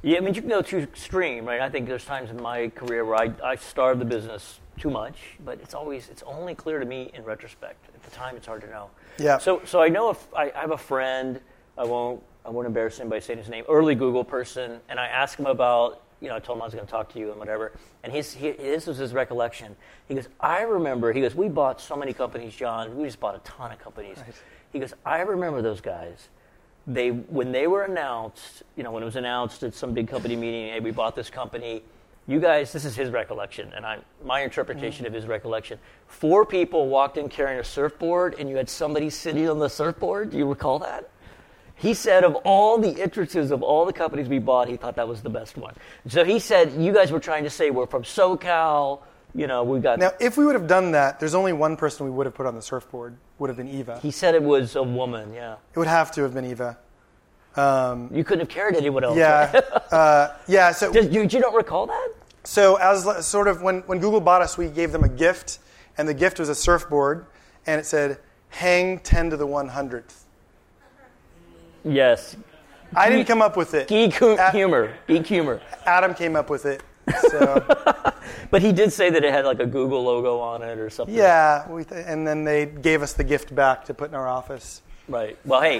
Yeah. 0.01 0.17
I 0.17 0.21
mean, 0.21 0.34
you 0.34 0.41
can 0.41 0.49
go 0.49 0.62
too 0.62 0.80
extreme, 0.80 1.45
right? 1.45 1.62
I 1.62 1.69
think 1.69 1.88
there's 1.88 2.06
times 2.06 2.30
in 2.30 2.41
my 2.41 2.69
career 2.69 3.06
where 3.06 3.17
I 3.17 3.32
I 3.43 3.56
starved 3.58 4.01
the 4.01 4.06
business 4.06 4.62
too 4.80 4.89
much, 4.89 5.17
but 5.43 5.60
it's 5.62 5.73
always 5.73 6.10
it's 6.10 6.23
only 6.23 6.56
clear 6.56 6.80
to 6.80 6.86
me 6.86 7.12
in 7.13 7.23
retrospect. 7.23 7.89
At 7.93 8.01
the 8.03 8.12
time, 8.12 8.38
it's 8.38 8.47
hard 8.47 8.62
to 8.62 8.69
know. 8.69 8.89
Yeah. 9.17 9.38
So 9.38 9.62
so 9.65 9.82
I 9.82 9.89
know 9.89 10.10
if 10.10 10.27
I, 10.34 10.51
I 10.56 10.62
have 10.62 10.71
a 10.71 10.77
friend. 10.77 11.41
I 11.77 11.84
won't 11.84 12.23
I 12.45 12.49
won't 12.49 12.67
embarrass 12.67 12.97
him 12.99 13.10
by 13.10 13.19
saying 13.19 13.39
his 13.39 13.49
name. 13.49 13.65
Early 13.67 13.95
Google 13.95 14.23
person, 14.23 14.80
and 14.88 14.97
I 14.99 15.08
ask 15.08 15.38
him 15.38 15.45
about. 15.45 16.03
You 16.19 16.30
know, 16.30 16.36
I 16.36 16.39
told 16.39 16.58
him 16.58 16.63
I 16.63 16.65
was 16.65 16.73
going 16.73 16.86
to 16.86 16.91
talk 16.91 17.12
to 17.13 17.19
you 17.19 17.30
and 17.30 17.39
whatever. 17.39 17.73
And 18.03 18.12
he's, 18.12 18.34
he, 18.34 18.51
this 18.51 18.88
was 18.88 18.97
his 18.97 19.13
recollection. 19.13 19.75
He 20.08 20.15
goes, 20.15 20.27
I 20.39 20.62
remember, 20.62 21.13
he 21.13 21.21
goes, 21.21 21.36
we 21.36 21.47
bought 21.47 21.80
so 21.80 21.95
many 21.95 22.13
companies, 22.13 22.56
John. 22.56 22.97
We 22.97 23.06
just 23.06 23.19
bought 23.19 23.36
a 23.36 23.39
ton 23.39 23.71
of 23.71 23.80
companies. 23.80 24.17
He 24.73 24.80
goes, 24.80 24.93
I 25.06 25.19
remember 25.21 25.62
those 25.62 25.82
guys 25.82 26.30
they 26.88 27.10
when 27.10 27.51
they 27.51 27.67
were 27.67 27.84
announced, 27.84 28.63
you 28.77 28.84
know, 28.84 28.91
when 28.91 29.03
it 29.03 29.06
was 29.06 29.17
announced 29.17 29.62
at 29.63 29.75
some 29.75 29.93
big 29.93 30.08
company 30.08 30.36
meeting, 30.36 30.69
hey, 30.69 30.80
we 30.80 30.91
bought 30.91 31.15
this 31.15 31.30
company. 31.30 31.84
You 32.30 32.39
guys, 32.39 32.73
this 32.73 32.84
is 32.86 32.95
his 32.95 33.10
recollection, 33.10 33.71
and 33.73 33.86
I 33.86 33.99
my 34.23 34.41
interpretation 34.41 35.06
mm-hmm. 35.06 35.13
of 35.13 35.21
his 35.21 35.27
recollection. 35.27 35.80
Four 36.08 36.45
people 36.45 36.88
walked 36.88 37.17
in 37.17 37.30
carrying 37.30 37.60
a 37.60 37.63
surfboard, 37.63 38.36
and 38.39 38.49
you 38.49 38.56
had 38.56 38.69
somebody 38.69 39.10
sitting 39.10 39.47
on 39.49 39.60
the 39.60 39.69
surfboard. 39.69 40.32
Do 40.32 40.38
you 40.38 40.47
recall 40.47 40.80
that? 40.80 41.10
He 41.77 41.93
said 41.93 42.23
of 42.23 42.35
all 42.43 42.79
the 42.79 42.99
entrances 43.01 43.51
of 43.51 43.61
all 43.61 43.85
the 43.85 43.93
companies 43.93 44.27
we 44.27 44.39
bought, 44.39 44.67
he 44.67 44.77
thought 44.77 44.95
that 44.95 45.07
was 45.07 45.21
the 45.21 45.29
best 45.29 45.57
one. 45.57 45.75
So 46.07 46.23
he 46.25 46.39
said, 46.39 46.73
you 46.73 46.91
guys 46.91 47.11
were 47.11 47.19
trying 47.19 47.43
to 47.43 47.49
say 47.51 47.69
we're 47.69 47.85
from 47.85 48.03
SoCal. 48.03 49.01
You 49.35 49.45
know, 49.45 49.63
we 49.63 49.79
got. 49.79 49.99
Now, 49.99 50.11
if 50.19 50.37
we 50.37 50.45
would 50.45 50.55
have 50.55 50.67
done 50.67 50.91
that, 50.93 51.19
there's 51.19 51.35
only 51.35 51.53
one 51.53 51.77
person 51.77 52.05
we 52.05 52.11
would 52.11 52.25
have 52.25 52.33
put 52.33 52.47
on 52.47 52.55
the 52.55 52.61
surfboard. 52.61 53.15
Would 53.37 53.49
have 53.49 53.57
been 53.57 53.67
Eva. 53.67 53.99
he 53.99 54.09
said 54.09 54.33
it 54.33 54.41
was 54.41 54.75
a 54.75 54.81
woman. 54.81 55.33
Yeah, 55.33 55.57
It 55.73 55.77
would 55.77 55.87
have 55.87 56.09
to 56.13 56.23
have 56.23 56.33
been 56.33 56.45
Eva. 56.45 56.77
Um, 57.55 58.09
you 58.13 58.23
couldn't 58.23 58.39
have 58.41 58.49
carried 58.49 58.75
anyone 58.75 59.03
else. 59.03 59.17
yeah, 59.17 59.51
uh, 59.91 60.29
yeah. 60.47 60.71
So, 60.71 60.91
Did 60.91 61.13
you, 61.13 61.21
you 61.21 61.27
don't 61.39 61.55
recall 61.55 61.85
that? 61.87 62.09
so 62.43 62.75
as 62.77 63.25
sort 63.27 63.47
of 63.47 63.61
when, 63.61 63.79
when 63.81 63.99
Google 63.99 64.21
bought 64.21 64.41
us, 64.41 64.57
we 64.57 64.69
gave 64.69 64.91
them 64.91 65.03
a 65.03 65.09
gift, 65.09 65.59
and 65.97 66.07
the 66.07 66.13
gift 66.13 66.39
was 66.39 66.49
a 66.49 66.55
surfboard, 66.55 67.25
and 67.67 67.79
it 67.79 67.85
said 67.85 68.19
"Hang 68.49 68.99
10 68.99 69.31
to 69.31 69.37
the 69.37 69.45
100th." 69.47 70.23
Yes, 71.88 72.36
I 72.95 73.10
didn't 73.10 73.26
come 73.28 73.41
up 73.41 73.58
with 73.58 73.73
it. 73.73 73.88
geek 73.88 74.13
hu- 74.15 74.38
A- 74.38 74.52
humor, 74.52 74.93
geek 75.08 75.26
humor. 75.26 75.62
Adam 75.86 76.13
came 76.13 76.36
up 76.36 76.50
with 76.50 76.65
it. 76.65 76.84
So 77.30 77.63
But 78.52 78.62
he 78.62 78.71
did 78.71 78.91
say 78.93 79.10
that 79.10 79.23
it 79.23 79.34
had 79.34 79.45
like 79.45 79.60
a 79.60 79.65
Google 79.65 80.04
logo 80.04 80.39
on 80.39 80.62
it 80.62 80.78
or 80.80 80.89
something. 80.89 81.15
yeah, 81.15 81.67
we 81.69 81.84
th- 81.84 82.04
and 82.08 82.26
then 82.28 82.43
they 82.43 82.65
gave 82.65 83.02
us 83.02 83.13
the 83.13 83.23
gift 83.23 83.54
back 83.56 83.86
to 83.86 83.93
put 83.93 84.10
in 84.10 84.15
our 84.15 84.28
office. 84.28 84.82
Right. 85.10 85.38
Well, 85.45 85.62
hey, 85.62 85.78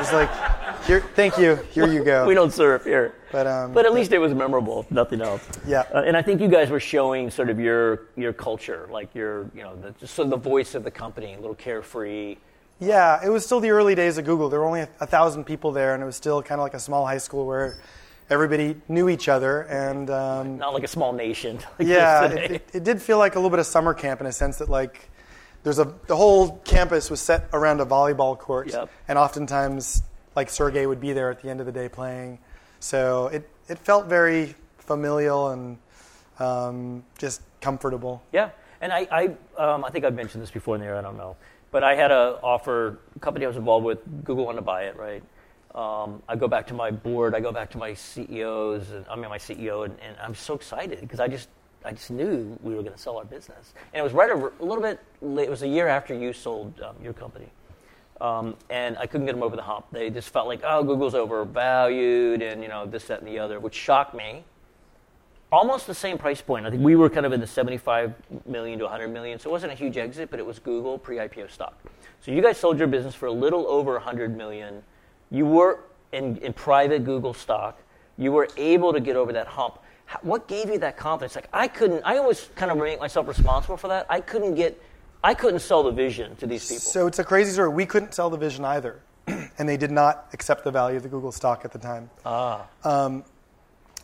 It's 0.00 0.12
like, 0.12 0.30
here, 0.84 1.00
thank 1.16 1.38
you, 1.38 1.56
here 1.72 1.88
you 1.88 2.04
go. 2.04 2.24
we 2.28 2.34
don't 2.34 2.52
surf 2.52 2.84
here. 2.84 3.14
But, 3.32 3.48
um, 3.48 3.72
But 3.72 3.84
at 3.84 3.92
least 3.92 4.12
it 4.12 4.18
was 4.18 4.32
memorable, 4.32 4.80
if 4.82 4.90
nothing 4.92 5.20
else. 5.20 5.42
Yeah. 5.66 5.82
Uh, 5.92 6.02
and 6.06 6.16
I 6.16 6.22
think 6.22 6.40
you 6.40 6.46
guys 6.48 6.70
were 6.70 6.78
showing 6.80 7.30
sort 7.30 7.50
of 7.50 7.58
your 7.58 8.02
your 8.16 8.32
culture, 8.32 8.88
like 8.90 9.12
your 9.14 9.50
you 9.54 9.62
know 9.62 9.74
the, 9.76 9.90
just 9.98 10.14
sort 10.14 10.26
of 10.26 10.30
the 10.30 10.36
voice 10.50 10.74
of 10.76 10.84
the 10.84 10.90
company, 10.92 11.34
a 11.34 11.36
little 11.40 11.56
carefree. 11.56 12.36
Yeah, 12.78 13.24
it 13.24 13.28
was 13.30 13.44
still 13.44 13.60
the 13.60 13.70
early 13.70 13.94
days 13.94 14.18
of 14.18 14.24
Google. 14.24 14.48
There 14.48 14.60
were 14.60 14.66
only 14.66 14.80
a, 14.82 14.88
a 15.00 15.06
thousand 15.06 15.44
people 15.44 15.72
there, 15.72 15.94
and 15.94 16.02
it 16.02 16.06
was 16.06 16.16
still 16.16 16.42
kind 16.42 16.60
of 16.60 16.64
like 16.64 16.74
a 16.74 16.80
small 16.80 17.06
high 17.06 17.18
school 17.18 17.46
where 17.46 17.78
everybody 18.28 18.76
knew 18.88 19.08
each 19.08 19.28
other. 19.28 19.62
And 19.62 20.10
um, 20.10 20.58
Not 20.58 20.74
like 20.74 20.84
a 20.84 20.88
small 20.88 21.12
nation. 21.12 21.58
Like 21.78 21.88
yeah, 21.88 22.24
it, 22.26 22.50
it, 22.50 22.68
it 22.74 22.84
did 22.84 23.00
feel 23.00 23.18
like 23.18 23.34
a 23.34 23.38
little 23.38 23.50
bit 23.50 23.60
of 23.60 23.66
summer 23.66 23.94
camp 23.94 24.20
in 24.20 24.26
a 24.26 24.32
sense 24.32 24.58
that 24.58 24.68
like 24.68 25.08
there's 25.62 25.78
a 25.78 25.94
the 26.06 26.16
whole 26.16 26.58
campus 26.64 27.10
was 27.10 27.20
set 27.20 27.48
around 27.52 27.80
a 27.80 27.86
volleyball 27.86 28.38
court, 28.38 28.68
Yep. 28.72 28.90
and 29.08 29.18
oftentimes 29.18 30.02
like 30.34 30.50
Sergey 30.50 30.84
would 30.86 31.00
be 31.00 31.12
there 31.14 31.30
at 31.30 31.40
the 31.40 31.48
end 31.48 31.60
of 31.60 31.66
the 31.66 31.72
day 31.72 31.88
playing. 31.88 32.38
So 32.80 33.28
it 33.28 33.48
it 33.68 33.78
felt 33.78 34.06
very 34.06 34.54
familial 34.78 35.48
and 35.50 35.78
um, 36.38 37.04
just 37.18 37.40
comfortable. 37.62 38.22
Yeah, 38.32 38.50
and 38.82 38.92
I, 38.92 39.08
I, 39.10 39.24
um, 39.62 39.84
I 39.84 39.90
think 39.90 40.04
I've 40.04 40.14
mentioned 40.14 40.42
this 40.42 40.50
before 40.50 40.74
in 40.76 40.82
the 40.82 40.86
air. 40.86 40.96
I 40.96 41.00
don't 41.02 41.16
know, 41.16 41.36
but 41.76 41.84
I 41.84 41.94
had 41.94 42.10
a 42.10 42.38
offer. 42.42 43.00
A 43.16 43.18
company 43.18 43.44
I 43.44 43.48
was 43.48 43.58
involved 43.58 43.84
with, 43.84 43.98
Google 44.24 44.46
wanted 44.46 44.60
to 44.60 44.62
buy 44.62 44.84
it, 44.84 44.96
right? 44.96 45.22
Um, 45.74 46.22
I 46.26 46.34
go 46.34 46.48
back 46.48 46.66
to 46.68 46.72
my 46.72 46.90
board. 46.90 47.34
I 47.34 47.40
go 47.40 47.52
back 47.52 47.70
to 47.72 47.76
my 47.76 47.92
CEOs. 47.92 48.92
And, 48.92 49.04
I 49.10 49.14
mean, 49.14 49.28
my 49.28 49.36
CEO, 49.36 49.84
and, 49.84 49.94
and 50.00 50.16
I'm 50.18 50.34
so 50.34 50.54
excited 50.54 51.02
because 51.02 51.20
I 51.20 51.28
just, 51.28 51.50
I 51.84 51.92
just 51.92 52.10
knew 52.10 52.58
we 52.62 52.74
were 52.74 52.80
going 52.80 52.94
to 52.94 52.98
sell 52.98 53.18
our 53.18 53.26
business, 53.26 53.74
and 53.92 54.00
it 54.00 54.02
was 54.02 54.14
right 54.14 54.30
over, 54.30 54.54
a 54.58 54.64
little 54.64 54.82
bit. 54.82 55.00
Late, 55.20 55.48
it 55.48 55.50
was 55.50 55.64
a 55.64 55.68
year 55.68 55.86
after 55.86 56.14
you 56.14 56.32
sold 56.32 56.80
um, 56.80 56.96
your 57.02 57.12
company. 57.12 57.50
Um, 58.22 58.56
and 58.70 58.96
I 58.96 59.06
couldn't 59.06 59.26
get 59.26 59.34
them 59.34 59.42
over 59.42 59.54
the 59.54 59.60
hump. 59.60 59.84
They 59.92 60.08
just 60.08 60.30
felt 60.30 60.46
like, 60.46 60.62
oh, 60.64 60.82
Google's 60.82 61.14
overvalued, 61.14 62.40
and 62.40 62.62
you 62.62 62.70
know 62.70 62.86
this, 62.86 63.04
that, 63.08 63.18
and 63.18 63.28
the 63.28 63.38
other, 63.38 63.60
which 63.60 63.74
shocked 63.74 64.14
me 64.14 64.44
almost 65.52 65.86
the 65.86 65.94
same 65.94 66.18
price 66.18 66.40
point. 66.42 66.66
I 66.66 66.70
think 66.70 66.82
we 66.82 66.96
were 66.96 67.08
kind 67.08 67.26
of 67.26 67.32
in 67.32 67.40
the 67.40 67.46
75 67.46 68.14
million 68.46 68.78
to 68.78 68.84
100 68.84 69.08
million, 69.08 69.38
so 69.38 69.48
it 69.50 69.52
wasn't 69.52 69.72
a 69.72 69.76
huge 69.76 69.96
exit, 69.96 70.30
but 70.30 70.38
it 70.40 70.46
was 70.46 70.58
Google 70.58 70.98
pre-IPO 70.98 71.50
stock. 71.50 71.78
So 72.20 72.30
you 72.30 72.42
guys 72.42 72.58
sold 72.58 72.78
your 72.78 72.88
business 72.88 73.14
for 73.14 73.26
a 73.26 73.32
little 73.32 73.66
over 73.66 73.92
100 73.92 74.36
million. 74.36 74.82
You 75.30 75.46
were 75.46 75.80
in, 76.12 76.36
in 76.38 76.52
private 76.52 77.04
Google 77.04 77.34
stock. 77.34 77.80
You 78.18 78.32
were 78.32 78.48
able 78.56 78.92
to 78.92 79.00
get 79.00 79.16
over 79.16 79.32
that 79.32 79.46
hump. 79.46 79.78
How, 80.06 80.18
what 80.22 80.48
gave 80.48 80.70
you 80.70 80.78
that 80.78 80.96
confidence? 80.96 81.34
Like 81.34 81.48
I 81.52 81.68
couldn't. 81.68 82.02
I 82.04 82.16
always 82.16 82.48
kind 82.54 82.70
of 82.70 82.78
make 82.78 83.00
myself 83.00 83.28
responsible 83.28 83.76
for 83.76 83.88
that. 83.88 84.06
I 84.08 84.20
couldn't 84.20 84.54
get. 84.54 84.80
I 85.22 85.34
couldn't 85.34 85.60
sell 85.60 85.82
the 85.82 85.90
vision 85.90 86.36
to 86.36 86.46
these 86.46 86.66
people. 86.66 86.80
So 86.80 87.06
it's 87.06 87.18
a 87.18 87.24
crazy 87.24 87.50
story. 87.52 87.70
We 87.70 87.86
couldn't 87.86 88.14
sell 88.14 88.30
the 88.30 88.36
vision 88.36 88.64
either, 88.64 89.00
and 89.26 89.68
they 89.68 89.76
did 89.76 89.90
not 89.90 90.28
accept 90.32 90.62
the 90.62 90.70
value 90.70 90.96
of 90.96 91.02
the 91.02 91.08
Google 91.08 91.32
stock 91.32 91.64
at 91.64 91.72
the 91.72 91.78
time. 91.78 92.08
ah, 92.24 92.66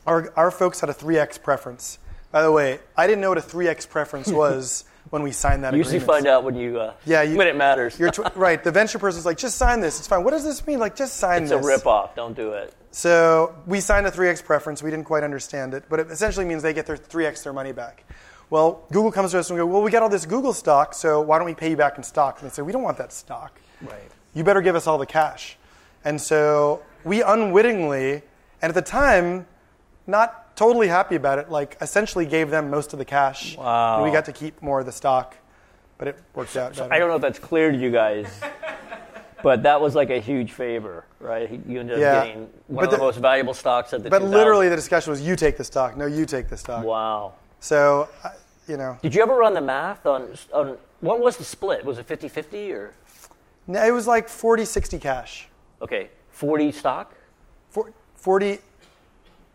Our, 0.06 0.32
our 0.36 0.50
folks 0.50 0.80
had 0.80 0.90
a 0.90 0.94
3x 0.94 1.42
preference. 1.42 1.98
By 2.30 2.42
the 2.42 2.50
way, 2.52 2.80
I 2.96 3.06
didn't 3.06 3.20
know 3.20 3.28
what 3.28 3.38
a 3.38 3.42
3x 3.42 3.88
preference 3.88 4.28
was 4.32 4.84
when 5.10 5.22
we 5.22 5.32
signed 5.32 5.64
that 5.64 5.72
you 5.74 5.78
usually 5.78 6.00
find 6.00 6.26
out 6.26 6.44
when 6.44 6.54
you. 6.56 6.80
Uh, 6.80 6.94
Yeah, 7.04 7.22
you- 7.22 7.36
when 7.36 7.46
it 7.46 7.56
matters. 7.56 7.98
You're 7.98 8.10
tw- 8.10 8.34
right. 8.36 8.62
The 8.62 8.70
venture 8.70 8.98
person's 8.98 9.26
like, 9.26 9.36
just 9.38 9.56
sign 9.56 9.80
this. 9.80 9.98
It's 9.98 10.08
fine. 10.08 10.24
What 10.24 10.30
does 10.30 10.44
this 10.44 10.66
mean? 10.66 10.78
Like, 10.78 10.96
just 10.96 11.16
sign 11.16 11.42
this. 11.42 11.52
it's 11.52 11.58
a 11.64 11.66
this. 11.66 11.76
rip 11.78 11.86
off. 11.86 12.14
Don't 12.16 12.34
do 12.34 12.52
it. 12.52 12.74
So 12.90 13.54
we 13.66 13.80
signed 13.80 14.06
a 14.06 14.10
3x 14.10 14.44
preference. 14.44 14.82
We 14.82 14.90
didn't 14.90 15.06
quite 15.06 15.24
understand 15.24 15.74
it, 15.74 15.84
but 15.88 16.00
it 16.00 16.10
essentially 16.10 16.46
means 16.46 16.62
they 16.62 16.72
get 16.74 16.86
their 16.86 16.96
3x 16.96 17.42
their 17.44 17.52
money 17.52 17.72
back. 17.72 18.04
Well, 18.50 18.84
Google 18.92 19.10
comes 19.12 19.30
to 19.32 19.38
us 19.38 19.48
and 19.48 19.58
we 19.58 19.62
go, 19.62 19.66
well, 19.66 19.82
we 19.82 19.90
got 19.90 20.02
all 20.02 20.10
this 20.10 20.26
Google 20.26 20.52
stock, 20.52 20.92
so 20.92 21.20
why 21.22 21.38
don't 21.38 21.46
we 21.46 21.54
pay 21.54 21.70
you 21.70 21.76
back 21.76 21.96
in 21.96 22.02
stock? 22.02 22.40
And 22.40 22.50
they 22.50 22.54
say, 22.54 22.60
we 22.62 22.70
don't 22.72 22.82
want 22.82 22.98
that 22.98 23.12
stock. 23.12 23.58
Right. 23.80 24.10
You 24.34 24.44
better 24.44 24.60
give 24.60 24.76
us 24.76 24.86
all 24.86 24.98
the 24.98 25.06
cash. 25.06 25.56
And 26.04 26.20
so 26.20 26.82
we 27.04 27.22
unwittingly, 27.22 28.22
and 28.60 28.70
at 28.70 28.74
the 28.74 28.82
time, 28.82 29.46
not 30.06 30.56
totally 30.56 30.88
happy 30.88 31.14
about 31.16 31.38
it, 31.38 31.50
like 31.50 31.76
essentially 31.80 32.26
gave 32.26 32.50
them 32.50 32.70
most 32.70 32.92
of 32.92 32.98
the 32.98 33.04
cash. 33.04 33.56
Wow. 33.56 33.96
And 33.96 34.04
we 34.04 34.10
got 34.10 34.24
to 34.26 34.32
keep 34.32 34.60
more 34.62 34.80
of 34.80 34.86
the 34.86 34.92
stock, 34.92 35.36
but 35.98 36.08
it 36.08 36.18
worked 36.34 36.56
out 36.56 36.76
better. 36.76 36.92
I 36.92 36.98
don't 36.98 37.08
know 37.08 37.16
if 37.16 37.22
that's 37.22 37.38
clear 37.38 37.70
to 37.72 37.76
you 37.78 37.90
guys. 37.90 38.40
but 39.42 39.62
that 39.64 39.80
was 39.80 39.94
like 39.94 40.10
a 40.10 40.20
huge 40.20 40.52
favor, 40.52 41.04
right? 41.20 41.50
You 41.66 41.80
ended 41.80 41.96
up 41.96 42.00
Yeah. 42.00 42.24
getting 42.26 42.40
one 42.68 42.76
But 42.76 42.84
of 42.84 42.90
the, 42.92 42.96
the- 42.98 43.02
most 43.02 43.18
valuable 43.18 43.54
stocks 43.54 43.92
at 43.92 44.02
the 44.02 44.10
But 44.10 44.18
2000. 44.20 44.36
literally, 44.38 44.68
the 44.68 44.76
discussion 44.76 45.10
was 45.10 45.20
you 45.20 45.34
take 45.36 45.56
the 45.56 45.64
stock. 45.64 45.96
No, 45.96 46.06
you 46.06 46.26
take 46.26 46.48
the 46.48 46.56
stock. 46.56 46.84
Wow. 46.84 47.34
So, 47.60 48.08
you 48.68 48.76
know, 48.76 48.98
Did 49.02 49.14
you 49.14 49.22
ever 49.22 49.34
run 49.34 49.54
the 49.54 49.60
math 49.60 50.06
on, 50.06 50.34
on 50.52 50.76
what 51.00 51.20
was 51.20 51.36
the 51.36 51.44
split? 51.44 51.84
Was 51.84 51.98
it 51.98 52.06
50 52.06 52.28
50 52.28 52.72
or? 52.72 52.94
no, 53.66 53.84
it 53.84 53.90
was 53.92 54.06
like 54.06 54.28
40, 54.28 54.64
60 54.64 54.98
cash. 54.98 55.48
Okay, 55.80 56.10
40 56.30 56.70
stock? 56.72 57.14
Four- 57.70 57.92
40, 58.14 58.58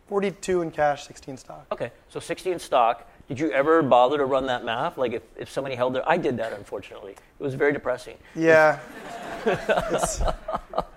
42 0.08 0.62
in 0.62 0.70
cash, 0.70 1.06
16 1.06 1.36
stock. 1.36 1.66
Okay, 1.70 1.92
so 2.08 2.18
60 2.18 2.52
in 2.52 2.58
stock. 2.58 3.08
Did 3.28 3.38
you 3.38 3.52
ever 3.52 3.82
bother 3.82 4.16
to 4.16 4.24
run 4.24 4.46
that 4.46 4.64
math? 4.64 4.96
Like 4.96 5.12
if, 5.12 5.22
if 5.36 5.50
somebody 5.50 5.74
held 5.76 5.94
their, 5.94 6.08
I 6.08 6.16
did 6.16 6.38
that 6.38 6.54
unfortunately. 6.54 7.12
It 7.12 7.42
was 7.42 7.54
very 7.54 7.72
depressing. 7.72 8.16
Yeah. 8.34 8.80
it's, 9.46 10.22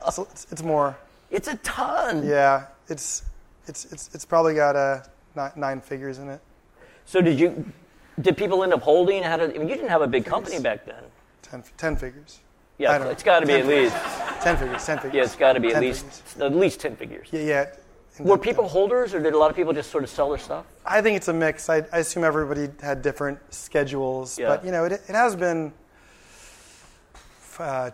it's, 0.07 0.47
it's 0.49 0.63
more. 0.63 0.97
It's 1.29 1.49
a 1.49 1.57
ton. 1.57 2.25
Yeah. 2.25 2.67
It's, 2.87 3.23
it's, 3.67 3.91
it's, 3.91 4.15
it's 4.15 4.25
probably 4.25 4.55
got 4.55 4.77
uh, 4.77 5.03
nine, 5.35 5.51
nine 5.57 5.81
figures 5.81 6.19
in 6.19 6.29
it. 6.29 6.39
So 7.05 7.21
did 7.21 7.37
you, 7.37 7.69
did 8.21 8.37
people 8.37 8.63
end 8.63 8.73
up 8.73 8.81
holding? 8.81 9.23
How 9.23 9.35
did, 9.35 9.53
I 9.53 9.57
mean, 9.57 9.67
you 9.67 9.75
didn't 9.75 9.89
have 9.89 10.01
a 10.01 10.07
big 10.07 10.25
company 10.25 10.59
back 10.59 10.85
then. 10.85 11.03
10, 11.41 11.63
10 11.77 11.95
figures. 11.97 12.39
Yeah, 12.77 13.09
it's 13.09 13.21
got 13.21 13.41
to 13.41 13.45
be 13.45 13.53
10 13.53 13.61
at 13.61 13.67
least, 13.67 13.95
10 14.41 14.57
figures, 14.57 14.85
10 14.85 14.97
figures. 14.97 15.13
yeah, 15.13 15.23
it's 15.23 15.35
got 15.35 15.53
to 15.53 15.59
be 15.59 15.71
at 15.71 15.81
least, 15.81 16.05
figures. 16.05 16.41
at 16.41 16.55
least 16.55 16.79
10 16.79 16.95
figures. 16.95 17.27
Yeah, 17.31 17.41
yeah. 17.41 17.65
Were 18.23 18.37
people 18.37 18.67
holders 18.67 19.13
or 19.13 19.19
did 19.19 19.33
a 19.33 19.37
lot 19.37 19.49
of 19.49 19.55
people 19.55 19.73
just 19.73 19.91
sort 19.91 20.03
of 20.03 20.09
sell 20.09 20.29
their 20.29 20.37
stuff? 20.37 20.65
I 20.85 21.01
think 21.01 21.17
it's 21.17 21.27
a 21.27 21.33
mix. 21.33 21.69
I, 21.69 21.77
I 21.91 21.99
assume 21.99 22.23
everybody 22.23 22.69
had 22.81 23.01
different 23.01 23.39
schedules, 23.53 24.37
Yeah. 24.39 24.49
but 24.49 24.65
you 24.65 24.71
know, 24.71 24.85
it, 24.85 24.93
it 24.93 25.15
has 25.15 25.35
been 25.35 25.73
uh, 27.59 27.91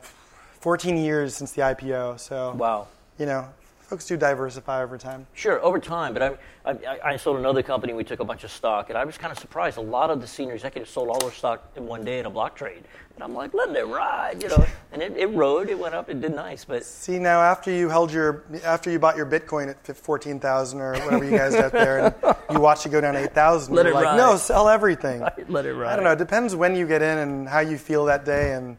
14 0.61 0.97
years 0.97 1.35
since 1.35 1.51
the 1.51 1.61
IPO. 1.61 2.19
So 2.19 2.53
Wow. 2.55 2.87
you 3.17 3.25
know, 3.25 3.47
folks 3.87 4.05
do 4.05 4.17
diversify 4.17 4.83
over 4.83 4.97
time. 4.97 5.25
Sure, 5.33 5.63
over 5.63 5.79
time. 5.79 6.13
But 6.13 6.39
I, 6.65 6.71
I, 6.71 6.99
I 7.11 7.17
sold 7.17 7.39
another 7.39 7.63
company. 7.63 7.93
We 7.93 8.03
took 8.03 8.19
a 8.19 8.25
bunch 8.25 8.43
of 8.43 8.51
stock, 8.51 8.89
and 8.89 8.97
I 8.97 9.05
was 9.05 9.17
kind 9.17 9.31
of 9.31 9.39
surprised. 9.39 9.77
A 9.77 9.81
lot 9.81 10.09
of 10.09 10.19
the 10.19 10.27
senior 10.27 10.53
executives 10.53 10.91
sold 10.91 11.07
all 11.07 11.19
their 11.19 11.31
stock 11.31 11.71
in 11.77 11.87
one 11.87 12.03
day 12.03 12.19
in 12.19 12.25
a 12.25 12.29
block 12.29 12.55
trade, 12.55 12.83
and 13.15 13.23
I'm 13.23 13.33
like, 13.33 13.53
let 13.53 13.73
it 13.75 13.85
ride, 13.85 14.43
you 14.43 14.49
know. 14.49 14.65
And 14.89 15.01
it, 15.01 15.17
it 15.17 15.27
rode, 15.27 15.69
it 15.69 15.77
went 15.77 15.93
up, 15.93 16.09
it 16.09 16.21
did 16.21 16.33
nice. 16.33 16.63
But 16.63 16.83
See 16.83 17.19
now, 17.19 17.41
after 17.41 17.69
you 17.69 17.89
held 17.89 18.11
your, 18.11 18.45
after 18.63 18.89
you 18.89 18.97
bought 18.97 19.17
your 19.17 19.25
Bitcoin 19.25 19.69
at 19.69 19.97
14,000 19.97 20.79
or 20.79 20.93
whatever 20.93 21.25
you 21.25 21.37
guys 21.37 21.53
got 21.53 21.73
there, 21.73 22.05
and 22.05 22.35
you 22.51 22.59
watched 22.61 22.85
it 22.85 22.89
go 22.89 23.01
down 23.01 23.15
8,000, 23.15 23.75
Let 23.75 23.85
you're 23.85 23.91
it 23.91 23.95
like, 23.95 24.05
ride. 24.05 24.17
no, 24.17 24.37
sell 24.37 24.69
everything. 24.69 25.21
let 25.49 25.65
it 25.65 25.73
ride. 25.73 25.91
I 25.91 25.95
don't 25.97 26.05
know. 26.05 26.13
It 26.13 26.17
depends 26.17 26.55
when 26.55 26.73
you 26.75 26.87
get 26.87 27.01
in 27.01 27.17
and 27.17 27.49
how 27.49 27.59
you 27.59 27.77
feel 27.77 28.05
that 28.05 28.23
day, 28.23 28.53
and 28.53 28.77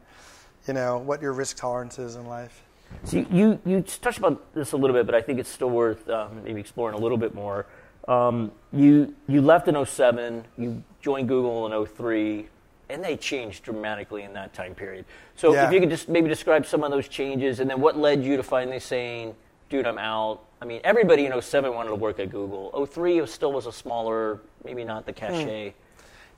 you 0.67 0.73
know 0.73 0.99
what 0.99 1.21
your 1.23 1.35
risk 1.35 1.59
tolerance 1.59 1.99
is 1.99 2.17
in 2.17 2.27
life. 2.27 2.65
So 3.05 3.19
you, 3.31 3.59
you 3.65 3.83
touched 3.83 4.19
about 4.19 4.55
this 4.55 4.73
a 4.73 4.77
little 4.77 4.95
bit, 4.95 5.07
but 5.07 5.15
I 5.15 5.21
think 5.23 5.39
it's 5.39 5.49
still 5.49 5.71
worth 5.71 6.09
um, 6.11 6.43
maybe 6.45 6.61
exploring 6.61 6.95
a 6.97 6.99
little 6.99 7.17
bit 7.19 7.35
more. 7.35 7.67
Um, 8.07 8.53
you 8.73 9.15
you 9.27 9.41
left 9.43 9.69
in 9.69 9.85
07, 9.85 10.45
you 10.57 10.83
joined 11.01 11.29
Google 11.29 11.67
in 11.67 11.87
03, 11.87 12.49
and 12.89 13.05
they 13.05 13.17
changed 13.17 13.65
dramatically 13.65 14.23
in 14.23 14.33
that 14.33 14.55
time 14.55 14.75
period. 14.75 15.05
So 15.37 15.53
Yeah. 15.53 15.67
if 15.67 15.73
you 15.73 15.81
could 15.81 15.91
just 15.91 16.09
maybe 16.09 16.29
describe 16.29 16.67
some 16.67 16.83
of 16.83 16.91
those 16.91 17.07
changes, 17.09 17.61
and 17.61 17.69
then 17.71 17.81
what 17.81 17.97
led 17.97 18.25
you 18.25 18.37
to 18.37 18.43
finally 18.43 18.81
saying, 18.81 19.35
"Dude, 19.69 19.87
I'm 19.87 19.99
out." 19.99 20.41
I 20.61 20.65
mean, 20.65 20.81
everybody 20.85 21.27
in 21.27 21.33
07 21.33 21.73
wanted 21.75 21.91
to 21.91 21.95
work 21.97 22.19
at 22.19 22.31
Google. 22.31 22.71
03 22.87 23.21
was 23.21 23.31
still 23.33 23.53
was 23.53 23.67
a 23.67 23.73
smaller, 23.73 24.41
maybe 24.65 24.85
not 24.85 25.07
the 25.07 25.13
cachet. 25.13 25.75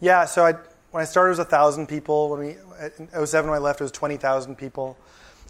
Yeah, 0.01 0.25
so 0.27 0.45
I, 0.45 0.53
when 0.91 1.01
I 1.03 1.05
started, 1.05 1.29
it 1.29 1.33
was 1.33 1.39
1,000 1.39 1.87
people. 1.87 2.31
When 2.31 2.41
we, 2.41 2.57
in 2.99 3.27
07, 3.27 3.49
when 3.49 3.57
I 3.57 3.63
left, 3.63 3.81
it 3.81 3.85
was 3.85 3.93
20,000 3.93 4.57
people. 4.57 4.97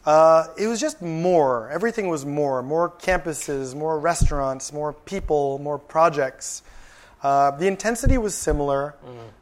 Uh, 0.05 0.47
it 0.59 0.67
was 0.67 0.81
just 0.81 1.03
more. 1.03 1.69
Everything 1.71 2.09
was 2.09 2.25
more. 2.25 2.63
More 2.63 2.91
campuses, 2.91 3.75
more 3.75 3.99
restaurants, 3.99 4.73
more 4.73 4.93
people, 4.93 5.59
more 5.59 5.79
projects. 5.79 6.63
Uh, 7.23 7.51
the 7.53 7.67
intensity 7.67 8.17
was 8.17 8.35
similar. 8.35 8.95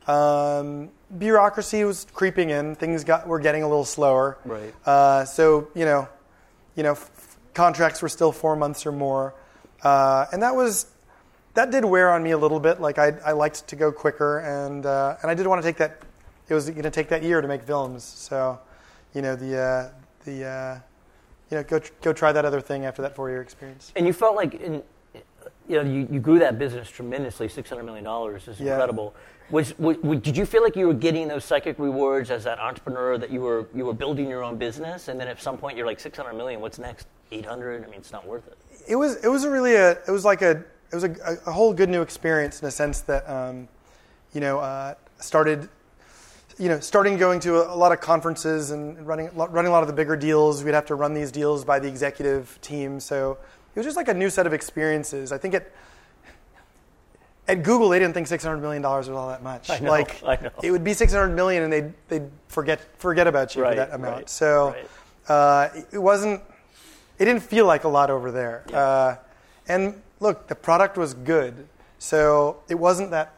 Um, 0.07 0.91
bureaucracy 1.17 1.85
was 1.85 2.07
creeping 2.13 2.51
in. 2.51 2.75
Things 2.75 3.05
got 3.05 3.29
were 3.29 3.39
getting 3.39 3.63
a 3.63 3.69
little 3.69 3.85
slower. 3.85 4.39
Right. 4.45 4.75
Uh, 4.85 5.25
so 5.25 5.69
you 5.75 5.85
know, 5.85 6.09
you 6.75 6.83
know, 6.83 6.93
f- 6.93 7.37
contracts 7.55 8.03
were 8.03 8.09
still 8.09 8.33
four 8.33 8.57
months 8.57 8.85
or 8.85 8.93
more, 8.93 9.35
uh, 9.83 10.27
and 10.33 10.43
that 10.43 10.57
was 10.57 10.87
that 11.55 11.71
did 11.71 11.85
wear 11.85 12.11
on 12.11 12.23
me 12.23 12.33
a 12.33 12.39
little 12.39 12.61
bit. 12.61 12.81
Like 12.81 12.99
I, 12.99 13.13
I 13.25 13.33
liked 13.33 13.69
to 13.69 13.77
go 13.77 13.93
quicker, 13.93 14.39
and 14.41 14.85
uh, 14.85 15.17
and 15.23 15.31
I 15.31 15.35
did 15.35 15.47
want 15.47 15.63
to 15.63 15.69
take 15.69 15.77
that. 15.77 16.03
It 16.49 16.55
was 16.55 16.69
going 16.69 16.83
to 16.83 16.91
take 16.91 17.09
that 17.11 17.23
year 17.23 17.41
to 17.41 17.47
make 17.49 17.63
films, 17.63 18.03
so 18.03 18.59
you 19.15 19.23
know 19.23 19.37
the 19.37 19.59
uh, 19.59 19.91
the 20.29 20.45
uh, 20.47 20.79
you 21.51 21.57
know 21.57 21.63
go 21.65 21.79
tr- 21.79 21.93
go 22.03 22.13
try 22.13 22.33
that 22.33 22.45
other 22.45 22.61
thing 22.61 22.85
after 22.85 23.03
that 23.03 23.15
four 23.15 23.29
year 23.31 23.41
experience. 23.43 23.93
And 23.97 24.07
you 24.07 24.13
felt 24.13 24.37
like, 24.37 24.55
in, 24.55 24.83
you 25.69 25.77
know, 25.77 25.83
you, 25.83 26.09
you 26.11 26.21
grew 26.21 26.39
that 26.39 26.59
business 26.59 26.89
tremendously. 26.91 27.49
Six 27.49 27.69
hundred 27.69 27.85
million 27.85 28.05
dollars 28.05 28.49
is 28.49 28.61
Yeah. 28.61 28.73
incredible. 28.73 29.15
Was, 29.51 29.79
was, 29.79 29.97
did 30.21 30.37
you 30.37 30.45
feel 30.45 30.63
like 30.63 30.77
you 30.77 30.87
were 30.87 30.93
getting 30.93 31.27
those 31.27 31.43
psychic 31.43 31.79
rewards 31.79 32.31
as 32.31 32.45
that 32.45 32.59
entrepreneur 32.59 33.17
that 33.17 33.31
you 33.31 33.41
were 33.41 33.67
you 33.75 33.87
were 33.87 33.95
building 33.95 34.29
your 34.29 34.43
own 34.45 34.59
business, 34.59 35.09
and 35.09 35.19
then 35.19 35.27
at 35.27 35.41
some 35.41 35.57
point 35.57 35.77
you're 35.77 35.87
like 35.87 36.01
six 36.01 36.19
hundred 36.19 36.35
million. 36.35 36.61
What's 36.61 36.79
next? 36.79 37.07
Eight 37.33 37.47
hundred? 37.47 37.83
I 37.83 37.87
mean, 37.87 37.95
it's 38.01 38.13
not 38.13 38.27
worth 38.27 38.47
it. 38.47 38.59
It 38.87 38.97
was 38.97 39.17
it 39.25 39.29
was 39.29 39.45
a 39.45 39.51
really 39.51 39.75
a 39.75 39.93
it 39.93 40.11
was 40.11 40.25
like 40.25 40.43
a 40.43 40.51
it 40.91 40.95
was 40.95 41.05
a, 41.05 41.15
a 41.47 41.53
whole 41.53 41.73
good 41.73 41.89
new 41.89 42.03
experience 42.03 42.61
in 42.61 42.69
a 42.69 42.71
sense 42.71 43.01
that 43.03 43.29
um, 43.29 43.69
you 44.35 44.41
know 44.43 44.59
uh, 44.59 44.95
started 45.19 45.69
you 46.59 46.69
know 46.69 46.81
starting 46.81 47.17
going 47.17 47.41
to 47.41 47.57
a, 47.57 47.75
a 47.75 47.77
lot 47.77 47.93
of 47.93 48.01
conferences 48.01 48.71
and 48.71 49.07
running 49.07 49.31
running 49.35 49.69
a 49.69 49.73
lot 49.73 49.83
of 49.83 49.87
the 49.87 49.93
bigger 49.93 50.17
deals. 50.17 50.65
We'd 50.65 50.75
have 50.75 50.87
to 50.87 50.95
run 50.95 51.15
these 51.15 51.31
deals 51.31 51.65
by 51.65 51.79
the 51.79 51.89
executive 51.89 52.59
team, 52.61 53.01
so 53.01 53.39
it 53.75 53.79
was 53.79 53.87
just 53.87 53.97
like 53.97 54.09
a 54.09 54.15
new 54.15 54.31
set 54.31 54.47
of 54.47 54.53
experiences. 54.53 55.33
I 55.33 55.39
think 55.39 55.55
it. 55.55 55.73
At 57.47 57.63
Google, 57.63 57.89
they 57.89 57.99
didn't 57.99 58.13
think 58.13 58.27
six 58.27 58.45
hundred 58.45 58.59
million 58.59 58.83
dollars 58.83 59.09
was 59.09 59.17
all 59.17 59.29
that 59.29 59.43
much. 59.43 59.71
I 59.71 59.79
know, 59.79 59.91
like 59.91 60.23
I 60.23 60.37
know. 60.37 60.51
it 60.63 60.71
would 60.71 60.85
be 60.85 60.93
six 60.93 61.13
hundred 61.13 61.35
million, 61.35 61.63
and 61.63 61.73
they'd 61.73 61.93
they'd 62.09 62.31
forget 62.49 62.81
forget 62.99 63.27
about 63.27 63.57
you 63.57 63.63
Right, 63.63 63.71
for 63.71 63.77
that 63.77 63.95
amount. 63.95 64.17
right, 64.17 64.31
so 64.31 64.75
right. 65.29 65.35
uh, 65.35 65.69
it 65.93 65.99
wasn't. 65.99 66.43
It 67.19 67.25
didn't 67.25 67.43
feel 67.43 67.65
like 67.67 67.85
a 67.85 67.89
lot 67.89 68.11
over 68.11 68.31
there. 68.31 68.65
Uh, 68.73 69.17
and 69.67 70.01
look, 70.21 70.47
the 70.49 70.55
product 70.55 70.97
was 70.99 71.15
good, 71.15 71.67
so 71.99 72.59
it 72.69 72.75
wasn't 72.75 73.11
that. 73.13 73.35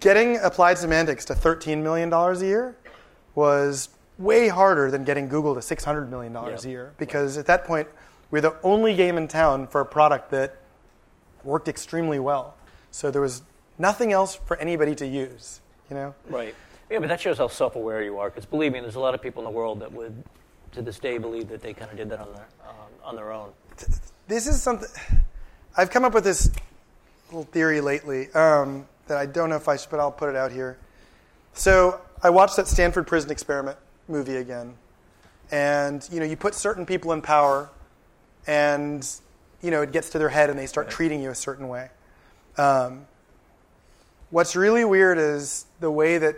Getting 0.00 0.38
applied 0.38 0.78
semantics 0.78 1.24
to 1.26 1.34
thirteen 1.34 1.82
million 1.82 2.10
dollars 2.10 2.42
a 2.42 2.46
year 2.46 2.76
was 3.34 3.88
way 4.18 4.48
harder 4.48 4.90
than 4.90 5.04
getting 5.04 5.28
Google 5.28 5.54
to 5.54 5.62
six 5.62 5.84
hundred 5.84 6.10
million 6.10 6.32
dollars 6.32 6.64
Yep. 6.64 6.68
a 6.68 6.70
year 6.70 6.92
because 6.98 7.36
at 7.38 7.46
that 7.46 7.64
point 7.64 7.88
we're 8.30 8.40
the 8.40 8.56
only 8.62 8.94
game 8.94 9.16
in 9.16 9.28
town 9.28 9.66
for 9.66 9.80
a 9.80 9.86
product 9.86 10.30
that 10.30 10.56
worked 11.44 11.68
extremely 11.68 12.18
well. 12.18 12.54
So 12.90 13.10
there 13.10 13.22
was 13.22 13.42
nothing 13.78 14.12
else 14.12 14.34
for 14.34 14.56
anybody 14.58 14.94
to 14.96 15.06
use. 15.06 15.60
You 15.90 15.96
know. 15.96 16.14
Right. 16.28 16.54
Yeah, 16.90 16.98
but 16.98 17.08
that 17.08 17.20
shows 17.20 17.38
how 17.38 17.48
self-aware 17.48 18.02
you 18.02 18.18
are. 18.18 18.28
Because 18.30 18.44
believe 18.46 18.72
me, 18.72 18.80
there's 18.80 18.96
a 18.96 19.00
lot 19.00 19.14
of 19.14 19.22
people 19.22 19.40
in 19.42 19.44
the 19.44 19.50
world 19.56 19.80
that 19.80 19.92
would, 19.92 20.22
to 20.72 20.82
this 20.82 20.98
day, 20.98 21.16
believe 21.18 21.48
that 21.48 21.62
they 21.62 21.72
kind 21.72 21.90
of 21.90 21.96
did 21.96 22.08
that 22.10 22.20
on 22.20 22.32
their 22.34 22.46
um, 22.68 22.76
on 23.04 23.16
their 23.16 23.32
own. 23.32 23.50
this 24.28 24.46
is 24.46 24.62
something 24.62 24.88
I've 25.76 25.90
come 25.90 26.04
up 26.04 26.12
with 26.14 26.24
this 26.24 26.50
little 27.28 27.44
theory 27.44 27.80
lately 27.80 28.30
um, 28.32 28.86
that 29.06 29.18
I 29.18 29.26
don't 29.26 29.50
know 29.50 29.56
if 29.56 29.68
I 29.68 29.76
should, 29.76 29.90
but 29.90 30.00
I'll 30.00 30.12
put 30.12 30.28
it 30.28 30.36
out 30.36 30.52
here. 30.52 30.78
So 31.54 32.00
I 32.22 32.30
watched 32.30 32.56
that 32.56 32.68
Stanford 32.68 33.06
Prison 33.06 33.30
Experiment 33.30 33.76
movie 34.08 34.36
again, 34.36 34.74
and 35.50 36.06
you 36.10 36.20
know 36.20 36.26
you 36.26 36.36
put 36.36 36.54
certain 36.54 36.86
people 36.86 37.12
in 37.12 37.22
power, 37.22 37.70
and 38.46 39.08
you 39.62 39.70
know 39.70 39.82
it 39.82 39.92
gets 39.92 40.10
to 40.10 40.18
their 40.18 40.28
head 40.28 40.50
and 40.50 40.58
they 40.58 40.66
start 40.66 40.90
treating 40.90 41.22
you 41.22 41.30
a 41.30 41.34
certain 41.34 41.68
way. 41.68 41.90
Um, 42.56 43.06
what's 44.30 44.56
really 44.56 44.84
weird 44.84 45.18
is 45.18 45.66
the 45.80 45.90
way 45.90 46.18
that 46.18 46.36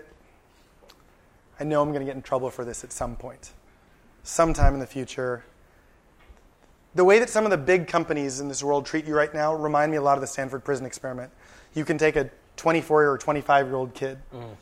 I 1.61 1.65
know 1.65 1.83
I'm 1.83 1.89
going 1.89 2.01
to 2.01 2.07
get 2.07 2.17
in 2.17 2.23
trouble 2.23 2.51
for 2.51 2.65
this 2.65 2.83
at 2.83 2.93
some 2.93 3.17
point, 3.17 3.53
sometime 4.23 4.75
in 4.75 4.81
the 4.81 4.87
future 4.87 5.45
the 6.95 7.05
way 7.05 7.19
that 7.19 7.29
some 7.29 7.45
of 7.45 7.51
the 7.51 7.59
big 7.59 7.89
companies 7.89 8.41
in 8.41 8.49
this 8.49 8.63
world 8.63 8.87
treat 8.87 9.05
you 9.05 9.15
right 9.15 9.33
now 9.35 9.55
remind 9.55 9.91
me 9.91 9.97
a 9.97 10.03
lot 10.03 10.17
of 10.17 10.21
the 10.21 10.27
Stanford 10.27 10.65
prison 10.65 10.87
experiment. 10.87 11.33
You 11.75 11.85
can 11.85 11.99
take 11.99 12.17
a 12.17 12.31
24 12.57 13.11
or 13.11 13.19
25 13.19 13.67
year 13.67 13.77
old 13.77 13.95
kid 13.95 14.19
mm. 14.33 14.57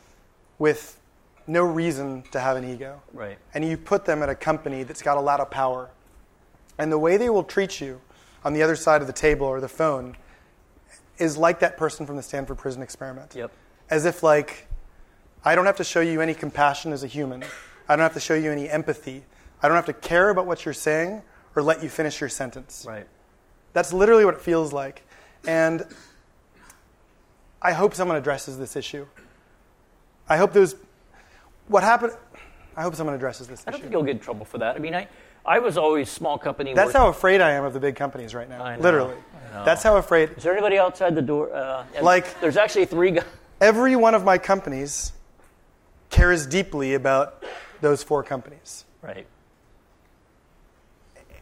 with 0.58 0.98
no 1.46 1.62
reason 1.62 2.22
to 2.30 2.40
have 2.40 2.56
an 2.56 2.64
ego, 2.64 3.02
Right. 3.12 3.38
and 3.54 3.64
you 3.64 3.76
put 3.76 4.04
them 4.04 4.22
at 4.22 4.28
a 4.28 4.34
company 4.34 4.84
that's 4.84 5.02
got 5.02 5.16
a 5.16 5.20
lot 5.20 5.40
of 5.40 5.50
power. 5.50 5.90
And 6.78 6.90
the 6.90 6.98
way 6.98 7.16
they 7.16 7.28
will 7.28 7.44
treat 7.44 7.80
you 7.80 8.00
on 8.44 8.52
the 8.54 8.62
other 8.62 8.76
side 8.76 9.00
of 9.00 9.06
the 9.06 9.12
table 9.12 9.46
or 9.46 9.60
the 9.60 9.68
phone 9.68 10.16
is 11.18 11.36
like 11.36 11.60
that 11.60 11.76
person 11.76 12.06
from 12.06 12.16
the 12.16 12.22
Stanford 12.22 12.58
prison 12.58 12.82
experiment. 12.82 13.34
Yep. 13.34 13.52
As 13.90 14.04
if, 14.06 14.22
like, 14.22 14.66
I 15.44 15.54
don't 15.54 15.66
have 15.66 15.76
to 15.76 15.84
show 15.84 16.00
you 16.00 16.20
any 16.20 16.34
compassion 16.34 16.92
as 16.92 17.04
a 17.04 17.06
human. 17.06 17.44
I 17.88 17.96
don't 17.96 18.02
have 18.02 18.14
to 18.14 18.20
show 18.20 18.34
you 18.34 18.50
any 18.50 18.68
empathy. 18.68 19.24
I 19.62 19.68
don't 19.68 19.76
have 19.76 19.86
to 19.86 19.92
care 19.92 20.30
about 20.30 20.46
what 20.46 20.64
you're 20.64 20.74
saying 20.74 21.22
or 21.54 21.62
let 21.62 21.82
you 21.82 21.88
finish 21.88 22.20
your 22.20 22.30
sentence. 22.30 22.84
Right. 22.88 23.06
That's 23.72 23.92
literally 23.92 24.24
what 24.24 24.34
it 24.34 24.40
feels 24.40 24.72
like. 24.72 25.02
And 25.46 25.84
I 27.62 27.72
hope 27.72 27.94
someone 27.94 28.16
addresses 28.16 28.58
this 28.58 28.74
issue. 28.76 29.06
I 30.28 30.36
hope 30.36 30.52
those. 30.52 30.74
What 31.68 31.82
happened. 31.82 32.12
I 32.76 32.82
hope 32.82 32.94
someone 32.96 33.14
addresses 33.14 33.46
this 33.48 33.62
I 33.66 33.70
don't 33.70 33.74
issue. 33.78 33.82
think 33.82 33.92
you'll 33.92 34.02
get 34.02 34.12
in 34.12 34.18
trouble 34.18 34.44
for 34.46 34.58
that. 34.58 34.76
I 34.76 34.78
mean, 34.78 34.94
I, 34.94 35.06
I 35.44 35.58
was 35.58 35.76
always 35.76 36.08
small 36.10 36.38
company. 36.38 36.72
That's 36.74 36.88
work- 36.88 36.96
how 36.96 37.08
afraid 37.08 37.40
I 37.40 37.50
am 37.52 37.64
of 37.64 37.72
the 37.74 37.80
big 37.80 37.96
companies 37.96 38.34
right 38.34 38.48
now. 38.48 38.62
I 38.64 38.76
know, 38.76 38.82
Literally. 38.82 39.14
I 39.14 39.54
know. 39.58 39.64
That's 39.64 39.82
how 39.82 39.96
afraid. 39.98 40.30
Is 40.36 40.42
there 40.42 40.52
anybody 40.54 40.78
outside 40.78 41.14
the 41.14 41.22
door? 41.22 41.54
Uh, 41.54 41.84
Like- 42.00 42.40
there's 42.40 42.56
actually 42.56 42.86
three 42.86 43.10
guys. 43.12 43.24
Every 43.60 43.94
one 43.94 44.14
of 44.14 44.24
my 44.24 44.38
companies 44.38 45.12
cares 46.10 46.46
deeply 46.46 46.94
about 46.94 47.44
those 47.80 48.02
four 48.02 48.22
companies. 48.22 48.84
Right. 49.02 49.26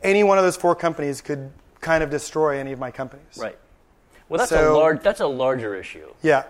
Any 0.03 0.23
one 0.25 0.39
of 0.39 0.45
those 0.45 0.57
four 0.57 0.75
companies 0.75 1.21
could 1.21 1.51
kind 1.81 2.03
of 2.03 2.11
destroy 2.11 2.59
any 2.59 2.73
of 2.73 2.79
my 2.79 2.91
companies. 2.91 3.39
Right. 3.39 3.59
Well, 4.31 4.39
that's 4.39 4.53
a 4.53 4.70
large. 4.70 5.03
That's 5.03 5.20
a 5.20 5.26
larger 5.26 5.74
issue, 5.74 6.14
Yeah. 6.22 6.45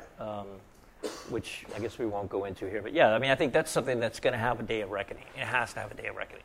which 1.31 1.65
I 1.75 1.79
guess 1.79 1.99
we 1.99 2.05
won't 2.07 2.29
go 2.29 2.45
into 2.45 2.69
here. 2.69 2.83
But 2.83 2.93
yeah, 2.93 3.09
I 3.15 3.19
mean, 3.19 3.31
I 3.31 3.35
think 3.35 3.55
that's 3.55 3.71
something 3.71 3.99
that's 3.99 4.21
going 4.21 4.35
to 4.35 4.39
have 4.39 4.61
a 4.61 4.63
day 4.63 4.83
of 4.83 4.91
reckoning. 4.91 5.25
It 5.35 5.41
has 5.47 5.73
to 5.73 5.81
have 5.81 5.91
a 5.91 5.95
day 5.95 6.07
of 6.09 6.15
reckoning. 6.17 6.43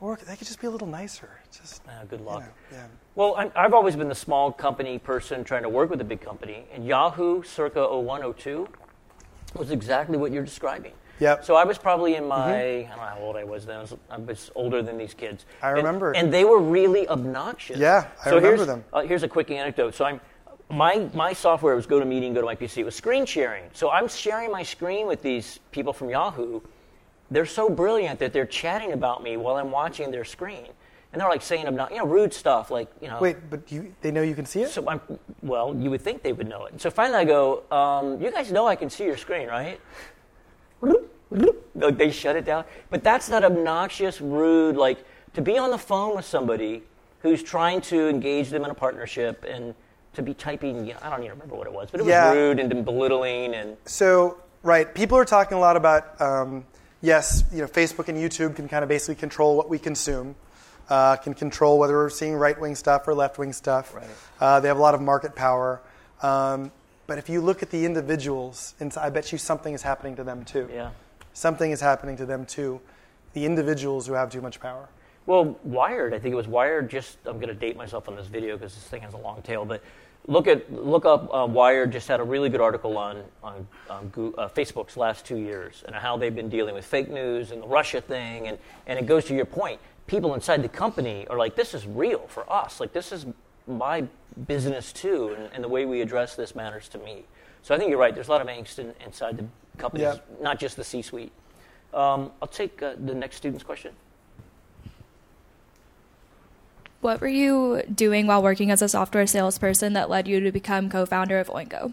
Or 0.00 0.16
they 0.16 0.36
could 0.36 0.46
just 0.46 0.60
be 0.60 0.66
a 0.66 0.70
little 0.70 0.86
nicer. 0.88 1.28
Just 1.52 1.82
Uh, 1.86 2.04
good 2.08 2.20
you 2.20 2.26
luck. 2.26 2.40
know, 2.40 2.48
yeah. 2.72 2.86
Well, 3.16 3.34
I'm, 3.36 3.52
I've 3.54 3.74
always 3.74 3.96
been 3.96 4.08
the 4.08 4.14
small 4.14 4.50
company 4.50 4.98
person 4.98 5.44
trying 5.44 5.64
to 5.64 5.68
work 5.68 5.90
with 5.90 6.00
a 6.00 6.04
big 6.04 6.20
company, 6.22 6.64
and 6.72 6.86
Yahoo, 6.86 7.42
circa 7.42 7.84
01, 7.86 8.22
02, 8.32 8.66
was 9.56 9.70
exactly 9.72 10.16
what 10.16 10.30
you're 10.32 10.44
describing. 10.44 10.92
Yep. 11.20 11.44
So 11.44 11.56
I 11.56 11.64
was 11.64 11.78
probably 11.78 12.14
in 12.14 12.26
my, 12.28 12.54
I 12.54 12.82
don't 12.82 12.96
know 12.96 13.02
how 13.02 13.18
old 13.20 13.36
I 13.36 13.44
was 13.44 13.66
then. 13.66 13.78
I 13.78 13.80
was, 13.80 13.94
I 14.10 14.16
was 14.18 14.50
older 14.54 14.82
than 14.82 14.98
these 14.98 15.14
kids. 15.14 15.46
I 15.62 15.68
And- 15.68 15.76
remember. 15.78 16.12
And, 16.12 16.32
they 16.32 16.44
were 16.44 16.60
really 16.60 17.08
obnoxious. 17.08 17.78
Yeah, 17.78 18.06
I 18.20 18.24
so 18.30 18.36
remember 18.36 18.56
here's, 18.56 18.66
them. 18.66 18.84
Uh, 18.92 19.00
here's 19.02 19.22
a 19.22 19.28
quick 19.28 19.50
anecdote. 19.50 19.94
So 19.94 20.04
I'm, 20.04 20.20
my, 20.70 21.08
my 21.14 21.32
software 21.32 21.74
was 21.74 21.86
GoToMeeting, 21.86 22.34
go 22.34 22.40
to 22.40 22.46
my 22.46 22.54
PC. 22.54 22.78
It 22.78 22.84
was 22.84 22.94
screen 22.94 23.24
sharing. 23.26 23.64
So 23.72 23.90
I'm 23.90 24.06
sharing 24.08 24.50
my 24.52 24.62
screen 24.62 25.06
with 25.06 25.22
these 25.22 25.60
people 25.72 25.92
from 25.92 26.10
Yahoo. 26.10 26.60
They're 27.30 27.46
so 27.46 27.68
brilliant 27.68 28.18
that 28.20 28.32
they're 28.32 28.46
chatting 28.46 28.92
about 28.92 29.22
me 29.22 29.36
while 29.36 29.56
I'm 29.56 29.70
watching 29.70 30.10
their 30.10 30.24
screen. 30.24 30.66
And 31.12 31.20
they're 31.20 31.28
like 31.28 31.40
saying, 31.40 31.64
obno- 31.64 31.90
you 31.90 31.96
know, 31.96 32.06
rude 32.06 32.34
stuff 32.34 32.70
like, 32.70 32.90
you 33.00 33.08
know. 33.08 33.18
Wait, 33.18 33.36
but 33.48 33.72
you, 33.72 33.94
they 34.02 34.10
know 34.10 34.20
you 34.20 34.34
can 34.34 34.44
see 34.44 34.60
it? 34.62 34.68
So 34.68 34.86
I'm, 34.88 35.00
well, 35.42 35.74
you 35.74 35.90
would 35.90 36.02
think 36.02 36.22
they 36.22 36.34
would 36.34 36.46
know 36.48 36.66
it. 36.66 36.78
So 36.80 36.90
finally 36.90 37.20
I 37.20 37.24
go, 37.24 37.62
um, 37.70 38.20
you 38.20 38.30
guys 38.30 38.52
know 38.52 38.66
I 38.66 38.76
can 38.76 38.90
see 38.90 39.04
your 39.04 39.16
screen, 39.16 39.48
right? 39.48 39.80
Like, 40.80 41.98
They 41.98 42.10
shut 42.10 42.36
it 42.36 42.44
down. 42.44 42.64
But 42.90 43.04
that's 43.04 43.28
that 43.28 43.44
obnoxious, 43.44 44.20
rude, 44.20 44.76
like 44.76 45.04
to 45.34 45.42
be 45.42 45.58
on 45.58 45.70
the 45.70 45.78
phone 45.78 46.16
with 46.16 46.24
somebody 46.24 46.82
who's 47.20 47.42
trying 47.42 47.80
to 47.82 48.08
engage 48.08 48.50
them 48.50 48.64
in 48.64 48.70
a 48.70 48.74
partnership 48.74 49.44
and 49.48 49.74
to 50.14 50.22
be 50.22 50.34
typing, 50.34 50.86
you 50.86 50.94
know, 50.94 50.98
I 51.02 51.10
don't 51.10 51.20
even 51.20 51.32
remember 51.32 51.54
what 51.56 51.66
it 51.66 51.72
was, 51.72 51.90
but 51.90 52.00
it 52.00 52.04
was 52.04 52.10
Yeah. 52.10 52.32
rude 52.32 52.58
and 52.58 52.84
belittling 52.84 53.54
and 53.54 53.76
So, 53.84 54.38
right, 54.62 54.92
people 54.94 55.18
are 55.18 55.24
talking 55.24 55.56
a 55.56 55.60
lot 55.60 55.76
about 55.76 56.20
um, 56.20 56.64
yes, 57.00 57.44
you 57.52 57.60
know, 57.60 57.66
Facebook 57.68 58.08
and 58.08 58.18
YouTube 58.18 58.56
can 58.56 58.68
kind 58.68 58.82
of 58.82 58.88
basically 58.88 59.14
control 59.16 59.56
what 59.56 59.68
we 59.68 59.78
consume, 59.78 60.34
uh, 60.88 61.16
can 61.16 61.34
control 61.34 61.78
whether 61.78 61.94
we're 61.94 62.10
seeing 62.10 62.34
right 62.34 62.58
wing 62.58 62.74
stuff 62.74 63.06
or 63.06 63.14
left 63.14 63.38
wing 63.38 63.52
stuff. 63.52 63.94
Right. 63.94 64.06
Uh, 64.40 64.60
they 64.60 64.68
have 64.68 64.78
a 64.78 64.82
lot 64.82 64.94
of 64.94 65.00
market 65.00 65.34
power. 65.36 65.80
Um, 66.22 66.72
but 67.08 67.18
if 67.18 67.28
you 67.28 67.40
look 67.40 67.62
at 67.62 67.70
the 67.70 67.84
individuals, 67.84 68.74
and 68.78 68.94
I 68.96 69.10
bet 69.10 69.32
you 69.32 69.38
something 69.38 69.74
is 69.74 69.82
happening 69.82 70.14
to 70.16 70.22
them 70.24 70.44
too. 70.44 70.68
yeah. 70.72 70.90
Something 71.32 71.70
is 71.70 71.80
happening 71.80 72.16
to 72.18 72.26
them 72.26 72.44
too. 72.46 72.80
The 73.32 73.44
individuals 73.46 74.06
who 74.06 74.12
have 74.12 74.30
too 74.30 74.40
much 74.40 74.60
power. 74.60 74.88
Well, 75.24 75.58
Wired, 75.62 76.12
I 76.14 76.18
think 76.18 76.32
it 76.32 76.36
was 76.36 76.48
Wired. 76.48 76.90
Just 76.90 77.18
I'm 77.26 77.36
going 77.36 77.48
to 77.48 77.54
date 77.54 77.76
myself 77.76 78.08
on 78.08 78.16
this 78.16 78.26
video 78.26 78.56
because 78.56 78.74
this 78.74 78.84
thing 78.84 79.02
has 79.02 79.14
a 79.14 79.18
long 79.18 79.40
tail. 79.42 79.64
But 79.64 79.82
look 80.26 80.46
at 80.46 80.70
look 80.72 81.06
up 81.06 81.32
uh, 81.32 81.46
Wired. 81.46 81.92
Just 81.92 82.08
had 82.08 82.20
a 82.20 82.24
really 82.24 82.48
good 82.50 82.60
article 82.60 82.98
on 82.98 83.22
on, 83.42 83.66
on 83.88 84.08
Goo- 84.08 84.34
uh, 84.36 84.48
Facebook's 84.48 84.96
last 84.96 85.24
two 85.24 85.36
years 85.38 85.84
and 85.86 85.94
how 85.94 86.16
they've 86.16 86.34
been 86.34 86.48
dealing 86.48 86.74
with 86.74 86.84
fake 86.84 87.08
news 87.10 87.52
and 87.52 87.62
the 87.62 87.66
Russia 87.66 88.00
thing. 88.00 88.48
And 88.48 88.58
and 88.86 88.98
it 88.98 89.06
goes 89.06 89.24
to 89.26 89.34
your 89.34 89.46
point. 89.46 89.80
People 90.06 90.34
inside 90.34 90.62
the 90.62 90.68
company 90.68 91.26
are 91.28 91.38
like, 91.38 91.54
this 91.56 91.72
is 91.72 91.86
real 91.86 92.26
for 92.28 92.50
us. 92.52 92.80
Like 92.80 92.92
this 92.92 93.12
is 93.12 93.26
my 93.68 94.06
business 94.46 94.92
too, 94.92 95.34
and, 95.36 95.50
and 95.52 95.64
the 95.64 95.68
way 95.68 95.84
we 95.84 96.00
address 96.00 96.36
this 96.36 96.54
matters 96.54 96.88
to 96.90 96.98
me. 96.98 97.24
So 97.62 97.74
I 97.74 97.78
think 97.78 97.90
you're 97.90 97.98
right. 97.98 98.14
There's 98.14 98.28
a 98.28 98.30
lot 98.30 98.40
of 98.40 98.46
angst 98.46 98.78
in, 98.78 98.94
inside 99.04 99.36
the 99.36 99.44
companies, 99.78 100.04
Yeah. 100.04 100.42
not 100.42 100.58
just 100.58 100.76
the 100.76 100.84
C-suite. 100.84 101.32
Um, 101.92 102.32
I'll 102.40 102.48
take 102.48 102.82
uh, 102.82 102.94
the 103.02 103.14
next 103.14 103.36
student's 103.36 103.64
question. 103.64 103.92
What 107.00 107.20
were 107.20 107.28
you 107.28 107.82
doing 107.94 108.26
while 108.26 108.42
working 108.42 108.70
as 108.70 108.82
a 108.82 108.88
software 108.88 109.26
salesperson 109.26 109.92
that 109.92 110.10
led 110.10 110.26
you 110.26 110.40
to 110.40 110.50
become 110.50 110.90
co 110.90 111.06
founder 111.06 111.38
of 111.38 111.48
Oingo? 111.48 111.92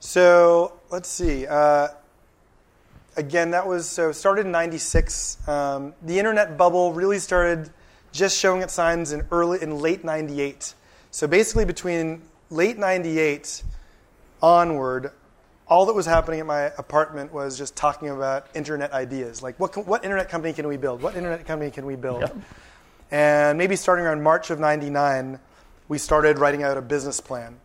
So 0.00 0.72
let's 0.90 1.08
see. 1.08 1.46
Uh, 1.46 1.88
again, 3.16 3.50
that 3.50 3.66
was 3.66 3.88
so 3.88 4.10
started 4.10 4.46
in 4.46 4.52
'96. 4.52 5.46
Um, 5.46 5.92
the 6.02 6.18
internet 6.18 6.56
bubble 6.56 6.92
really 6.94 7.18
started 7.18 7.70
just 8.12 8.38
showing 8.38 8.62
its 8.62 8.72
signs 8.72 9.12
in 9.12 9.26
early 9.30 9.62
in 9.62 9.78
late 9.78 10.04
'98. 10.04 10.74
So 11.10 11.26
basically, 11.26 11.64
between 11.64 12.22
late 12.50 12.78
'98 12.78 13.62
onward, 14.42 15.12
all 15.66 15.86
that 15.86 15.94
was 15.94 16.06
happening 16.06 16.40
at 16.40 16.46
my 16.46 16.64
apartment 16.76 17.32
was 17.32 17.56
just 17.56 17.74
talking 17.76 18.10
about 18.10 18.46
internet 18.54 18.92
ideas. 18.92 19.42
Like, 19.42 19.58
what, 19.58 19.86
what 19.86 20.04
internet 20.04 20.28
company 20.28 20.52
can 20.52 20.66
we 20.68 20.76
build? 20.76 21.02
What 21.02 21.16
internet 21.16 21.46
company 21.46 21.70
can 21.70 21.86
we 21.86 21.96
build? 21.96 22.30
And 23.10 23.58
maybe 23.58 23.76
starting 23.76 24.04
around 24.04 24.22
March 24.22 24.50
of 24.50 24.58
99, 24.58 25.38
we 25.88 25.98
started 25.98 26.38
writing 26.38 26.62
out 26.62 26.76
a 26.76 26.82
business 26.82 27.20
plan. 27.20 27.58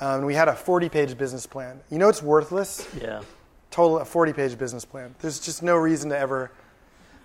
Um, 0.00 0.18
and 0.18 0.26
we 0.26 0.34
had 0.34 0.48
a 0.48 0.54
40 0.54 0.88
page 0.88 1.16
business 1.16 1.46
plan. 1.46 1.80
You 1.90 1.98
know 1.98 2.08
it's 2.08 2.22
worthless? 2.22 2.88
Yeah. 3.00 3.22
Total, 3.70 3.98
a 3.98 4.04
40 4.04 4.32
page 4.32 4.58
business 4.58 4.84
plan. 4.84 5.14
There's 5.20 5.38
just 5.38 5.62
no 5.62 5.76
reason 5.76 6.10
to 6.10 6.18
ever, 6.18 6.50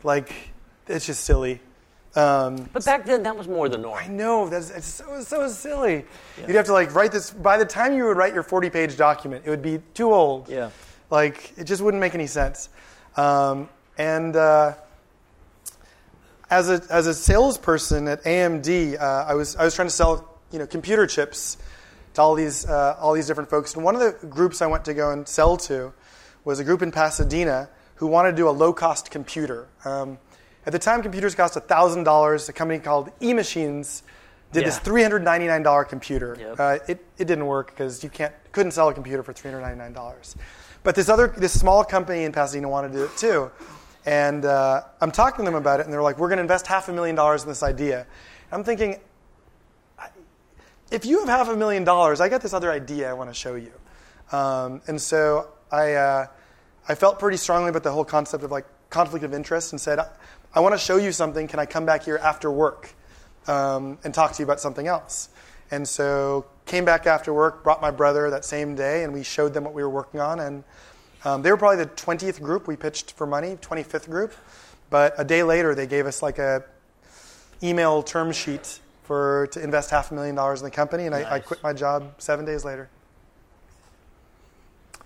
like, 0.03 0.32
it's 0.88 1.05
just 1.05 1.23
silly. 1.23 1.61
Um, 2.16 2.70
But 2.74 2.86
back 2.86 3.05
then, 3.05 3.24
that 3.24 3.38
was 3.38 3.47
more 3.47 3.70
the 3.70 3.78
norm. 3.78 3.99
I 4.01 4.08
know 4.08 4.49
that's 4.49 4.72
it's 4.72 4.88
so 4.88 5.22
so 5.22 5.47
silly. 5.47 6.05
You'd 6.38 6.55
have 6.55 6.66
to 6.66 6.74
like 6.74 6.93
write 6.95 7.12
this. 7.12 7.32
By 7.32 7.58
the 7.58 7.66
time 7.66 7.93
you 7.93 8.05
would 8.05 8.18
write 8.18 8.34
your 8.34 8.43
forty-page 8.43 8.97
document, 8.97 9.43
it 9.45 9.49
would 9.49 9.62
be 9.62 9.80
too 9.93 10.14
old. 10.14 10.49
Yeah. 10.49 10.72
Like 11.10 11.53
it 11.58 11.66
just 11.66 11.82
wouldn't 11.82 12.01
make 12.01 12.16
any 12.16 12.28
sense. 12.28 12.70
Um, 13.16 13.70
and 13.97 14.36
uh, 14.36 14.74
as 16.49 16.70
a 16.70 16.82
as 16.89 17.08
a 17.08 17.14
salesperson 17.14 18.08
at 18.08 18.24
AMD, 18.24 18.99
uh, 18.99 19.26
I 19.28 19.34
was 19.36 19.55
I 19.55 19.64
was 19.64 19.76
trying 19.76 19.88
to 19.88 19.93
sell 19.93 20.39
you 20.51 20.60
know 20.60 20.68
computer 20.68 21.05
chips 21.05 21.58
to 22.14 22.22
all 22.22 22.36
these 22.36 22.66
uh, 22.66 22.97
all 22.99 23.14
these 23.14 23.28
different 23.28 23.49
folks. 23.49 23.76
And 23.76 23.84
one 23.84 23.95
of 23.95 24.01
the 24.01 24.28
groups 24.28 24.62
I 24.62 24.68
went 24.68 24.86
to 24.86 24.93
go 24.93 25.12
and 25.12 25.28
sell 25.28 25.58
to 25.58 25.93
was 26.45 26.60
a 26.60 26.64
group 26.64 26.82
in 26.82 26.91
Pasadena 26.91 27.70
who 27.95 28.08
wanted 28.08 28.32
to 28.32 28.38
do 28.38 28.47
a 28.47 28.51
low-cost 28.51 29.12
computer. 29.12 29.68
Um, 29.84 30.20
at 30.68 30.74
the 30.74 30.80
time, 30.80 31.01
computers 31.01 31.34
cost 31.34 31.55
$1,000. 31.55 32.49
A 32.49 32.53
company 32.53 32.80
called 32.80 33.09
eMachines 33.22 34.01
did 34.51 34.65
this 34.65 34.78
$399 34.80 35.88
computer. 35.88 36.36
Yep. 36.38 36.59
Uh, 36.59 36.78
it, 36.89 37.05
it 37.18 37.26
didn't 37.26 37.45
work 37.45 37.68
because 37.70 38.03
you 38.03 38.09
can't 38.09 38.34
couldn't 38.51 38.72
sell 38.72 38.89
a 38.89 38.93
computer 38.93 39.24
for 39.24 39.34
$399. 39.34 40.36
But 40.84 40.95
this 40.95 41.07
other 41.07 41.34
this 41.38 41.57
small 41.57 41.86
company 41.86 42.26
in 42.26 42.34
Pasadena 42.34 42.68
wanted 42.68 42.89
to 42.89 42.97
do 42.97 43.03
it 43.05 43.15
too. 43.18 43.49
And 44.05 44.43
uh, 44.43 44.84
I'm 44.99 45.11
talking 45.11 45.45
to 45.45 45.51
them 45.51 45.57
about 45.57 45.80
it, 45.80 45.86
and 45.86 45.93
they're 45.93 46.01
like, 46.01 46.18
"We're 46.18 46.28
going 46.28 46.38
to 46.38 46.43
invest 46.43 46.68
half 46.68 46.89
a 46.89 46.93
million 46.93 47.15
dollars 47.15 47.43
in 47.43 47.49
this 47.49 47.63
idea." 47.63 48.05
I'm 48.51 48.63
thinking, 48.65 48.99
if 50.91 51.05
you 51.05 51.20
have 51.20 51.30
half 51.30 51.47
a 51.47 51.55
million 51.55 51.86
dollars, 51.86 52.20
I 52.20 52.28
got 52.28 52.41
this 52.41 52.53
other 52.53 52.72
idea 52.72 53.09
I 53.09 53.13
want 53.13 53.30
to 53.30 53.34
show 53.34 53.55
you. 53.55 53.72
Um, 54.32 54.82
and 54.88 55.01
so 55.01 55.49
I, 55.72 55.93
uh, 55.93 56.28
I 56.88 56.95
felt 56.95 57.20
pretty 57.20 57.38
strongly 57.38 57.70
about 57.70 57.84
the 57.84 57.91
whole 57.91 58.05
concept 58.05 58.43
of 58.43 58.51
like 58.51 58.65
conflict 58.89 59.26
of 59.26 59.34
interest 59.34 59.74
and 59.74 59.82
said, 59.82 59.99
I, 60.53 60.59
want 60.59 60.73
to 60.73 60.79
show 60.79 60.97
you 60.97 61.11
something. 61.11 61.47
Can 61.47 61.59
I 61.59 61.65
come 61.65 61.85
back 61.85 62.03
here 62.03 62.17
after 62.17 62.51
work 62.51 62.93
um, 63.47 63.97
and 64.03 64.13
talk 64.13 64.33
to 64.33 64.39
you 64.39 64.45
about 64.45 64.59
something 64.59 64.87
else? 64.87 65.29
And 65.71 65.87
so 65.87 66.45
came 66.65 66.85
back 66.85 67.05
after 67.07 67.33
work, 67.33 67.63
brought 67.63 67.81
my 67.81 67.91
brother 67.91 68.29
that 68.29 68.45
same 68.45 68.75
day, 68.75 69.03
and 69.03 69.13
we 69.13 69.23
showed 69.23 69.53
them 69.53 69.63
what 69.63 69.73
we 69.73 69.83
were 69.83 69.89
working 69.89 70.19
on. 70.19 70.39
And 70.39 70.63
um, 71.25 71.41
they 71.41 71.51
were 71.51 71.57
probably 71.57 71.83
the 71.83 71.91
20th 71.91 72.41
group 72.41 72.67
we 72.67 72.75
pitched 72.75 73.13
for 73.13 73.27
money, 73.27 73.57
25th 73.57 74.09
group. 74.09 74.33
But 74.89 75.13
a 75.17 75.23
day 75.23 75.43
later, 75.43 75.75
they 75.75 75.87
gave 75.87 76.05
us 76.05 76.21
like 76.21 76.39
a 76.39 76.63
email 77.61 78.03
term 78.03 78.31
sheet 78.31 78.79
for 79.03 79.47
to 79.51 79.63
invest 79.63 79.89
half 79.89 80.11
a 80.11 80.13
million 80.13 80.35
dollars 80.35 80.61
in 80.61 80.65
the 80.65 80.71
company, 80.71 81.05
and 81.05 81.15
I, 81.15 81.35
I 81.35 81.39
quit 81.39 81.63
my 81.63 81.73
job 81.73 82.13
seven 82.17 82.45
days 82.45 82.65
later. 82.65 82.89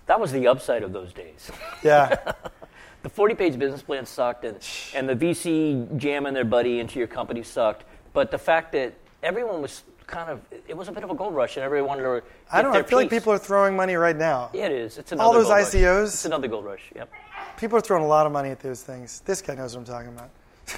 That 0.06 0.20
was 0.20 0.32
the 0.32 0.48
upside 0.48 0.82
of 0.82 0.92
those 0.92 1.12
days. 1.12 1.50
Yeah, 1.82 2.32
The 3.02 3.08
40 3.08 3.34
page 3.34 3.58
business 3.58 3.82
plan 3.82 4.06
sucked, 4.06 4.44
and, 4.44 4.58
and 4.94 5.08
the 5.08 5.14
VC 5.14 5.96
jamming 5.96 6.34
their 6.34 6.44
buddy 6.44 6.78
into 6.80 6.98
your 6.98 7.08
company 7.08 7.42
sucked. 7.42 7.84
But 8.12 8.30
the 8.30 8.38
fact 8.38 8.72
that 8.72 8.94
everyone 9.22 9.60
was 9.60 9.82
kind 10.06 10.30
of, 10.30 10.40
it 10.68 10.76
was 10.76 10.88
a 10.88 10.92
bit 10.92 11.02
of 11.02 11.10
a 11.10 11.14
gold 11.14 11.34
rush, 11.34 11.56
and 11.56 11.64
everyone 11.64 11.88
wanted 11.88 12.02
to. 12.02 12.22
I 12.52 12.62
don't. 12.62 12.72
know. 12.72 12.78
I 12.78 12.82
feel 12.82 12.98
like 12.98 13.10
people 13.10 13.32
are 13.32 13.38
throwing 13.38 13.74
money 13.74 13.94
right 13.94 14.16
now. 14.16 14.50
Yeah, 14.52 14.66
it 14.66 14.72
is. 14.72 14.98
It's 14.98 15.12
another 15.12 15.26
All 15.26 15.32
those 15.32 15.46
gold 15.46 15.58
rush. 15.58 15.74
ICOs. 15.74 16.04
It's 16.04 16.24
another 16.24 16.48
gold 16.48 16.64
rush. 16.64 16.92
Yep. 16.94 17.10
People 17.56 17.78
are 17.78 17.80
throwing 17.80 18.04
a 18.04 18.08
lot 18.08 18.26
of 18.26 18.32
money 18.32 18.50
at 18.50 18.60
those 18.60 18.82
things. 18.82 19.20
This 19.24 19.42
guy 19.42 19.54
knows 19.54 19.76
what 19.76 19.88
I'm 19.88 19.94
talking 19.94 20.12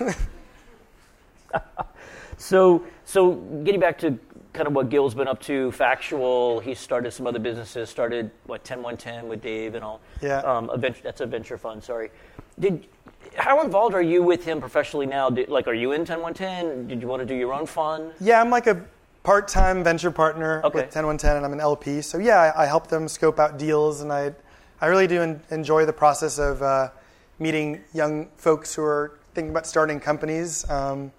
about. 0.01 0.17
So, 2.37 2.85
so 3.05 3.35
getting 3.65 3.81
back 3.81 3.99
to 3.99 4.19
kind 4.55 4.67
of 4.69 4.73
what 4.73 4.89
Gil's 4.89 5.15
been 5.15 5.29
up 5.29 5.43
to, 5.43 5.71
factual. 5.73 6.61
He 6.61 6.75
started 6.75 7.11
some 7.13 7.27
other 7.27 7.39
businesses. 7.41 7.91
Started 7.91 8.31
what 8.47 8.65
10110 8.65 9.29
with 9.29 9.43
Dave 9.43 9.75
and 9.75 9.85
all. 9.85 10.01
Yeah. 10.23 10.39
Um, 10.39 10.71
a 10.71 10.79
venture, 10.79 11.03
that's 11.03 11.21
a 11.21 11.27
venture 11.27 11.59
fund. 11.59 11.83
Sorry. 11.85 12.11
Did 12.59 12.87
how 13.37 13.63
involved 13.63 13.95
are 13.95 14.03
you 14.03 14.23
with 14.23 14.45
him 14.45 14.61
professionally 14.61 15.07
now? 15.07 15.29
Did, 15.29 15.49
like, 15.49 15.67
are 15.67 15.75
you 15.75 15.93
in 15.93 16.05
10110? 16.05 16.87
Did 16.89 17.03
you 17.03 17.09
want 17.09 17.21
to 17.21 17.27
do 17.27 17.35
your 17.35 17.53
own 17.53 17.67
fund? 17.67 18.13
Yeah, 18.21 18.41
I'm 18.41 18.51
like 18.51 18.67
a 18.69 18.85
part-time 19.25 19.83
venture 19.83 20.11
partner 20.11 20.61
Okay. 20.65 20.81
with 20.83 20.91
10110, 20.93 21.37
and 21.37 21.45
I'm 21.45 21.53
an 21.53 21.61
LP. 21.61 22.01
So 22.01 22.19
yeah, 22.19 22.53
I, 22.57 22.63
I 22.63 22.67
help 22.67 22.87
them 22.87 23.09
scope 23.09 23.41
out 23.41 23.59
deals, 23.59 24.03
and 24.03 24.13
I, 24.13 24.35
I 24.81 24.87
really 24.87 25.07
do 25.09 25.21
en- 25.23 25.43
enjoy 25.51 25.85
the 25.85 25.93
process 25.93 26.39
of 26.39 26.63
uh, 26.63 26.91
meeting 27.41 27.81
young 27.93 28.29
folks 28.37 28.75
who 28.75 28.83
are 28.85 29.19
thinking 29.35 29.51
about 29.51 29.67
starting 29.67 29.99
companies. 29.99 30.69
Um, 30.71 31.11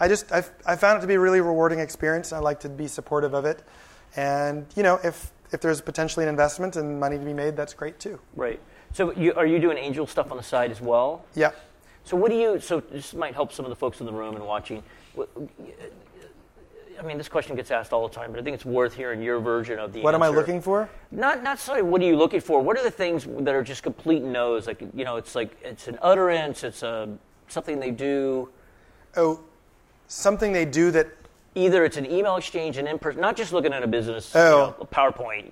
I 0.00 0.08
just 0.08 0.32
I've, 0.32 0.50
I 0.66 0.74
found 0.76 0.98
it 0.98 1.00
to 1.02 1.06
be 1.06 1.14
a 1.14 1.20
really 1.20 1.40
rewarding 1.40 1.78
experience, 1.78 2.32
I 2.32 2.38
like 2.38 2.60
to 2.60 2.68
be 2.68 2.88
supportive 2.88 3.34
of 3.34 3.44
it. 3.44 3.62
And 4.16 4.66
you 4.74 4.82
know, 4.82 4.98
if 5.04 5.30
if 5.52 5.60
there's 5.60 5.80
potentially 5.80 6.24
an 6.24 6.28
investment 6.28 6.76
and 6.76 6.98
money 6.98 7.18
to 7.18 7.24
be 7.24 7.34
made, 7.34 7.56
that's 7.56 7.74
great 7.74 8.00
too. 8.00 8.18
Right. 8.34 8.60
So, 8.92 9.12
you, 9.12 9.32
are 9.34 9.46
you 9.46 9.60
doing 9.60 9.78
angel 9.78 10.06
stuff 10.06 10.30
on 10.30 10.36
the 10.36 10.42
side 10.42 10.70
as 10.70 10.80
well? 10.80 11.24
Yeah. 11.34 11.52
So 12.04 12.16
what 12.16 12.30
do 12.30 12.36
you? 12.36 12.58
So 12.60 12.80
this 12.80 13.14
might 13.14 13.34
help 13.34 13.52
some 13.52 13.64
of 13.64 13.68
the 13.68 13.76
folks 13.76 14.00
in 14.00 14.06
the 14.06 14.12
room 14.12 14.34
and 14.34 14.44
watching. 14.44 14.82
I 16.98 17.02
mean, 17.02 17.18
this 17.18 17.28
question 17.28 17.56
gets 17.56 17.70
asked 17.70 17.92
all 17.92 18.06
the 18.06 18.14
time, 18.14 18.30
but 18.30 18.40
I 18.40 18.42
think 18.42 18.54
it's 18.54 18.64
worth 18.64 18.94
hearing 18.94 19.22
your 19.22 19.38
version 19.38 19.78
of 19.78 19.92
the 19.92 20.02
What 20.02 20.14
am 20.14 20.22
I 20.22 20.28
looking 20.28 20.60
for? 20.60 20.88
Not 21.10 21.36
not 21.36 21.44
necessarily 21.44 21.82
what 21.82 22.00
are 22.00 22.04
you 22.04 22.16
looking 22.16 22.40
for. 22.40 22.60
What 22.62 22.76
are 22.76 22.82
the 22.82 22.90
things 22.90 23.26
that 23.26 23.54
are 23.54 23.62
just 23.62 23.82
complete 23.82 24.22
no's? 24.22 24.66
Like 24.66 24.80
you 24.94 25.04
know, 25.04 25.16
it's 25.16 25.34
like 25.34 25.56
it's 25.62 25.88
an 25.88 25.98
utterance. 26.02 26.64
It's 26.64 26.82
a 26.82 27.16
something 27.48 27.78
they 27.78 27.90
do. 27.90 28.48
Oh, 29.16 29.40
something 30.10 30.52
they 30.52 30.64
do 30.64 30.90
that 30.90 31.06
Either 31.56 31.84
it's 31.84 31.96
an 31.96 32.06
email 32.06 32.36
exchange, 32.36 32.76
an 32.76 32.86
in 32.86 32.96
person, 32.96 33.20
not 33.20 33.36
just 33.36 33.52
looking 33.52 33.72
at 33.72 33.82
a 33.82 33.86
business, 33.88 34.32
you 34.32 34.40
Oh. 34.40 34.66
know, 34.68 34.76
a 34.82 34.86
PowerPoint. 34.86 35.50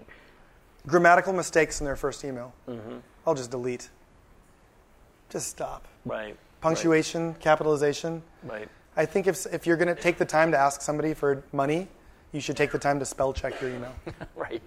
grammatical 0.86 1.32
mistakes 1.32 1.80
in 1.80 1.84
their 1.86 1.96
first 1.96 2.24
email. 2.24 2.54
Mm-hmm. 2.68 2.98
I'll 3.26 3.34
just 3.34 3.50
delete. 3.50 3.90
Just 5.28 5.48
stop. 5.48 5.88
Right. 6.06 6.36
Punctuation, 6.60 7.34
capitalization. 7.40 8.22
Right. 8.44 8.68
I 8.96 9.06
think 9.06 9.26
if, 9.26 9.44
if 9.52 9.66
you're 9.66 9.76
going 9.76 9.92
to 9.94 10.00
take 10.00 10.18
the 10.18 10.24
time 10.24 10.52
to 10.52 10.56
ask 10.56 10.82
somebody 10.82 11.14
for 11.14 11.42
money, 11.52 11.88
you 12.30 12.40
should 12.40 12.56
take 12.56 12.70
the 12.70 12.78
time 12.78 13.00
to 13.00 13.04
spell 13.04 13.32
check 13.32 13.60
your 13.60 13.70
email. 13.70 13.94
right. 14.36 14.62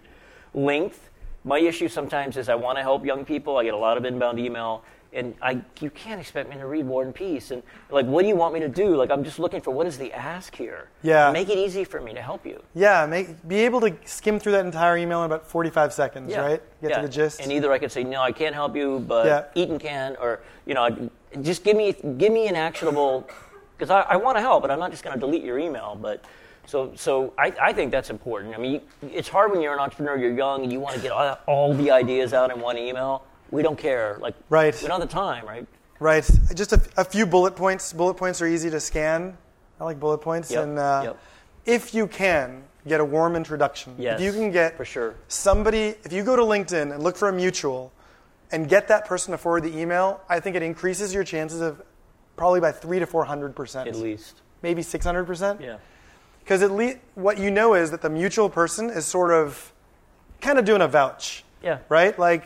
Length. 0.53 1.09
My 1.45 1.59
issue 1.59 1.87
sometimes 1.87 2.35
is 2.35 2.49
I 2.49 2.55
want 2.55 2.77
to 2.77 2.81
help 2.81 3.05
young 3.05 3.23
people. 3.23 3.55
I 3.57 3.63
get 3.63 3.73
a 3.73 3.77
lot 3.77 3.95
of 3.97 4.03
inbound 4.03 4.37
email, 4.37 4.83
and 5.13 5.35
I 5.41 5.61
you 5.81 5.89
can't 5.89 6.21
expect 6.21 6.49
me 6.49 6.55
to 6.57 6.65
read 6.65 6.85
War 6.85 7.03
and 7.03 7.13
Peace. 7.13 7.51
And 7.51 7.61
like, 7.89 8.05
what 8.05 8.21
do 8.21 8.27
you 8.27 8.35
want 8.35 8.53
me 8.53 8.59
to 8.61 8.69
do? 8.69 8.95
Like, 8.95 9.11
I'm 9.11 9.23
just 9.23 9.39
looking 9.39 9.61
for 9.61 9.71
what 9.71 9.85
is 9.87 9.97
the 9.97 10.11
ask 10.13 10.55
here. 10.55 10.87
Yeah. 11.03 11.31
Make 11.31 11.49
it 11.49 11.57
easy 11.57 11.83
for 11.83 11.99
me 12.01 12.13
to 12.13 12.21
help 12.21 12.45
you. 12.45 12.61
yeah, 12.73 13.05
make, 13.05 13.45
be 13.47 13.57
able 13.61 13.81
to 13.81 13.93
skim 14.05 14.39
through 14.39 14.53
that 14.53 14.65
entire 14.65 14.97
email 14.97 15.19
in 15.23 15.25
about 15.25 15.45
45 15.45 15.93
seconds, 15.93 16.31
Yeah. 16.31 16.41
right? 16.41 16.61
Get 16.81 16.91
Yeah. 16.91 16.95
to 16.97 17.01
the 17.03 17.09
gist. 17.09 17.41
And 17.41 17.51
either 17.51 17.71
I 17.71 17.79
could 17.79 17.91
say 17.91 18.03
no, 18.03 18.21
I 18.21 18.31
can't 18.31 18.55
help 18.55 18.75
you, 18.75 18.99
but 18.99 19.25
Yeah. 19.25 19.63
Eytan 19.65 19.79
can, 19.79 20.15
or 20.21 20.39
you 20.65 20.73
know, 20.73 21.09
just 21.41 21.63
give 21.63 21.75
me 21.77 21.93
give 22.17 22.31
me 22.31 22.47
an 22.47 22.55
actionable 22.55 23.27
because 23.77 23.89
I, 23.89 24.01
I 24.01 24.15
want 24.17 24.37
to 24.37 24.41
help, 24.41 24.61
but 24.61 24.71
I'm 24.71 24.79
not 24.79 24.91
just 24.91 25.03
going 25.03 25.13
to 25.13 25.19
delete 25.19 25.43
your 25.43 25.57
email. 25.59 25.97
But 25.99 26.23
so 26.65 26.91
so 26.95 27.33
I, 27.37 27.53
I 27.61 27.73
think 27.73 27.91
that's 27.91 28.09
important. 28.09 28.53
I 28.55 28.59
mean, 28.59 28.71
you, 28.73 28.81
it's 29.11 29.27
hard 29.27 29.51
when 29.51 29.61
you're 29.61 29.73
an 29.73 29.79
entrepreneur, 29.79 30.15
you're 30.17 30.35
young, 30.35 30.63
and 30.63 30.71
you 30.71 30.79
want 30.79 30.95
to 30.95 31.01
get 31.01 31.11
all, 31.11 31.37
all 31.47 31.73
the 31.73 31.89
ideas 31.91 32.33
out 32.33 32.51
in 32.51 32.61
one 32.61 32.77
email. 32.77 33.23
We 33.51 33.61
don't 33.63 33.77
care. 33.77 34.17
Like 34.21 34.35
Right. 34.49 34.73
we 34.81 34.87
don't 34.87 34.99
have 34.99 35.09
the 35.09 35.13
time, 35.13 35.45
right? 35.45 35.67
Right. 35.99 36.27
Just 36.55 36.73
a, 36.73 36.81
a 36.97 37.05
few 37.05 37.25
bullet 37.25 37.55
points. 37.55 37.93
Bullet 37.93 38.15
points 38.15 38.41
are 38.41 38.47
easy 38.47 38.69
to 38.69 38.79
scan. 38.79 39.37
I 39.79 39.83
like 39.83 39.99
bullet 39.99 40.19
points. 40.19 40.51
Yep, 40.51 40.63
And 40.63 40.79
uh, 40.79 41.01
yep. 41.05 41.17
if 41.65 41.93
you 41.93 42.07
can, 42.07 42.63
get 42.87 42.99
a 42.99 43.05
warm 43.05 43.35
introduction. 43.35 43.95
Yes, 43.99 44.19
if 44.19 44.25
you 44.25 44.31
can 44.31 44.51
get 44.51 44.75
for 44.77 44.85
sure. 44.85 45.15
somebody, 45.27 45.95
if 46.03 46.11
you 46.11 46.23
go 46.23 46.35
to 46.35 46.41
LinkedIn 46.41 46.91
and 46.93 47.03
look 47.03 47.15
for 47.15 47.29
a 47.29 47.33
mutual 47.33 47.91
and 48.51 48.67
get 48.67 48.87
that 48.87 49.05
person 49.05 49.31
to 49.31 49.37
forward 49.37 49.63
the 49.63 49.77
email, 49.77 50.21
I 50.27 50.39
think 50.39 50.55
it 50.55 50.63
increases 50.63 51.13
your 51.13 51.23
chances 51.23 51.61
of 51.61 51.81
probably 52.35 52.59
by 52.59 52.71
three 52.71 52.97
to 52.99 53.05
400%. 53.05 53.87
At 53.87 53.95
least. 53.95 54.41
Maybe 54.63 54.81
600%. 54.81 55.61
Yeah. 55.61 55.77
Because 56.43 56.63
at 56.63 56.71
least 56.71 56.97
what 57.13 57.37
you 57.37 57.51
know 57.51 57.75
is 57.75 57.91
that 57.91 58.01
the 58.01 58.09
mutual 58.09 58.49
person 58.49 58.89
is 58.89 59.05
sort 59.05 59.31
of 59.31 59.71
kind 60.41 60.57
of 60.57 60.65
doing 60.65 60.81
a 60.81 60.87
vouch. 60.87 61.43
Yeah. 61.63 61.79
Right? 61.89 62.17
Like, 62.17 62.45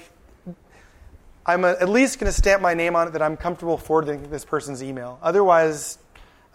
I'm 1.45 1.63
at 1.63 1.87
least 1.89 2.19
going 2.19 2.31
to 2.31 2.35
stamp 2.35 2.61
my 2.61 2.73
name 2.73 2.95
on 2.95 3.07
it 3.07 3.11
that 3.11 3.21
I'm 3.21 3.37
comfortable 3.37 3.77
forwarding 3.77 4.29
this 4.31 4.43
person's 4.43 4.81
email. 4.81 5.19
Otherwise, 5.21 5.99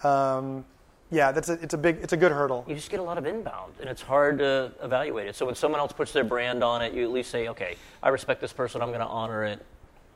um, 0.02 0.64
yeah, 1.12 1.30
that's 1.32 1.48
a, 1.48 1.54
it's 1.54 1.74
a 1.74 1.78
big, 1.78 1.98
it's 2.02 2.12
a 2.12 2.16
good 2.16 2.32
hurdle. 2.32 2.64
you 2.68 2.74
just 2.74 2.90
get 2.90 2.98
a 3.00 3.02
lot 3.02 3.16
of 3.18 3.26
inbound, 3.26 3.74
and 3.80 3.88
it's 3.88 4.02
hard 4.02 4.38
to 4.38 4.72
evaluate 4.82 5.28
it. 5.28 5.36
So 5.36 5.46
when 5.46 5.54
someone 5.54 5.80
else 5.80 5.92
puts 5.92 6.12
their 6.12 6.24
brand 6.24 6.64
on 6.64 6.82
it, 6.82 6.92
you 6.92 7.04
at 7.04 7.10
least 7.10 7.30
say, 7.30 7.48
"Okay, 7.48 7.76
I 8.02 8.08
respect 8.08 8.40
this 8.40 8.52
person. 8.52 8.80
I'm 8.82 8.88
going 8.88 9.00
to 9.00 9.06
honor 9.06 9.44
it. 9.44 9.64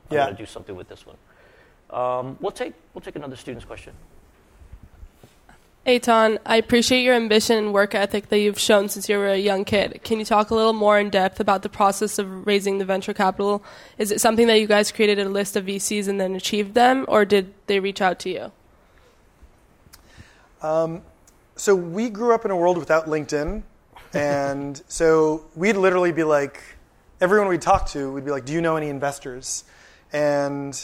I'm 0.09 0.15
Yeah. 0.17 0.23
going 0.25 0.35
to 0.35 0.41
do 0.41 0.45
something 0.45 0.75
with 0.75 0.87
this 0.89 1.05
one." 1.05 1.17
Um, 1.89 2.37
we'll 2.41 2.51
take 2.51 2.73
we'll 2.93 3.01
take 3.01 3.15
another 3.15 3.35
student's 3.35 3.65
question. 3.65 3.93
Eytan, 5.85 6.39
I 6.47 6.55
appreciate 6.55 7.01
your 7.01 7.13
ambition 7.13 7.57
and 7.59 7.73
work 7.73 7.93
ethic 7.93 8.29
that 8.29 8.39
you've 8.39 8.57
shown 8.57 8.89
since 8.89 9.07
you 9.07 9.19
were 9.19 9.27
a 9.27 9.37
young 9.37 9.63
kid. 9.65 10.01
Can 10.03 10.17
you 10.17 10.25
talk 10.25 10.49
a 10.49 10.55
little 10.55 10.73
more 10.73 10.97
in 10.97 11.11
depth 11.11 11.39
about 11.39 11.61
the 11.61 11.69
process 11.69 12.17
of 12.17 12.47
raising 12.47 12.79
the 12.79 12.85
venture 12.85 13.13
capital? 13.13 13.63
Is 13.99 14.11
it 14.11 14.19
something 14.19 14.47
that 14.47 14.59
you 14.59 14.65
guys 14.65 14.91
created 14.91 15.19
a 15.19 15.29
list 15.29 15.55
of 15.55 15.65
VCs 15.65 16.07
and 16.07 16.19
then 16.19 16.33
achieved 16.33 16.73
them, 16.73 17.05
or 17.07 17.23
did 17.23 17.53
they 17.67 17.79
reach 17.79 18.01
out 18.01 18.17
to 18.21 18.29
you? 18.31 18.51
Um, 20.63 21.03
so 21.55 21.75
we 21.75 22.09
grew 22.09 22.33
up 22.33 22.45
in 22.45 22.51
a 22.51 22.57
world 22.57 22.79
without 22.79 23.05
LinkedIn, 23.05 23.61
and 24.13 24.81
so 24.87 25.45
we'd 25.55 25.77
literally 25.77 26.11
be 26.11 26.23
like, 26.23 26.63
everyone 27.21 27.47
we 27.47 27.59
talked 27.59 27.91
to, 27.91 28.11
we'd 28.11 28.25
be 28.25 28.31
like, 28.31 28.45
"Do 28.45 28.53
you 28.53 28.61
know 28.61 28.75
any 28.75 28.89
investors?" 28.89 29.65
And 30.11 30.75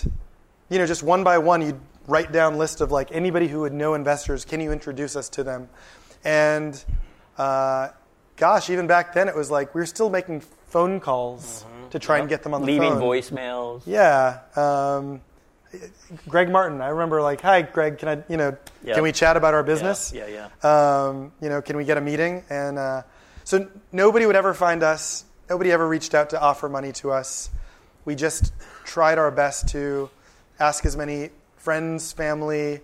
you 0.70 0.78
know, 0.78 0.86
just 0.86 1.02
one 1.02 1.24
by 1.24 1.39
one, 1.39 1.64
you'd 1.64 1.80
write 2.08 2.32
down 2.32 2.58
list 2.58 2.82
of 2.82 2.91
like 2.91 3.12
anybody 3.12 3.47
who 3.47 3.62
would 3.62 3.74
know 3.74 3.93
investors. 3.93 4.45
Can 4.45 4.60
you 4.60 4.72
introduce 4.72 5.16
us 5.16 5.30
to 5.30 5.43
them? 5.43 5.70
And 6.24 6.84
uh, 7.38 7.89
gosh, 8.38 8.70
even 8.70 8.88
back 8.88 9.14
then, 9.14 9.28
it 9.28 9.36
was 9.36 9.49
like 9.52 9.74
we 9.76 9.82
were 9.82 9.86
still 9.86 10.10
making 10.10 10.41
phone 10.68 10.99
calls 10.99 11.66
to 11.91 11.99
try 11.99 12.20
and 12.20 12.30
get 12.30 12.43
them 12.43 12.54
on 12.54 12.62
the 12.62 12.68
Leaving 12.68 12.93
phone. 12.93 13.02
voicemails. 13.02 13.82
Yeah. 13.86 14.39
Um, 14.56 15.22
Greg 16.28 16.49
Martin, 16.49 16.82
I 16.82 16.89
remember 16.89 17.22
like, 17.22 17.41
hi, 17.41 17.62
Greg, 17.62 17.97
can 17.97 18.10
I, 18.10 18.24
you 18.28 18.38
know, 18.38 18.58
Yeah. 18.84 18.95
can 18.95 19.04
we 19.04 19.12
chat 19.12 19.38
about 19.38 19.54
our 19.54 19.64
business? 19.64 20.12
Yeah, 20.14 20.28
yeah. 20.28 20.47
Um, 21.08 21.32
you 21.41 21.49
know, 21.49 21.62
can 21.62 21.78
we 21.78 21.86
get 21.86 21.97
a 21.97 22.02
meeting? 22.02 22.43
And 22.49 22.78
uh, 22.78 23.04
so 23.45 23.68
nobody 23.91 24.26
would 24.26 24.36
ever 24.36 24.54
find 24.54 24.84
us. 24.84 25.24
Nobody 25.49 25.72
ever 25.72 25.88
reached 25.88 26.14
out 26.14 26.30
to 26.32 26.41
offer 26.41 26.68
money 26.70 26.91
to 26.93 27.12
us. 27.12 27.49
We 28.04 28.16
just 28.16 28.52
tried 28.84 29.18
our 29.18 29.32
best 29.32 29.70
to 29.70 30.10
ask 30.60 30.86
as 30.86 30.95
many 30.97 31.30
friends, 31.62 32.12
family, 32.12 32.82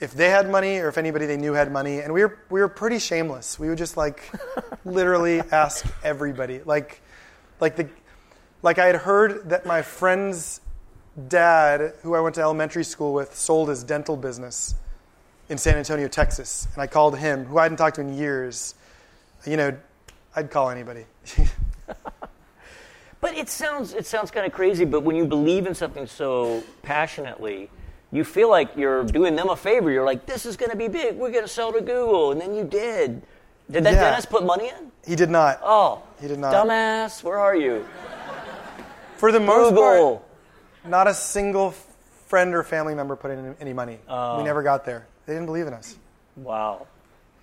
if 0.00 0.12
they 0.12 0.30
had 0.30 0.50
money 0.50 0.78
or 0.78 0.88
if 0.88 0.98
anybody 0.98 1.26
they 1.26 1.36
knew 1.36 1.52
had 1.52 1.70
money. 1.70 2.00
And 2.00 2.12
we 2.12 2.24
were 2.24 2.38
we 2.50 2.60
were 2.60 2.68
pretty 2.68 2.98
shameless. 2.98 3.58
We 3.58 3.68
would 3.68 3.78
just 3.78 3.96
like 3.96 4.30
literally 4.84 5.40
ask 5.40 5.86
everybody. 6.02 6.60
Like 6.64 7.00
like 7.60 7.76
the 7.76 7.88
like 8.62 8.78
I 8.78 8.86
had 8.86 8.96
heard 8.96 9.50
that 9.50 9.64
my 9.64 9.82
friend's 9.82 10.60
dad, 11.28 11.94
who 12.02 12.14
I 12.14 12.20
went 12.20 12.34
to 12.36 12.40
elementary 12.40 12.84
school 12.84 13.14
with, 13.14 13.36
sold 13.36 13.68
his 13.68 13.84
dental 13.84 14.16
business 14.16 14.74
in 15.48 15.58
San 15.58 15.76
Antonio, 15.76 16.08
Texas. 16.08 16.66
And 16.74 16.82
I 16.82 16.86
called 16.86 17.18
him, 17.18 17.44
who 17.44 17.58
I 17.58 17.64
hadn't 17.64 17.78
talked 17.78 17.96
to 17.96 18.02
in 18.02 18.14
years. 18.14 18.74
You 19.46 19.56
know, 19.56 19.76
I'd 20.36 20.50
call 20.50 20.70
anybody. 20.70 21.06
But 23.20 23.36
it 23.36 23.50
sounds 23.50 23.92
it 23.92 24.06
sounds 24.06 24.30
kind 24.30 24.46
of 24.46 24.52
crazy. 24.52 24.84
But 24.84 25.02
when 25.02 25.16
you 25.16 25.26
believe 25.26 25.66
in 25.66 25.74
something 25.74 26.06
so 26.06 26.62
passionately, 26.82 27.68
you 28.12 28.24
feel 28.24 28.48
like 28.50 28.76
you're 28.76 29.04
doing 29.04 29.36
them 29.36 29.48
a 29.50 29.56
favor. 29.56 29.90
You're 29.90 30.04
like, 30.04 30.26
"This 30.26 30.44
is 30.46 30.56
going 30.56 30.70
to 30.70 30.76
be 30.76 30.88
big. 30.88 31.16
We're 31.16 31.30
going 31.30 31.44
to 31.44 31.48
sell 31.48 31.72
to 31.72 31.80
Google," 31.80 32.32
and 32.32 32.40
then 32.40 32.54
you 32.54 32.64
did. 32.64 33.22
Did 33.70 33.84
that 33.84 33.94
Yeah. 33.94 34.00
Dennis 34.10 34.26
put 34.26 34.44
money 34.44 34.68
in? 34.68 34.90
he 35.06 35.14
did 35.16 35.30
not. 35.30 35.60
Oh, 35.62 36.02
He 36.20 36.26
did 36.28 36.38
not. 36.38 36.52
Dumbass, 36.52 37.22
where 37.22 37.38
are 37.38 37.54
you? 37.56 37.86
For 39.16 39.30
the 39.32 39.40
most 39.40 39.74
part, 39.74 40.22
not 40.84 41.06
a 41.06 41.14
single 41.14 41.70
friend 42.26 42.54
or 42.54 42.62
family 42.62 42.94
member 42.94 43.16
put 43.16 43.30
in 43.30 43.54
any 43.60 43.72
money. 43.72 43.98
Oh. 44.08 44.38
We 44.38 44.44
never 44.44 44.62
got 44.62 44.84
there. 44.84 45.06
They 45.26 45.32
didn't 45.34 45.46
believe 45.46 45.66
in 45.66 45.74
us. 45.74 45.96
Wow, 46.36 46.86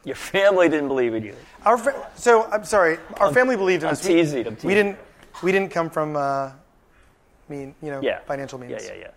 your 0.04 0.16
family 0.16 0.70
didn't 0.70 0.88
believe 0.90 1.14
in 1.14 1.24
you. 1.24 1.36
Our 1.66 1.78
fa- 1.78 2.10
so 2.16 2.44
I'm 2.52 2.64
sorry. 2.66 3.00
Our 3.20 3.32
family 3.34 3.56
believed 3.56 3.84
in 3.84 3.88
I'm 3.88 3.94
us. 3.94 4.06
We- 4.08 4.16
teasing, 4.16 4.48
I'm 4.48 4.56
teasing. 4.56 4.68
We 4.68 4.74
didn't. 4.76 4.98
We 5.44 5.52
didn't 5.52 5.70
come 5.72 5.90
from 5.92 6.16
uh, 6.16 6.52
mean, 7.48 7.76
you 7.82 7.92
know, 7.92 8.02
Yeah, 8.02 8.20
financial 8.26 8.58
means. 8.60 8.72
Yeah, 8.72 8.94
yeah, 8.94 9.00
yeah. 9.00 9.12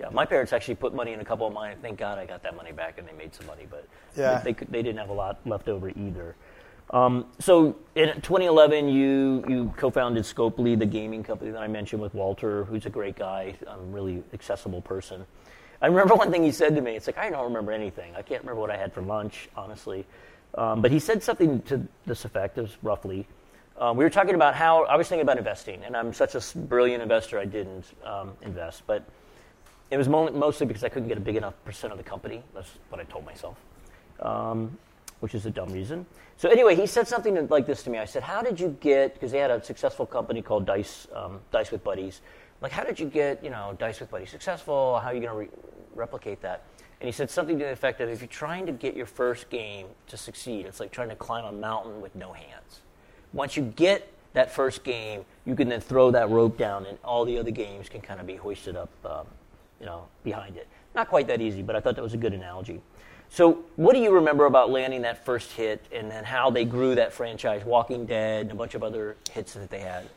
Yeah, 0.00 0.08
my 0.10 0.24
parents 0.24 0.54
actually 0.54 0.76
put 0.76 0.94
money 0.94 1.12
in 1.12 1.20
a 1.20 1.24
couple 1.24 1.46
of 1.46 1.52
mine. 1.52 1.76
Thank 1.82 1.98
God 1.98 2.18
I 2.18 2.24
got 2.24 2.42
that 2.42 2.56
money 2.56 2.72
back 2.72 2.98
and 2.98 3.06
they 3.06 3.12
made 3.12 3.34
some 3.34 3.46
money, 3.46 3.66
but 3.70 3.86
Yeah. 4.16 4.38
they, 4.38 4.44
they, 4.44 4.52
could, 4.54 4.68
they 4.72 4.82
didn't 4.82 4.98
have 4.98 5.10
a 5.10 5.14
lot 5.14 5.38
left 5.44 5.68
over 5.68 5.90
either. 5.90 6.36
Um, 6.88 7.26
so 7.38 7.76
in 7.94 8.08
2011, 8.22 8.88
you, 8.88 9.44
you 9.46 9.74
co-founded 9.76 10.24
Scopely, 10.24 10.76
the 10.76 10.86
gaming 10.86 11.22
company 11.22 11.50
that 11.50 11.60
I 11.60 11.68
mentioned 11.68 12.00
with 12.00 12.14
Walter, 12.14 12.64
who's 12.64 12.86
a 12.86 12.90
great 12.90 13.14
guy, 13.14 13.54
a 13.66 13.78
really 13.78 14.24
accessible 14.32 14.80
person. 14.80 15.24
I 15.82 15.86
remember 15.86 16.14
one 16.16 16.30
thing 16.30 16.42
he 16.42 16.50
said 16.50 16.74
to 16.76 16.80
me. 16.80 16.96
It's 16.96 17.06
like 17.06 17.18
I 17.18 17.28
don't 17.28 17.44
remember 17.44 17.70
anything. 17.70 18.16
I 18.16 18.22
can't 18.22 18.42
remember 18.42 18.60
what 18.60 18.70
I 18.70 18.76
had 18.78 18.92
for 18.94 19.02
lunch, 19.02 19.50
honestly. 19.54 20.06
Um, 20.54 20.80
but 20.80 20.90
he 20.90 20.98
said 20.98 21.22
something 21.22 21.60
to 21.62 21.86
this 22.06 22.24
effect, 22.24 22.58
it 22.58 22.62
was 22.62 22.76
roughly. 22.82 23.26
Um, 23.78 23.96
we 23.96 24.04
were 24.04 24.10
talking 24.10 24.34
about 24.34 24.54
how 24.54 24.84
I 24.84 24.96
was 24.96 25.08
thinking 25.08 25.22
about 25.22 25.38
investing, 25.38 25.84
and 25.84 25.96
I'm 25.96 26.12
such 26.12 26.34
a 26.34 26.58
brilliant 26.58 27.02
investor, 27.02 27.38
I 27.38 27.44
didn't 27.44 27.84
um, 28.04 28.32
invest. 28.42 28.82
But 28.86 29.04
it 29.90 29.96
was 29.96 30.08
mostly 30.08 30.66
because 30.66 30.84
I 30.84 30.88
couldn't 30.88 31.08
get 31.08 31.18
a 31.18 31.20
big 31.20 31.36
enough 31.36 31.54
percent 31.64 31.92
of 31.92 31.98
the 31.98 32.04
company. 32.04 32.42
That's 32.54 32.70
what 32.88 33.00
I 33.00 33.04
told 33.04 33.24
myself, 33.24 33.56
um, 34.20 34.78
which 35.20 35.34
is 35.34 35.46
a 35.46 35.50
dumb 35.50 35.72
reason. 35.72 36.06
So 36.36 36.48
anyway, 36.48 36.74
he 36.74 36.86
said 36.86 37.08
something 37.08 37.48
like 37.48 37.66
this 37.66 37.82
to 37.84 37.90
me. 37.90 37.98
I 37.98 38.04
said, 38.04 38.22
"How 38.22 38.42
did 38.42 38.58
you 38.60 38.76
get?" 38.80 39.14
Because 39.14 39.32
they 39.32 39.38
had 39.38 39.50
a 39.50 39.62
successful 39.62 40.06
company 40.06 40.42
called 40.42 40.66
Dice 40.66 41.08
um, 41.14 41.40
Dice 41.50 41.70
with 41.70 41.84
Buddies. 41.84 42.20
Like, 42.60 42.72
how 42.72 42.84
did 42.84 43.00
you 43.00 43.06
get 43.06 43.42
you 43.42 43.50
know 43.50 43.76
Dice 43.78 44.00
with 44.00 44.10
Buddies 44.10 44.30
successful? 44.30 45.00
How 45.00 45.08
are 45.08 45.14
you 45.14 45.20
going 45.20 45.32
to 45.32 45.38
re- 45.38 45.58
replicate 45.94 46.40
that? 46.42 46.62
And 47.00 47.06
he 47.08 47.12
said 47.12 47.30
something 47.30 47.58
to 47.58 47.64
the 47.64 47.72
effect 47.72 48.00
of, 48.00 48.08
"If 48.08 48.20
you're 48.20 48.28
trying 48.28 48.66
to 48.66 48.72
get 48.72 48.96
your 48.96 49.06
first 49.06 49.50
game 49.50 49.86
to 50.08 50.16
succeed, 50.16 50.66
it's 50.66 50.80
like 50.80 50.92
trying 50.92 51.08
to 51.08 51.16
climb 51.16 51.44
a 51.44 51.52
mountain 51.52 52.00
with 52.00 52.14
no 52.14 52.32
hands." 52.32 52.80
once 53.32 53.56
you 53.56 53.62
get 53.62 54.12
that 54.32 54.52
first 54.52 54.84
game, 54.84 55.24
you 55.44 55.54
can 55.54 55.68
then 55.68 55.80
throw 55.80 56.10
that 56.10 56.30
rope 56.30 56.56
down, 56.56 56.86
and 56.86 56.98
all 57.04 57.24
the 57.24 57.38
other 57.38 57.50
games 57.50 57.88
can 57.88 58.00
kind 58.00 58.20
of 58.20 58.26
be 58.26 58.36
hoisted 58.36 58.76
up, 58.76 58.90
um, 59.04 59.26
you 59.80 59.86
know, 59.86 60.06
behind 60.22 60.56
it. 60.56 60.68
Not 60.94 61.08
quite 61.08 61.26
that 61.28 61.40
easy, 61.40 61.62
but 61.62 61.74
I 61.74 61.80
thought 61.80 61.96
that 61.96 62.02
was 62.02 62.14
a 62.14 62.18
good 62.18 62.34
analogy. 62.34 62.80
So, 63.30 63.64
what 63.76 63.94
do 63.94 64.00
you 64.00 64.10
remember 64.12 64.46
about 64.46 64.70
landing 64.70 65.02
that 65.02 65.24
first 65.24 65.52
hit, 65.52 65.84
and 65.92 66.10
then 66.10 66.24
how 66.24 66.50
they 66.50 66.64
grew 66.64 66.96
that 66.96 67.12
franchise, 67.12 67.64
Walking 67.64 68.04
Dead, 68.04 68.42
and 68.42 68.52
a 68.52 68.54
bunch 68.54 68.74
of 68.74 68.82
other 68.82 69.16
hits 69.32 69.54
that 69.54 69.70
they 69.70 69.80
had? 69.80 70.08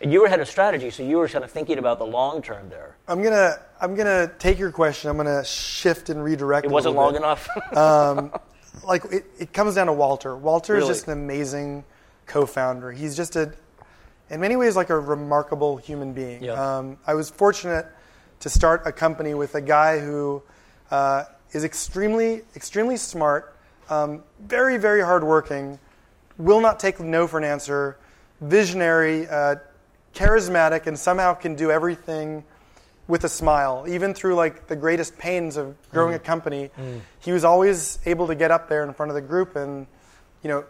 And 0.00 0.12
you 0.12 0.20
were 0.20 0.28
head 0.28 0.40
of 0.40 0.48
strategy, 0.48 0.90
so 0.90 1.02
you 1.02 1.18
were 1.18 1.28
kind 1.28 1.44
of 1.44 1.50
thinking 1.50 1.78
about 1.78 1.98
the 1.98 2.06
long 2.06 2.40
term 2.42 2.68
there. 2.68 2.96
I'm 3.06 3.22
gonna 3.22 3.56
I'm 3.80 3.94
gonna 3.94 4.32
take 4.38 4.58
your 4.58 4.70
question. 4.72 5.10
I'm 5.10 5.16
gonna 5.16 5.44
shift 5.44 6.08
and 6.08 6.22
redirect. 6.22 6.64
It 6.64 6.70
a 6.70 6.72
wasn't 6.72 6.94
long 6.96 7.12
bit. 7.12 7.18
enough. 7.22 7.48
like 8.84 9.04
it, 9.12 9.24
it 9.38 9.52
comes 9.52 9.74
down 9.74 9.86
to 9.88 9.92
Walter. 9.92 10.36
Walter 10.36 10.74
Really? 10.74 10.90
is 10.90 10.96
just 10.96 11.06
an 11.06 11.12
amazing 11.12 11.84
co-founder. 12.26 12.90
He's 12.92 13.16
just 13.16 13.36
a, 13.36 13.52
in 14.30 14.40
many 14.40 14.56
ways, 14.56 14.74
like 14.74 14.90
a 14.90 14.98
remarkable 14.98 15.76
human 15.76 16.12
being. 16.12 16.42
Yeah. 16.42 16.52
Um, 16.54 16.98
I 17.06 17.14
was 17.14 17.30
fortunate 17.30 17.86
to 18.42 18.48
start 18.48 18.82
a 18.84 18.92
company 18.92 19.34
with 19.34 19.54
a 19.54 19.60
guy 19.60 19.98
who 20.00 20.42
uh, 20.90 21.24
is 21.52 21.64
extremely, 21.64 22.42
extremely 22.56 22.96
smart, 22.96 23.56
um, 23.88 24.22
very, 24.40 24.78
very 24.78 25.00
hardworking, 25.00 25.78
will 26.38 26.60
not 26.60 26.80
take 26.80 26.98
no 26.98 27.26
for 27.26 27.38
an 27.38 27.44
answer, 27.44 27.96
visionary, 28.40 29.28
uh, 29.28 29.54
charismatic, 30.12 30.88
and 30.88 30.98
somehow 30.98 31.34
can 31.34 31.54
do 31.54 31.70
everything 31.70 32.42
with 33.06 33.22
a 33.22 33.28
smile, 33.28 33.84
even 33.88 34.12
through 34.12 34.34
like 34.34 34.66
the 34.66 34.76
greatest 34.76 35.16
pains 35.18 35.56
of 35.56 35.76
growing 35.90 36.14
a 36.14 36.18
company. 36.18 36.70
He 37.20 37.30
was 37.30 37.44
always 37.44 38.00
able 38.06 38.26
to 38.26 38.34
get 38.34 38.50
up 38.50 38.68
there 38.68 38.82
in 38.84 38.92
front 38.92 39.10
of 39.10 39.14
the 39.14 39.22
group 39.22 39.54
and, 39.54 39.86
you 40.42 40.48
know, 40.48 40.64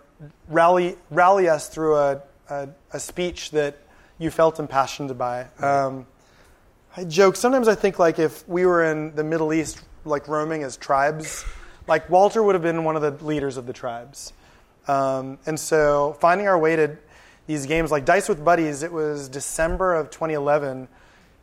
rally 0.49 0.97
rally 1.11 1.49
us 1.49 1.68
through 1.68 1.97
a 1.97 2.23
a, 2.51 2.68
a 2.93 3.01
speech 3.01 3.51
that 3.53 3.79
you 4.18 4.31
felt 4.31 4.61
impassioned 4.61 5.16
by. 5.16 5.47
Um, 5.59 6.07
I 6.97 7.05
joke 7.05 7.36
sometimes. 7.36 7.68
I 7.68 7.74
think 7.74 7.99
like 7.99 8.18
if 8.18 8.47
we 8.49 8.66
were 8.66 8.84
in 8.84 9.14
the 9.14 9.24
Middle 9.24 9.53
East, 9.53 9.82
like 10.05 10.28
roaming 10.28 10.62
as 10.62 10.76
tribes, 10.76 11.45
like 11.86 12.09
Walter 12.11 12.43
would 12.43 12.55
have 12.55 12.62
been 12.62 12.84
one 12.84 12.97
of 12.97 13.03
the 13.03 13.24
leaders 13.24 13.57
of 13.57 13.66
the 13.66 13.72
tribes. 13.72 14.32
Um, 14.88 15.38
and 15.47 15.59
so 15.59 16.16
finding 16.20 16.49
our 16.49 16.59
way 16.59 16.76
to 16.76 16.97
these 17.47 17.66
games 17.66 17.90
like 17.90 18.05
Dice 18.05 18.28
with 18.28 18.45
Buddies, 18.45 18.82
it 18.82 18.93
was 18.93 19.28
December 19.28 19.95
of 19.95 20.11
2011. 20.11 20.88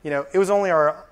You 0.04 0.10
know, 0.12 0.26
it 0.34 0.38
was 0.38 0.50
only 0.50 0.70
our, 0.72 1.06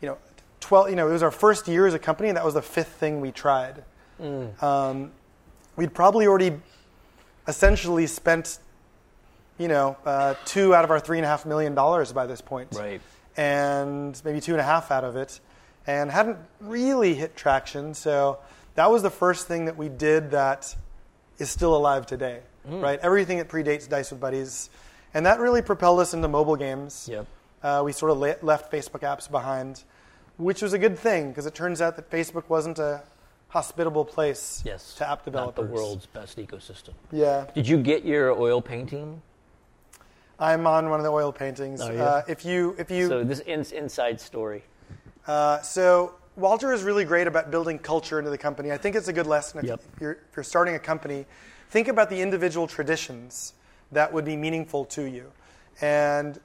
you 0.00 0.08
know, 0.08 0.18
12. 0.60 0.90
You 0.90 0.96
know, 0.96 1.08
it 1.08 1.12
was 1.12 1.22
our 1.22 1.30
first 1.30 1.68
year 1.68 1.86
as 1.86 1.94
a 1.94 1.98
company, 1.98 2.28
and 2.28 2.36
that 2.36 2.44
was 2.44 2.54
the 2.54 2.62
fifth 2.62 2.92
thing 2.94 3.20
we 3.20 3.32
tried. 3.32 3.84
Um, 4.62 5.12
we'd 5.76 5.94
probably 5.94 6.26
already 6.26 6.60
essentially 7.46 8.06
spent, 8.06 8.58
you 9.60 9.68
know, 9.68 9.94
uh, 10.06 10.34
two 10.46 10.74
out 10.74 10.84
of 10.84 10.90
our 10.90 10.98
three 10.98 11.18
and 11.18 11.24
a 11.26 11.28
half 11.28 11.44
million 11.44 11.74
dollars 11.74 12.12
by 12.14 12.26
this 12.26 12.40
point 12.40 12.70
right. 12.72 13.00
and 13.36 14.20
maybe 14.24 14.40
two 14.40 14.52
and 14.52 14.60
a 14.60 14.64
half 14.64 14.90
out 14.90 15.04
of 15.04 15.16
it, 15.16 15.38
and 15.86 16.10
hadn't 16.10 16.38
really 16.60 17.14
hit 17.14 17.36
traction. 17.36 17.92
So 17.92 18.38
that 18.74 18.90
was 18.90 19.02
the 19.02 19.10
first 19.10 19.46
thing 19.46 19.66
that 19.66 19.76
we 19.76 19.90
did 19.90 20.30
that 20.30 20.74
is 21.38 21.50
still 21.50 21.76
alive 21.76 22.06
today, 22.06 22.40
right? 22.64 22.98
Everything 23.02 23.36
that 23.36 23.48
predates 23.48 23.86
Dice 23.86 24.10
with 24.10 24.20
Buddies, 24.20 24.70
and 25.12 25.26
that 25.26 25.40
really 25.40 25.60
propelled 25.60 26.00
us 26.00 26.14
into 26.14 26.26
mobile 26.26 26.56
games. 26.56 27.06
Yep. 27.10 27.26
Uh, 27.62 27.82
we 27.84 27.92
sort 27.92 28.10
of 28.12 28.18
le- 28.18 28.36
left 28.40 28.72
Facebook 28.72 29.00
apps 29.00 29.30
behind, 29.30 29.84
which 30.38 30.62
was 30.62 30.72
a 30.72 30.78
good 30.78 30.98
thing 30.98 31.28
because 31.28 31.44
it 31.44 31.54
turns 31.54 31.82
out 31.82 31.96
that 31.96 32.10
Facebook 32.10 32.44
wasn't 32.48 32.78
a 32.78 33.02
hospitable 33.48 34.06
place 34.06 34.62
Yes. 34.64 34.94
to 34.94 35.10
app 35.10 35.24
developers. 35.24 35.64
Not 35.64 35.68
the 35.68 35.74
world's 35.74 36.06
best 36.06 36.38
ecosystem. 36.38 36.94
Yeah, 37.12 37.46
Did 37.54 37.68
you 37.68 37.76
get 37.76 38.06
your 38.06 38.32
oil 38.32 38.62
painting? 38.62 39.20
I'm 40.40 40.66
on 40.66 40.88
one 40.88 40.98
of 40.98 41.04
the 41.04 41.12
oil 41.12 41.32
paintings. 41.32 41.80
Oh, 41.82 41.90
yeah? 41.90 42.02
uh, 42.02 42.22
if 42.26 42.44
you 42.44 42.74
if 42.78 42.90
you 42.90 43.08
So 43.08 43.22
this 43.22 43.40
in, 43.40 43.64
inside 43.76 44.20
story. 44.20 44.64
Uh, 45.26 45.60
so 45.60 46.14
Walter 46.36 46.72
is 46.72 46.82
really 46.82 47.04
great 47.04 47.26
about 47.26 47.50
building 47.50 47.78
culture 47.78 48.18
into 48.18 48.30
the 48.30 48.38
company. 48.38 48.72
I 48.72 48.78
think 48.78 48.96
it's 48.96 49.08
a 49.08 49.12
good 49.12 49.26
lesson 49.26 49.60
if, 49.60 49.66
Yep. 49.66 49.82
you're, 50.00 50.12
if 50.12 50.36
you're 50.36 50.44
starting 50.44 50.74
a 50.74 50.78
company. 50.78 51.26
Think 51.68 51.88
about 51.88 52.08
the 52.10 52.20
individual 52.20 52.66
traditions 52.66 53.52
that 53.92 54.12
would 54.12 54.24
be 54.24 54.36
meaningful 54.36 54.86
to 54.86 55.02
you, 55.02 55.30
and 55.80 56.40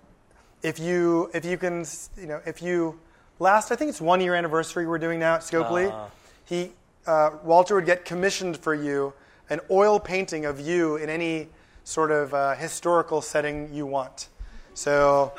if 0.61 0.77
you 0.79 1.31
if 1.33 1.45
you 1.45 1.57
can 1.57 1.85
you 2.17 2.27
know 2.27 2.41
if 2.45 2.61
you 2.61 2.99
last 3.39 3.71
I 3.71 3.75
think 3.75 3.89
it's 3.89 4.01
one 4.01 4.21
year 4.21 4.35
anniversary 4.35 4.85
we're 4.85 4.99
doing 4.99 5.19
now 5.19 5.35
at 5.35 5.41
Scopely. 5.41 5.89
Ah. 5.91 6.09
He 6.43 6.73
uh, 7.07 7.31
Walter 7.43 7.75
would 7.75 7.85
get 7.85 8.05
commissioned 8.05 8.57
for 8.57 8.75
you 8.75 9.13
an 9.49 9.59
oil 9.69 9.99
painting 9.99 10.45
of 10.45 10.59
you 10.59 10.97
in 10.97 11.09
any 11.09 11.47
sort 11.85 12.11
of 12.11 12.33
uh, 12.33 12.55
historical 12.55 13.21
setting 13.21 13.73
you 13.73 13.85
want. 13.85 14.27
So. 14.73 15.31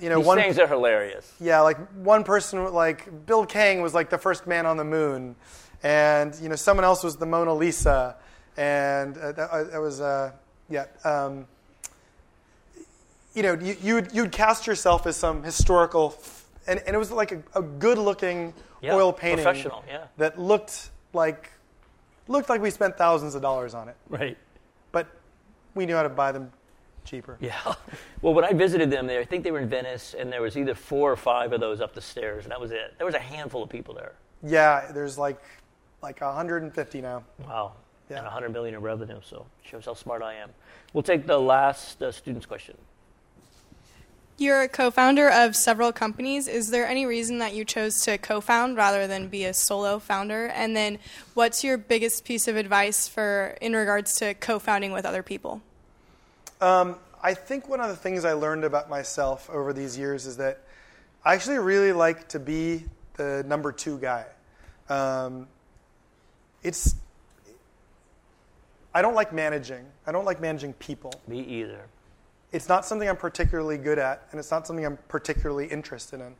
You 0.00 0.10
know, 0.10 0.18
These 0.18 0.26
one 0.26 0.38
things 0.38 0.58
are 0.58 0.66
hilarious. 0.66 1.32
yeah, 1.40 1.60
like 1.62 1.78
one 1.94 2.22
person, 2.22 2.70
like 2.72 3.26
Bill 3.26 3.46
Kang 3.46 3.80
was 3.80 3.94
like 3.94 4.10
the 4.10 4.18
first 4.18 4.46
man 4.46 4.66
on 4.66 4.76
the 4.76 4.84
moon, 4.84 5.34
and 5.82 6.34
you 6.40 6.50
know 6.50 6.54
someone 6.54 6.84
else 6.84 7.02
was 7.02 7.16
the 7.16 7.24
Mona 7.24 7.54
Lisa, 7.54 8.14
and 8.58 9.16
uh, 9.16 9.32
that, 9.32 9.50
uh, 9.50 9.64
that 9.64 9.80
was 9.80 10.00
uh, 10.02 10.32
yeah. 10.68 10.84
Um, 11.02 11.46
you 13.34 13.42
know, 13.42 13.54
you, 13.54 13.74
you'd 13.82 14.12
you'd 14.12 14.32
cast 14.32 14.66
yourself 14.66 15.06
as 15.06 15.16
some 15.16 15.42
historical, 15.42 16.14
f- 16.18 16.44
and, 16.66 16.78
and 16.86 16.94
it 16.94 16.98
was 16.98 17.10
like 17.10 17.32
a, 17.32 17.42
a 17.54 17.62
good-looking 17.62 18.52
Yeah, 18.82 18.94
oil 18.94 19.12
painting 19.14 19.44
professional, 19.44 19.82
yeah. 19.88 20.04
that 20.18 20.38
looked 20.38 20.90
like 21.14 21.50
looked 22.28 22.48
like 22.50 22.60
we 22.60 22.70
spent 22.70 22.98
thousands 22.98 23.34
of 23.34 23.40
dollars 23.42 23.72
on 23.74 23.88
it, 23.88 23.96
Right. 24.10 24.36
We 25.74 25.86
knew 25.86 25.94
how 25.94 26.02
to 26.02 26.08
buy 26.08 26.32
them 26.32 26.52
cheaper. 27.04 27.36
Yeah. 27.40 27.74
Well, 28.22 28.34
when 28.34 28.44
I 28.44 28.52
visited 28.52 28.90
them 28.90 29.06
there, 29.06 29.18
I 29.18 29.24
think 29.24 29.44
they 29.44 29.50
were 29.50 29.60
in 29.60 29.68
Venice, 29.70 30.14
and 30.18 30.30
there 30.30 30.42
was 30.42 30.54
either 30.58 30.74
four 30.74 31.10
or 31.10 31.16
five 31.16 31.54
of 31.54 31.60
those 31.60 31.80
up 31.80 31.94
the 31.94 32.02
stairs, 32.02 32.44
and 32.44 32.52
that 32.52 32.60
was 32.60 32.70
it. 32.70 32.92
There 32.98 33.06
was 33.06 33.14
a 33.14 33.18
handful 33.18 33.62
of 33.62 33.70
people 33.70 33.94
there. 33.94 34.12
Yeah, 34.42 34.92
there's 34.92 35.16
like 35.16 35.40
like 36.02 36.20
150 36.20 37.00
now. 37.00 37.24
Wow. 37.46 37.72
Yeah. 38.10 38.16
And 38.16 38.26
100 38.26 38.52
million 38.52 38.74
in 38.74 38.82
revenue, 38.82 39.20
so 39.22 39.46
shows 39.62 39.86
how 39.86 39.94
smart 39.94 40.20
I 40.20 40.34
am. 40.34 40.50
We'll 40.92 41.02
take 41.02 41.26
the 41.26 41.38
last 41.38 42.02
uh, 42.02 42.12
student's 42.12 42.44
question. 42.44 42.76
You're 44.40 44.62
a 44.62 44.68
co 44.68 44.90
founder 44.90 45.28
of 45.28 45.54
several 45.54 45.92
companies. 45.92 46.48
Is 46.48 46.70
there 46.70 46.86
any 46.86 47.04
reason 47.04 47.40
that 47.40 47.54
you 47.54 47.62
chose 47.62 48.00
to 48.04 48.16
co 48.16 48.40
found 48.40 48.74
rather 48.74 49.06
than 49.06 49.28
be 49.28 49.44
a 49.44 49.52
solo 49.52 49.98
founder? 49.98 50.46
And 50.46 50.74
then, 50.74 50.98
what's 51.34 51.62
your 51.62 51.76
biggest 51.76 52.24
piece 52.24 52.48
of 52.48 52.56
advice 52.56 53.06
for 53.06 53.58
in 53.60 53.74
regards 53.74 54.14
to 54.14 54.32
co 54.32 54.58
founding 54.58 54.92
with 54.92 55.04
other 55.04 55.22
people? 55.22 55.60
Um, 56.62 56.96
I 57.22 57.34
think 57.34 57.68
one 57.68 57.82
of 57.82 57.90
the 57.90 57.96
things 57.96 58.24
I 58.24 58.32
learned 58.32 58.64
about 58.64 58.88
myself 58.88 59.50
over 59.50 59.74
these 59.74 59.98
years 59.98 60.24
is 60.24 60.38
that 60.38 60.62
I 61.22 61.34
actually 61.34 61.58
really 61.58 61.92
like 61.92 62.30
to 62.30 62.40
be 62.40 62.84
the 63.18 63.44
number 63.46 63.72
two 63.72 63.98
guy. 63.98 64.24
Um, 64.88 65.48
it's 66.62 66.94
I 68.94 69.02
don't 69.02 69.14
like 69.14 69.34
managing. 69.34 69.84
I 70.06 70.12
don't 70.12 70.24
like 70.24 70.40
managing 70.40 70.72
people. 70.72 71.12
Me 71.28 71.40
either. 71.42 71.84
It's 72.52 72.68
not 72.68 72.84
something 72.84 73.08
I'm 73.08 73.16
particularly 73.16 73.78
good 73.78 73.98
at, 73.98 74.26
and 74.30 74.40
it's 74.40 74.50
not 74.50 74.66
something 74.66 74.84
I'm 74.84 74.98
particularly 75.08 75.66
interested 75.66 76.20
in. 76.20 76.34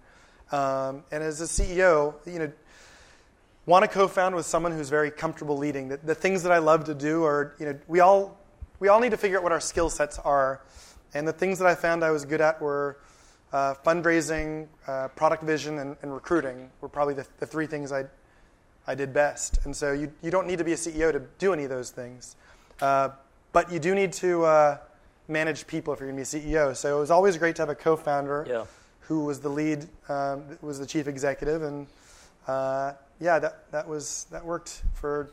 Um, 0.57 1.05
and 1.13 1.23
as 1.23 1.41
a 1.41 1.45
CEO, 1.45 2.15
you 2.27 2.41
know, 2.41 2.53
want 3.67 3.85
to 3.85 3.89
co-found 3.89 4.35
with 4.35 4.47
someone 4.47 4.73
who's 4.73 4.89
very 4.89 5.11
comfortable 5.11 5.57
leading. 5.57 5.89
The, 5.89 5.99
the 5.99 6.15
things 6.15 6.43
that 6.43 6.51
I 6.51 6.59
love 6.59 6.85
to 6.85 6.95
do 6.95 7.25
are, 7.25 7.55
you 7.61 7.67
know, 7.67 7.79
we 7.87 8.01
all 8.01 8.37
we 8.81 8.89
all 8.89 8.99
need 8.99 9.11
to 9.11 9.17
figure 9.19 9.37
out 9.37 9.43
what 9.43 9.53
our 9.53 9.61
skill 9.61 9.91
sets 9.91 10.19
are. 10.19 10.63
And 11.13 11.29
the 11.29 11.33
things 11.33 11.59
that 11.59 11.69
I 11.69 11.75
found 11.75 12.03
I 12.03 12.11
was 12.11 12.25
good 12.25 12.41
at 12.41 12.61
were 12.61 12.97
uh, 13.53 13.75
fundraising, 13.87 14.69
uh, 14.87 15.09
product 15.09 15.43
vision, 15.43 15.79
and, 15.79 15.97
and 16.03 16.13
recruiting. 16.13 16.71
Were 16.81 16.89
probably 16.89 17.15
the, 17.15 17.27
the 17.39 17.47
three 17.47 17.67
things 17.67 17.93
I 17.93 18.07
I 18.87 18.97
did 18.97 19.13
best. 19.13 19.65
And 19.65 19.77
so 19.77 19.93
you 19.93 20.13
you 20.23 20.33
don't 20.33 20.49
need 20.49 20.59
to 20.59 20.65
be 20.65 20.73
a 20.73 20.77
CEO 20.77 21.13
to 21.13 21.23
do 21.39 21.53
any 21.53 21.63
of 21.63 21.71
those 21.71 21.91
things, 21.91 22.35
uh, 22.81 23.11
but 23.53 23.71
you 23.71 23.79
do 23.79 23.95
need 23.95 24.13
to 24.15 24.45
uh, 24.45 24.79
manage 25.31 25.67
people 25.67 25.95
if 25.95 26.01
you're 26.01 26.11
going 26.11 26.23
to 26.23 26.33
be 26.33 26.39
a 26.39 26.43
CEO. 26.43 26.77
So 26.77 26.97
it 26.97 27.01
was 27.01 27.11
always 27.11 27.39
great 27.39 27.57
to 27.57 27.63
have 27.63 27.69
a 27.69 27.75
co-founder 27.75 28.47
Yeah. 28.49 28.65
who 29.01 29.25
was 29.25 29.41
the 29.41 29.49
lead, 29.49 29.87
um, 30.09 30.45
was 30.61 30.79
the 30.79 30.87
chief 30.87 31.07
executive, 31.07 31.63
and 31.63 31.87
uh, 32.47 32.93
yeah, 33.21 33.39
that 33.39 33.71
that 33.71 33.89
was 33.89 34.27
that 34.31 34.45
worked 34.45 34.83
for 34.95 35.31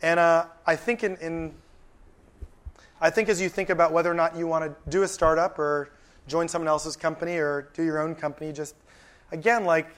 And 0.00 0.20
uh, 0.20 0.46
I 0.66 0.76
think 0.76 1.02
in, 1.02 1.16
in 1.16 1.54
I 3.00 3.10
think 3.10 3.28
as 3.28 3.40
you 3.40 3.48
think 3.48 3.70
about 3.70 3.92
whether 3.92 4.10
or 4.10 4.14
not 4.14 4.36
you 4.36 4.46
want 4.46 4.64
to 4.64 4.90
do 4.90 5.02
a 5.02 5.08
startup 5.08 5.58
or 5.58 5.90
join 6.28 6.46
someone 6.48 6.68
else's 6.68 6.96
company 6.96 7.36
or 7.38 7.68
do 7.74 7.82
your 7.82 7.98
own 8.00 8.14
company, 8.14 8.52
just 8.52 8.74
again 9.32 9.64
like 9.64 9.88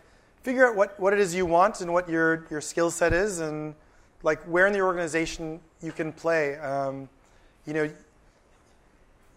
figure 0.43 0.66
out 0.66 0.75
what, 0.77 0.99
what 0.99 1.12
it 1.12 1.18
is 1.18 1.35
you 1.35 1.45
want 1.45 1.81
and 1.83 1.93
what 1.93 2.09
your, 2.09 2.47
your 2.51 2.61
skill 2.62 2.91
set 2.91 3.12
is 3.12 3.41
and 3.41 3.75
like 4.23 4.43
where 4.45 4.66
in 4.66 4.73
the 4.73 4.81
organization 4.81 5.61
you 5.83 5.93
can 5.93 6.12
play. 6.12 6.57
Um, 6.59 7.09
you 7.66 7.75
know, 7.75 7.91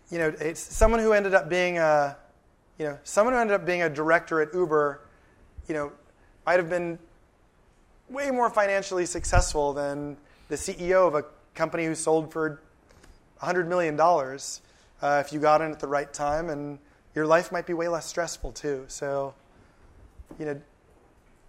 you 0.09 0.17
know, 0.17 0.33
it's 0.39 0.61
someone 0.61 0.99
who 0.99 1.13
ended 1.13 1.33
up 1.33 1.49
being 1.49 1.77
a, 1.77 2.17
you 2.77 2.85
know, 2.85 2.97
someone 3.03 3.33
who 3.33 3.39
ended 3.39 3.55
up 3.55 3.65
being 3.65 3.83
a 3.83 3.89
director 3.89 4.41
at 4.41 4.53
Uber, 4.53 5.01
you 5.67 5.73
know, 5.73 5.91
might 6.45 6.59
have 6.59 6.69
been 6.69 6.99
way 8.09 8.29
more 8.31 8.49
financially 8.49 9.05
successful 9.05 9.73
than 9.73 10.17
the 10.49 10.55
CEO 10.55 11.07
of 11.07 11.15
a 11.15 11.25
company 11.55 11.85
who 11.85 11.95
sold 11.95 12.31
for 12.31 12.61
$100 13.41 13.67
million 13.67 13.99
uh, 13.99 15.23
if 15.25 15.33
you 15.33 15.39
got 15.39 15.61
in 15.61 15.71
at 15.71 15.79
the 15.79 15.87
right 15.87 16.13
time, 16.13 16.49
and 16.49 16.79
your 17.15 17.25
life 17.25 17.51
might 17.51 17.65
be 17.65 17.73
way 17.73 17.87
less 17.87 18.05
stressful 18.05 18.51
too. 18.51 18.85
So, 18.87 19.33
you 20.39 20.45
know, 20.45 20.61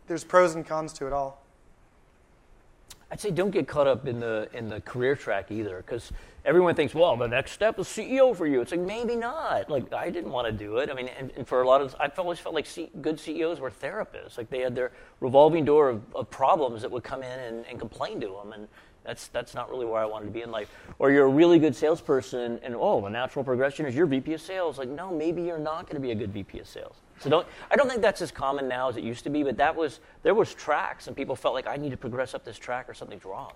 there's 0.06 0.24
pros 0.24 0.54
and 0.54 0.66
cons 0.66 0.92
to 0.94 1.06
it 1.06 1.12
all. 1.12 1.43
I'd 3.14 3.20
say 3.20 3.30
don't 3.30 3.52
get 3.52 3.68
caught 3.68 3.86
up 3.86 4.08
in 4.08 4.18
the 4.18 4.48
in 4.54 4.68
the 4.68 4.80
career 4.80 5.14
track 5.14 5.52
either, 5.52 5.76
because 5.76 6.10
everyone 6.44 6.74
thinks, 6.74 6.96
well, 6.96 7.16
the 7.16 7.28
next 7.28 7.52
step 7.52 7.78
is 7.78 7.86
CEO 7.86 8.34
for 8.34 8.44
you. 8.44 8.60
It's 8.60 8.72
like 8.72 8.80
maybe 8.80 9.14
not. 9.14 9.70
Like 9.70 9.92
I 9.92 10.10
didn't 10.10 10.32
want 10.32 10.48
to 10.48 10.52
do 10.52 10.78
it. 10.78 10.90
I 10.90 10.94
mean, 10.94 11.06
and, 11.16 11.30
and 11.36 11.46
for 11.46 11.62
a 11.62 11.68
lot 11.68 11.80
of, 11.80 11.94
I've 12.00 12.18
always 12.18 12.40
felt 12.40 12.56
like 12.56 12.66
C, 12.66 12.90
good 13.00 13.20
CEOs 13.20 13.60
were 13.60 13.70
therapists. 13.70 14.36
Like 14.36 14.50
they 14.50 14.58
had 14.58 14.74
their 14.74 14.90
revolving 15.20 15.64
door 15.64 15.90
of, 15.90 16.02
of 16.12 16.28
problems 16.28 16.82
that 16.82 16.90
would 16.90 17.04
come 17.04 17.22
in 17.22 17.38
and, 17.38 17.64
and 17.66 17.78
complain 17.78 18.20
to 18.20 18.26
them, 18.26 18.52
and 18.52 18.66
that's 19.04 19.28
that's 19.28 19.54
not 19.54 19.70
really 19.70 19.86
where 19.86 20.02
I 20.02 20.06
wanted 20.06 20.24
to 20.24 20.32
be 20.32 20.42
in 20.42 20.50
life. 20.50 20.68
Or 20.98 21.12
you're 21.12 21.26
a 21.26 21.28
really 21.28 21.60
good 21.60 21.76
salesperson, 21.76 22.58
and 22.64 22.74
oh, 22.76 23.00
the 23.00 23.10
natural 23.10 23.44
progression 23.44 23.86
is 23.86 23.94
you're 23.94 24.06
VP 24.06 24.32
of 24.32 24.40
sales. 24.40 24.76
Like 24.76 24.88
no, 24.88 25.14
maybe 25.14 25.42
you're 25.42 25.56
not 25.56 25.86
going 25.86 25.94
to 25.94 26.00
be 26.00 26.10
a 26.10 26.16
good 26.16 26.32
VP 26.32 26.58
of 26.58 26.66
sales. 26.66 26.96
So 27.20 27.30
don't. 27.30 27.46
I 27.70 27.76
don't 27.76 27.88
think 27.88 28.02
that's 28.02 28.20
as 28.22 28.30
common 28.30 28.68
now 28.68 28.88
as 28.88 28.96
it 28.96 29.04
used 29.04 29.24
to 29.24 29.30
be. 29.30 29.42
But 29.42 29.56
that 29.56 29.74
was 29.74 30.00
there 30.22 30.34
was 30.34 30.54
tracks, 30.54 31.06
and 31.06 31.16
people 31.16 31.36
felt 31.36 31.54
like 31.54 31.66
I 31.66 31.76
need 31.76 31.90
to 31.90 31.96
progress 31.96 32.34
up 32.34 32.44
this 32.44 32.58
track 32.58 32.88
or 32.88 32.94
something's 32.94 33.24
wrong. 33.24 33.52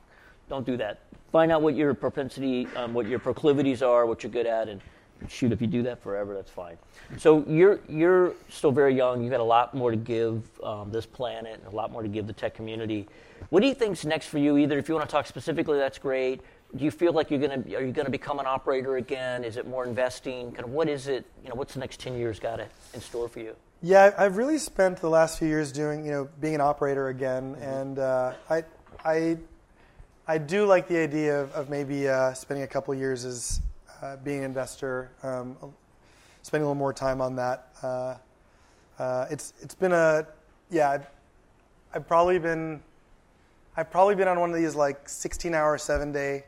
Don't 0.49 0.65
do 0.65 0.77
that. 0.79 1.01
Find 1.33 1.53
out 1.53 1.61
what 1.61 1.75
your 1.75 1.93
propensity, 1.93 2.67
um, 2.77 2.95
what 2.95 3.07
your 3.07 3.19
proclivities 3.19 3.83
are, 3.83 4.07
what 4.07 4.23
you're 4.23 4.33
good 4.33 4.47
at, 4.47 4.69
and 4.69 4.81
shoot, 5.29 5.53
if 5.53 5.61
you 5.61 5.67
do 5.67 5.83
that 5.83 6.03
forever, 6.03 6.35
that's 6.35 6.51
fine. 6.51 6.79
So 7.17 7.45
you're 7.47 7.81
you're 7.89 8.35
still 8.49 8.73
very 8.73 8.95
young. 8.95 9.23
You've 9.23 9.31
got 9.31 9.41
a 9.41 9.45
lot 9.45 9.75
more 9.75 9.91
to 9.91 9.97
give 9.97 10.43
um, 10.63 10.91
this 10.91 11.07
planet, 11.07 11.61
and 11.63 11.73
a 11.73 11.77
lot 11.77 11.91
more 11.91 12.03
to 12.03 12.09
give 12.09 12.27
the 12.27 12.33
tech 12.33 12.55
community. 12.55 13.07
What 13.51 13.61
do 13.61 13.67
you 13.67 13.75
think's 13.75 14.05
next 14.05 14.27
for 14.27 14.39
you? 14.39 14.57
Either 14.57 14.79
if 14.79 14.89
you 14.89 14.95
want 14.95 15.09
to 15.09 15.13
talk 15.13 15.27
specifically, 15.27 15.79
that's 15.79 15.99
great. 15.99 16.41
Do 16.77 16.85
you 16.85 16.91
feel 16.91 17.13
like 17.13 17.31
you're 17.31 17.41
gonna 17.41 17.63
are 17.77 17.83
you 17.83 17.93
gonna 17.93 18.11
become 18.11 18.39
an 18.39 18.47
operator 18.47 18.97
again? 18.97 19.43
Is 19.43 19.57
it 19.57 19.67
more 19.67 19.87
investing? 19.87 20.53
Kind 20.53 20.65
of 20.65 20.71
what 20.71 20.89
is 20.89 21.09
it? 21.09 21.25
You 21.43 21.49
know, 21.49 21.55
what's 21.55 21.73
the 21.73 21.81
next 21.81 21.99
ten 21.99 22.15
years 22.15 22.39
got 22.39 22.61
in 22.61 23.01
store 23.01 23.29
for 23.29 23.41
you? 23.41 23.57
Yeah, 23.81 24.13
I've 24.19 24.37
really 24.37 24.59
spent 24.59 24.99
the 24.99 25.09
last 25.09 25.39
few 25.39 25.49
years 25.49 25.73
doing 25.73 26.05
you 26.05 26.11
know 26.11 26.29
being 26.41 26.55
an 26.55 26.61
operator 26.61 27.09
again, 27.09 27.55
mm-hmm. 27.55 27.63
and 27.63 27.99
uh, 27.99 28.35
I 28.51 28.65
I 29.03 29.39
I 30.27 30.37
do 30.37 30.67
like 30.67 30.89
the 30.89 30.99
idea 30.99 31.41
of, 31.41 31.53
of 31.53 31.71
maybe 31.71 32.07
uh, 32.07 32.35
spending 32.35 32.65
a 32.65 32.67
couple 32.67 32.95
years 32.95 33.25
as 33.25 33.63
uh, 34.03 34.17
being 34.17 34.41
an 34.41 34.45
investor, 34.45 35.11
um, 35.23 35.57
spending 36.43 36.65
a 36.65 36.67
little 36.67 36.75
more 36.75 36.93
time 36.93 37.23
on 37.23 37.37
that. 37.37 37.69
Uh, 37.83 38.17
uh, 38.99 39.27
it's 39.31 39.55
it's 39.63 39.75
been 39.75 39.93
a 39.93 40.27
yeah. 40.71 40.91
I've, 40.91 41.07
I've, 41.95 42.07
probably 42.07 42.39
been 42.39 42.83
I've 43.75 43.91
probably 43.91 44.17
been 44.17 44.29
on 44.29 44.39
one 44.39 44.51
of 44.51 44.57
these 44.57 44.75
like 44.75 45.09
16 45.09 45.55
hour, 45.55 45.79
seven 45.79 46.13
day 46.13 46.45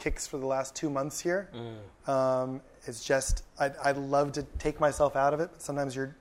kicks 0.00 0.26
for 0.26 0.38
the 0.38 0.46
last 0.46 0.74
two 0.74 0.90
months 0.90 1.20
here. 1.20 1.48
Mm. 1.54 2.12
Um, 2.12 2.60
it's 2.86 3.04
just 3.04 3.44
I'd, 3.60 3.76
I'd 3.84 3.96
love 3.96 4.32
to 4.32 4.42
take 4.58 4.80
myself 4.80 5.14
out 5.14 5.32
of 5.32 5.40
it, 5.40 5.50
but 5.52 5.62
sometimes 5.62 5.94
you're 5.94 6.16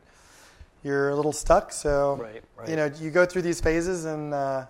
you're 0.83 1.09
a 1.09 1.15
little 1.15 1.33
stuck. 1.33 1.71
So 1.71 2.17
right, 2.21 2.43
right. 2.57 2.69
you 2.69 2.75
know 2.75 2.91
you 2.99 3.09
go 3.09 3.25
through 3.25 3.41
these 3.41 3.59
phases, 3.59 4.05
and 4.05 4.33
uh, 4.33 4.65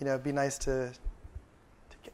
you 0.00 0.06
know 0.06 0.12
it'd 0.12 0.24
be 0.24 0.32
nice 0.32 0.58
to 0.58 0.92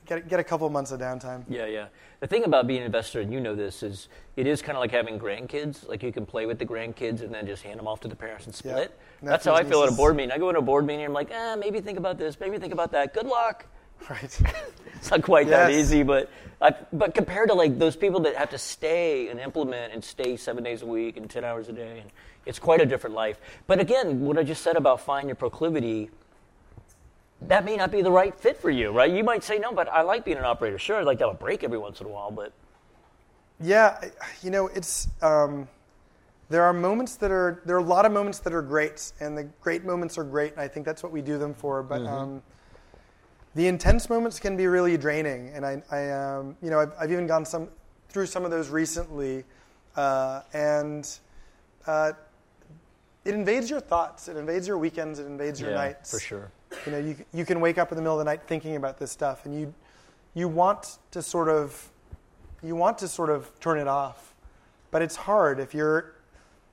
get, 0.07 0.29
get 0.29 0.41
a 0.41 0.45
couple 0.45 0.67
of 0.67 0.73
months 0.73 0.91
of 0.91 1.01
downtime. 1.01 1.45
Yeah, 1.49 1.67
yeah. 1.67 1.87
The 2.21 2.27
thing 2.27 2.45
about 2.45 2.67
being 2.67 2.81
an 2.81 2.87
investor, 2.87 3.21
and 3.21 3.33
you 3.33 3.41
know 3.41 3.55
this, 3.55 3.83
is 3.83 4.09
it 4.37 4.47
is 4.47 4.63
kind 4.63 4.77
of 4.77 4.81
like 4.81 4.91
having 4.91 5.19
grandkids. 5.19 5.89
Like 5.89 6.03
you 6.03 6.13
can 6.13 6.27
play 6.27 6.47
with 6.47 6.59
the 6.59 6.67
grandkids 6.67 7.23
and 7.23 7.33
then 7.33 7.47
just 7.47 7.63
hand 7.63 7.79
them 7.79 7.87
off 7.87 8.01
to 8.01 8.09
the 8.09 8.17
parents 8.17 8.47
and 8.47 8.55
split. 8.55 8.99
That's 9.23 9.45
how 9.45 9.55
I 9.55 9.65
feel 9.65 9.83
at 9.83 9.89
a 9.89 9.93
board 9.93 10.17
meeting. 10.17 10.33
I 10.33 10.39
go 10.39 10.51
in 10.51 10.57
a 10.57 10.63
board 10.63 10.87
meeting 10.87 11.05
and 11.05 11.11
I'm 11.11 11.15
like, 11.15 11.31
eh, 11.31 11.55
maybe 11.57 11.81
think 11.81 11.99
about 11.99 12.19
this, 12.19 12.39
maybe 12.41 12.59
think 12.59 12.73
about 12.73 12.93
that. 12.93 13.15
Good 13.15 13.27
luck. 13.27 13.67
Right. 14.09 14.41
it's 14.95 15.11
not 15.11 15.23
quite 15.23 15.47
yes. 15.47 15.69
that 15.69 15.71
easy, 15.71 16.03
but 16.03 16.31
I, 16.61 16.75
but 16.93 17.15
compared 17.15 17.49
to 17.49 17.55
like 17.55 17.79
those 17.79 17.97
people 17.97 18.21
that 18.21 18.37
have 18.37 18.51
to 18.51 18.59
stay 18.59 19.29
and 19.29 19.41
implement 19.41 19.93
and 19.93 20.03
stay 20.05 20.37
seven 20.37 20.65
days 20.65 20.83
a 20.83 20.87
week 20.87 21.17
and 21.17 21.29
ten 21.29 21.45
hours 21.45 21.69
a 21.69 21.73
day, 21.73 22.01
and 22.01 22.11
it's 22.47 22.59
quite 22.59 22.81
a 22.81 22.87
different 22.87 23.17
life. 23.17 23.41
But 23.67 23.81
again, 23.81 24.21
what 24.21 24.39
I 24.39 24.43
just 24.43 24.63
said 24.63 24.77
about 24.77 25.01
find 25.01 25.29
your 25.29 25.37
proclivity 25.37 26.11
that 27.49 27.65
may 27.65 27.77
not 27.77 27.91
be 27.91 28.03
the 28.03 28.11
right 28.11 28.35
fit 28.39 28.61
for 28.61 28.71
you, 28.71 28.91
right? 28.91 29.11
You 29.11 29.25
might 29.25 29.45
say, 29.45 29.59
no, 29.59 29.73
but 29.73 29.89
I 29.89 30.03
like 30.03 30.25
being 30.25 30.39
an 30.39 30.45
operator. 30.45 30.79
Sure, 30.79 30.99
I'd 30.99 31.07
like 31.07 31.19
to 31.19 31.27
have 31.27 31.35
a 31.35 31.39
break 31.39 31.65
every 31.65 31.79
once 31.79 32.01
in 32.01 32.07
a 32.07 32.11
while, 32.11 32.31
but. 32.31 32.53
Yeah, 33.61 34.01
you 34.43 34.51
know, 34.51 34.67
it's. 34.69 35.09
Um, 35.23 35.69
there 36.51 36.65
are 36.65 36.73
moments 36.73 37.17
that 37.17 37.31
are. 37.31 37.63
There 37.65 37.77
are 37.77 37.81
a 37.81 37.85
lot 37.85 38.05
of 38.05 38.13
moments 38.13 38.41
that 38.41 38.53
are 38.53 38.63
great, 38.63 39.13
and 39.21 39.39
the 39.39 39.45
great 39.61 39.85
moments 39.85 40.19
are 40.19 40.25
great, 40.25 40.53
and 40.53 40.61
I 40.61 40.69
think 40.69 40.85
that's 40.85 41.03
what 41.03 41.13
we 41.13 41.23
do 41.23 41.39
them 41.39 41.55
for. 41.55 41.83
But 41.83 42.01
mm-hmm. 42.01 42.13
um, 42.13 42.43
the 43.55 43.69
intense 43.69 44.11
moments 44.11 44.41
can 44.41 44.57
be 44.57 44.67
really 44.67 44.97
draining, 44.97 45.51
and 45.51 45.65
I, 45.65 45.83
I 45.91 46.11
um, 46.11 46.57
you 46.63 46.71
know, 46.71 46.81
I've, 46.81 46.93
I've, 46.99 47.13
even 47.13 47.27
gone 47.27 47.45
some 47.45 47.69
through 48.09 48.27
some 48.27 48.45
of 48.45 48.51
those 48.51 48.69
recently, 48.69 49.45
uh, 49.97 50.41
and 50.53 51.09
uh, 51.87 52.13
it 53.25 53.35
invades 53.35 53.71
your 53.71 53.81
thoughts, 53.81 54.29
it 54.29 54.37
invades 54.37 54.67
your 54.67 54.79
weekends, 54.79 55.19
it 55.19 55.27
invades 55.27 55.61
your 55.61 55.71
yeah, 55.71 55.77
nights. 55.77 56.11
For 56.11 56.21
sure. 56.21 56.51
You 56.87 56.93
know, 56.93 56.99
you, 56.99 57.17
you 57.33 57.45
can 57.45 57.61
wake 57.61 57.79
up 57.79 57.93
in 57.93 57.97
the 57.97 58.03
middle 58.03 58.19
of 58.19 58.25
the 58.25 58.31
night 58.31 58.43
thinking 58.47 58.77
about 58.77 58.99
this 58.99 59.13
stuff, 59.13 59.47
and 59.47 59.59
you, 59.59 59.73
you 60.35 60.49
want 60.49 60.99
to 61.13 61.23
sort 61.23 61.49
of, 61.49 61.91
you 62.63 62.75
want 62.75 62.99
to 62.99 63.09
sort 63.09 63.31
of 63.31 63.49
turn 63.61 63.79
it 63.79 63.89
off, 63.89 64.35
but 64.91 65.01
it's 65.01 65.17
hard 65.17 65.61
if 65.61 65.75
you're, 65.75 66.15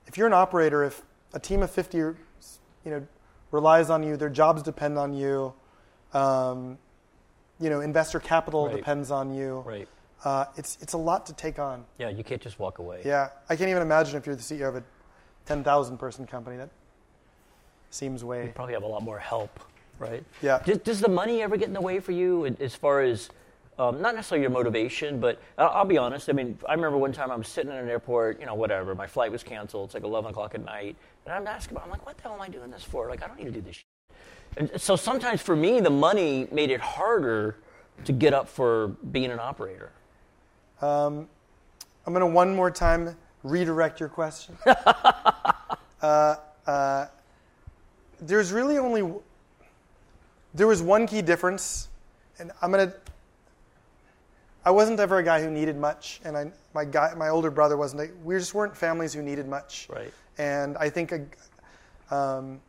if 0.06 0.18
you're 0.18 0.26
an 0.26 0.32
operator. 0.32 0.84
If 0.84 1.02
a 1.32 1.38
team 1.38 1.62
of 1.62 1.70
50, 1.70 1.96
you 1.96 2.16
know, 2.86 3.06
relies 3.50 3.90
on 3.90 4.02
you, 4.02 4.16
their 4.16 4.28
jobs 4.28 4.62
depend 4.62 4.98
on 4.98 5.12
you. 5.12 5.54
Um, 6.14 6.78
you 7.60 7.70
know, 7.70 7.80
investor 7.80 8.20
capital 8.20 8.66
right. 8.66 8.76
depends 8.76 9.10
on 9.10 9.34
you. 9.34 9.60
Right. 9.66 9.88
Uh, 10.24 10.46
it's 10.56 10.78
it's 10.80 10.92
a 10.92 10.98
lot 10.98 11.26
to 11.26 11.32
take 11.32 11.58
on. 11.58 11.84
Yeah, 11.98 12.08
you 12.08 12.22
can't 12.22 12.40
just 12.40 12.58
walk 12.58 12.78
away. 12.78 13.02
Yeah, 13.04 13.30
I 13.48 13.56
can't 13.56 13.70
even 13.70 13.82
imagine 13.82 14.16
if 14.16 14.26
you're 14.26 14.36
the 14.36 14.42
CEO 14.42 14.68
of 14.68 14.76
a 14.76 14.84
10,000 15.46 15.98
person 15.98 16.26
company. 16.26 16.56
That 16.56 16.70
seems 17.90 18.22
way. 18.22 18.46
You 18.46 18.52
probably 18.52 18.74
have 18.74 18.84
a 18.84 18.86
lot 18.86 19.02
more 19.02 19.18
help 19.18 19.58
right? 20.02 20.24
Yeah. 20.42 20.60
Does, 20.64 20.78
does, 20.78 21.00
the 21.00 21.08
money 21.08 21.42
ever 21.42 21.56
get 21.56 21.68
in 21.68 21.74
the 21.74 21.80
way 21.80 22.00
for 22.00 22.12
you 22.12 22.46
as 22.60 22.74
far 22.74 23.02
as 23.02 23.30
um, 23.78 24.02
not 24.02 24.14
necessarily 24.14 24.42
your 24.42 24.50
motivation, 24.50 25.20
but 25.20 25.40
I'll, 25.56 25.68
I'll, 25.68 25.84
be 25.84 25.96
honest. 25.96 26.28
I 26.28 26.32
mean, 26.32 26.58
I 26.68 26.74
remember 26.74 26.98
one 26.98 27.12
time 27.12 27.30
I 27.30 27.36
was 27.36 27.48
sitting 27.48 27.70
in 27.70 27.78
an 27.78 27.88
airport, 27.88 28.38
you 28.40 28.46
know, 28.46 28.54
whatever. 28.54 28.94
My 28.94 29.06
flight 29.06 29.32
was 29.32 29.42
canceled. 29.42 29.88
It's 29.88 29.94
like 29.94 30.02
11 30.02 30.30
o'clock 30.30 30.54
at 30.54 30.64
night, 30.64 30.96
and 31.24 31.34
I'm 31.34 31.46
asking, 31.46 31.76
about 31.76 31.86
I'm 31.86 31.90
like, 31.90 32.04
what 32.04 32.16
the 32.16 32.24
hell 32.24 32.34
am 32.34 32.40
I 32.40 32.48
doing 32.48 32.70
this 32.70 32.82
for? 32.82 33.08
Like, 33.08 33.22
I 33.22 33.28
don't 33.28 33.38
need 33.38 33.46
to 33.46 33.52
do 33.52 33.62
this. 33.62 33.82
So 34.76 34.96
sometimes 34.96 35.40
for 35.40 35.56
me, 35.56 35.80
the 35.80 35.90
money 35.90 36.46
made 36.52 36.70
it 36.70 36.80
harder 36.80 37.56
to 38.04 38.12
get 38.12 38.34
up 38.34 38.48
for 38.48 38.88
being 39.10 39.30
an 39.30 39.38
operator. 39.38 39.90
Um, 40.80 41.28
I'm 42.06 42.12
going 42.12 42.20
to 42.20 42.26
one 42.26 42.54
more 42.54 42.70
time 42.70 43.16
redirect 43.42 44.00
your 44.00 44.08
question. 44.08 44.56
uh, 46.02 46.36
uh, 46.66 47.06
there's 48.20 48.52
really 48.52 48.78
only 48.78 49.02
there 50.54 50.66
was 50.66 50.82
one 50.82 51.06
key 51.06 51.22
difference, 51.22 51.88
and 52.38 52.52
I'm 52.60 52.70
gonna. 52.70 52.92
I 54.64 54.70
wasn't 54.70 55.00
ever 55.00 55.18
a 55.18 55.22
guy 55.24 55.42
who 55.42 55.50
needed 55.50 55.76
much, 55.76 56.20
and 56.24 56.36
I, 56.36 56.52
my 56.72 56.84
guy, 56.84 57.14
my 57.16 57.30
older 57.30 57.50
brother 57.50 57.76
wasn't. 57.76 58.02
A, 58.02 58.10
we 58.22 58.36
just 58.36 58.54
weren't 58.54 58.76
families 58.76 59.12
who 59.12 59.22
needed 59.22 59.48
much. 59.48 59.88
Right. 59.90 60.12
And 60.38 60.76
I 60.76 60.88
think 60.88 61.12
a, 61.12 62.14
um, 62.14 62.60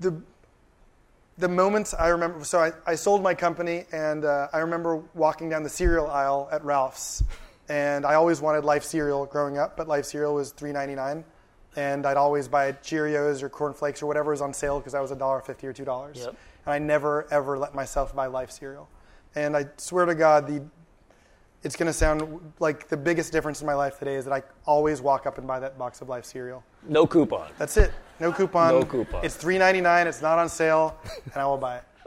the 0.00 0.20
the 1.38 1.48
moments 1.48 1.94
I 1.94 2.08
remember. 2.08 2.44
So 2.44 2.58
I, 2.58 2.72
I 2.84 2.94
sold 2.96 3.22
my 3.22 3.34
company, 3.34 3.84
and 3.92 4.24
uh, 4.24 4.48
I 4.52 4.58
remember 4.58 5.02
walking 5.14 5.48
down 5.48 5.62
the 5.62 5.68
cereal 5.68 6.08
aisle 6.08 6.48
at 6.50 6.64
Ralph's, 6.64 7.22
and 7.68 8.04
I 8.04 8.14
always 8.14 8.40
wanted 8.40 8.64
Life 8.64 8.82
cereal 8.82 9.26
growing 9.26 9.56
up, 9.56 9.76
but 9.76 9.86
Life 9.86 10.04
cereal 10.04 10.34
was 10.34 10.50
three 10.52 10.72
ninety 10.72 10.94
nine 10.94 11.24
and 11.78 12.06
I'd 12.06 12.16
always 12.16 12.48
buy 12.48 12.72
Cheerios 12.72 13.42
or 13.42 13.48
Corn 13.48 13.72
Flakes 13.72 14.02
or 14.02 14.06
whatever 14.06 14.32
was 14.32 14.40
on 14.40 14.52
sale 14.52 14.80
because 14.80 14.94
that 14.94 15.02
was 15.02 15.12
a 15.12 15.16
dollar 15.16 15.40
fifty 15.40 15.66
or 15.66 15.72
two 15.72 15.84
dollars. 15.84 16.18
Yep. 16.18 16.36
And 16.66 16.74
I 16.74 16.78
never 16.78 17.26
ever 17.32 17.56
let 17.56 17.74
myself 17.74 18.14
buy 18.14 18.26
Life 18.26 18.50
cereal. 18.50 18.88
And 19.34 19.56
I 19.56 19.66
swear 19.76 20.04
to 20.04 20.14
God, 20.14 20.48
the 20.48 20.62
it's 21.62 21.76
going 21.76 21.88
to 21.88 21.92
sound 21.92 22.52
like 22.60 22.88
the 22.88 22.96
biggest 22.96 23.32
difference 23.32 23.60
in 23.60 23.66
my 23.66 23.74
life 23.74 23.98
today 23.98 24.14
is 24.14 24.24
that 24.24 24.32
I 24.32 24.42
always 24.64 25.00
walk 25.00 25.26
up 25.26 25.38
and 25.38 25.46
buy 25.46 25.58
that 25.60 25.76
box 25.76 26.00
of 26.00 26.08
Life 26.08 26.24
cereal. 26.24 26.64
No 26.88 27.06
coupon. 27.06 27.50
That's 27.58 27.76
it. 27.76 27.92
No 28.20 28.32
coupon. 28.32 28.70
no 28.72 28.84
coupon. 28.84 29.24
It's 29.24 29.36
three 29.36 29.58
ninety 29.58 29.80
nine. 29.80 30.06
It's 30.06 30.22
not 30.22 30.38
on 30.38 30.48
sale, 30.48 30.98
and 31.24 31.36
I 31.36 31.46
will 31.46 31.56
buy 31.56 31.76
it. 31.78 31.84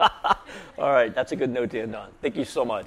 All 0.78 0.92
right, 0.92 1.14
that's 1.14 1.32
a 1.32 1.36
good 1.36 1.50
note 1.50 1.70
to 1.70 1.80
end 1.80 1.94
on. 1.94 2.10
Thank 2.20 2.36
you 2.36 2.44
so 2.44 2.64
much. 2.64 2.86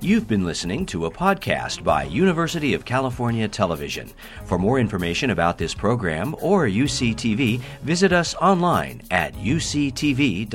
You've 0.00 0.28
been 0.28 0.44
listening 0.44 0.86
to 0.86 1.06
a 1.06 1.10
podcast 1.10 1.82
by 1.82 2.04
University 2.04 2.74
of 2.74 2.84
California 2.84 3.48
Television. 3.48 4.12
For 4.44 4.58
more 4.58 4.78
information 4.78 5.30
about 5.30 5.58
this 5.58 5.74
program 5.74 6.34
or 6.40 6.66
UCTV, 6.66 7.60
visit 7.82 8.12
us 8.12 8.34
online 8.36 9.02
at 9.10 9.34
uctv.tv. 9.34 10.46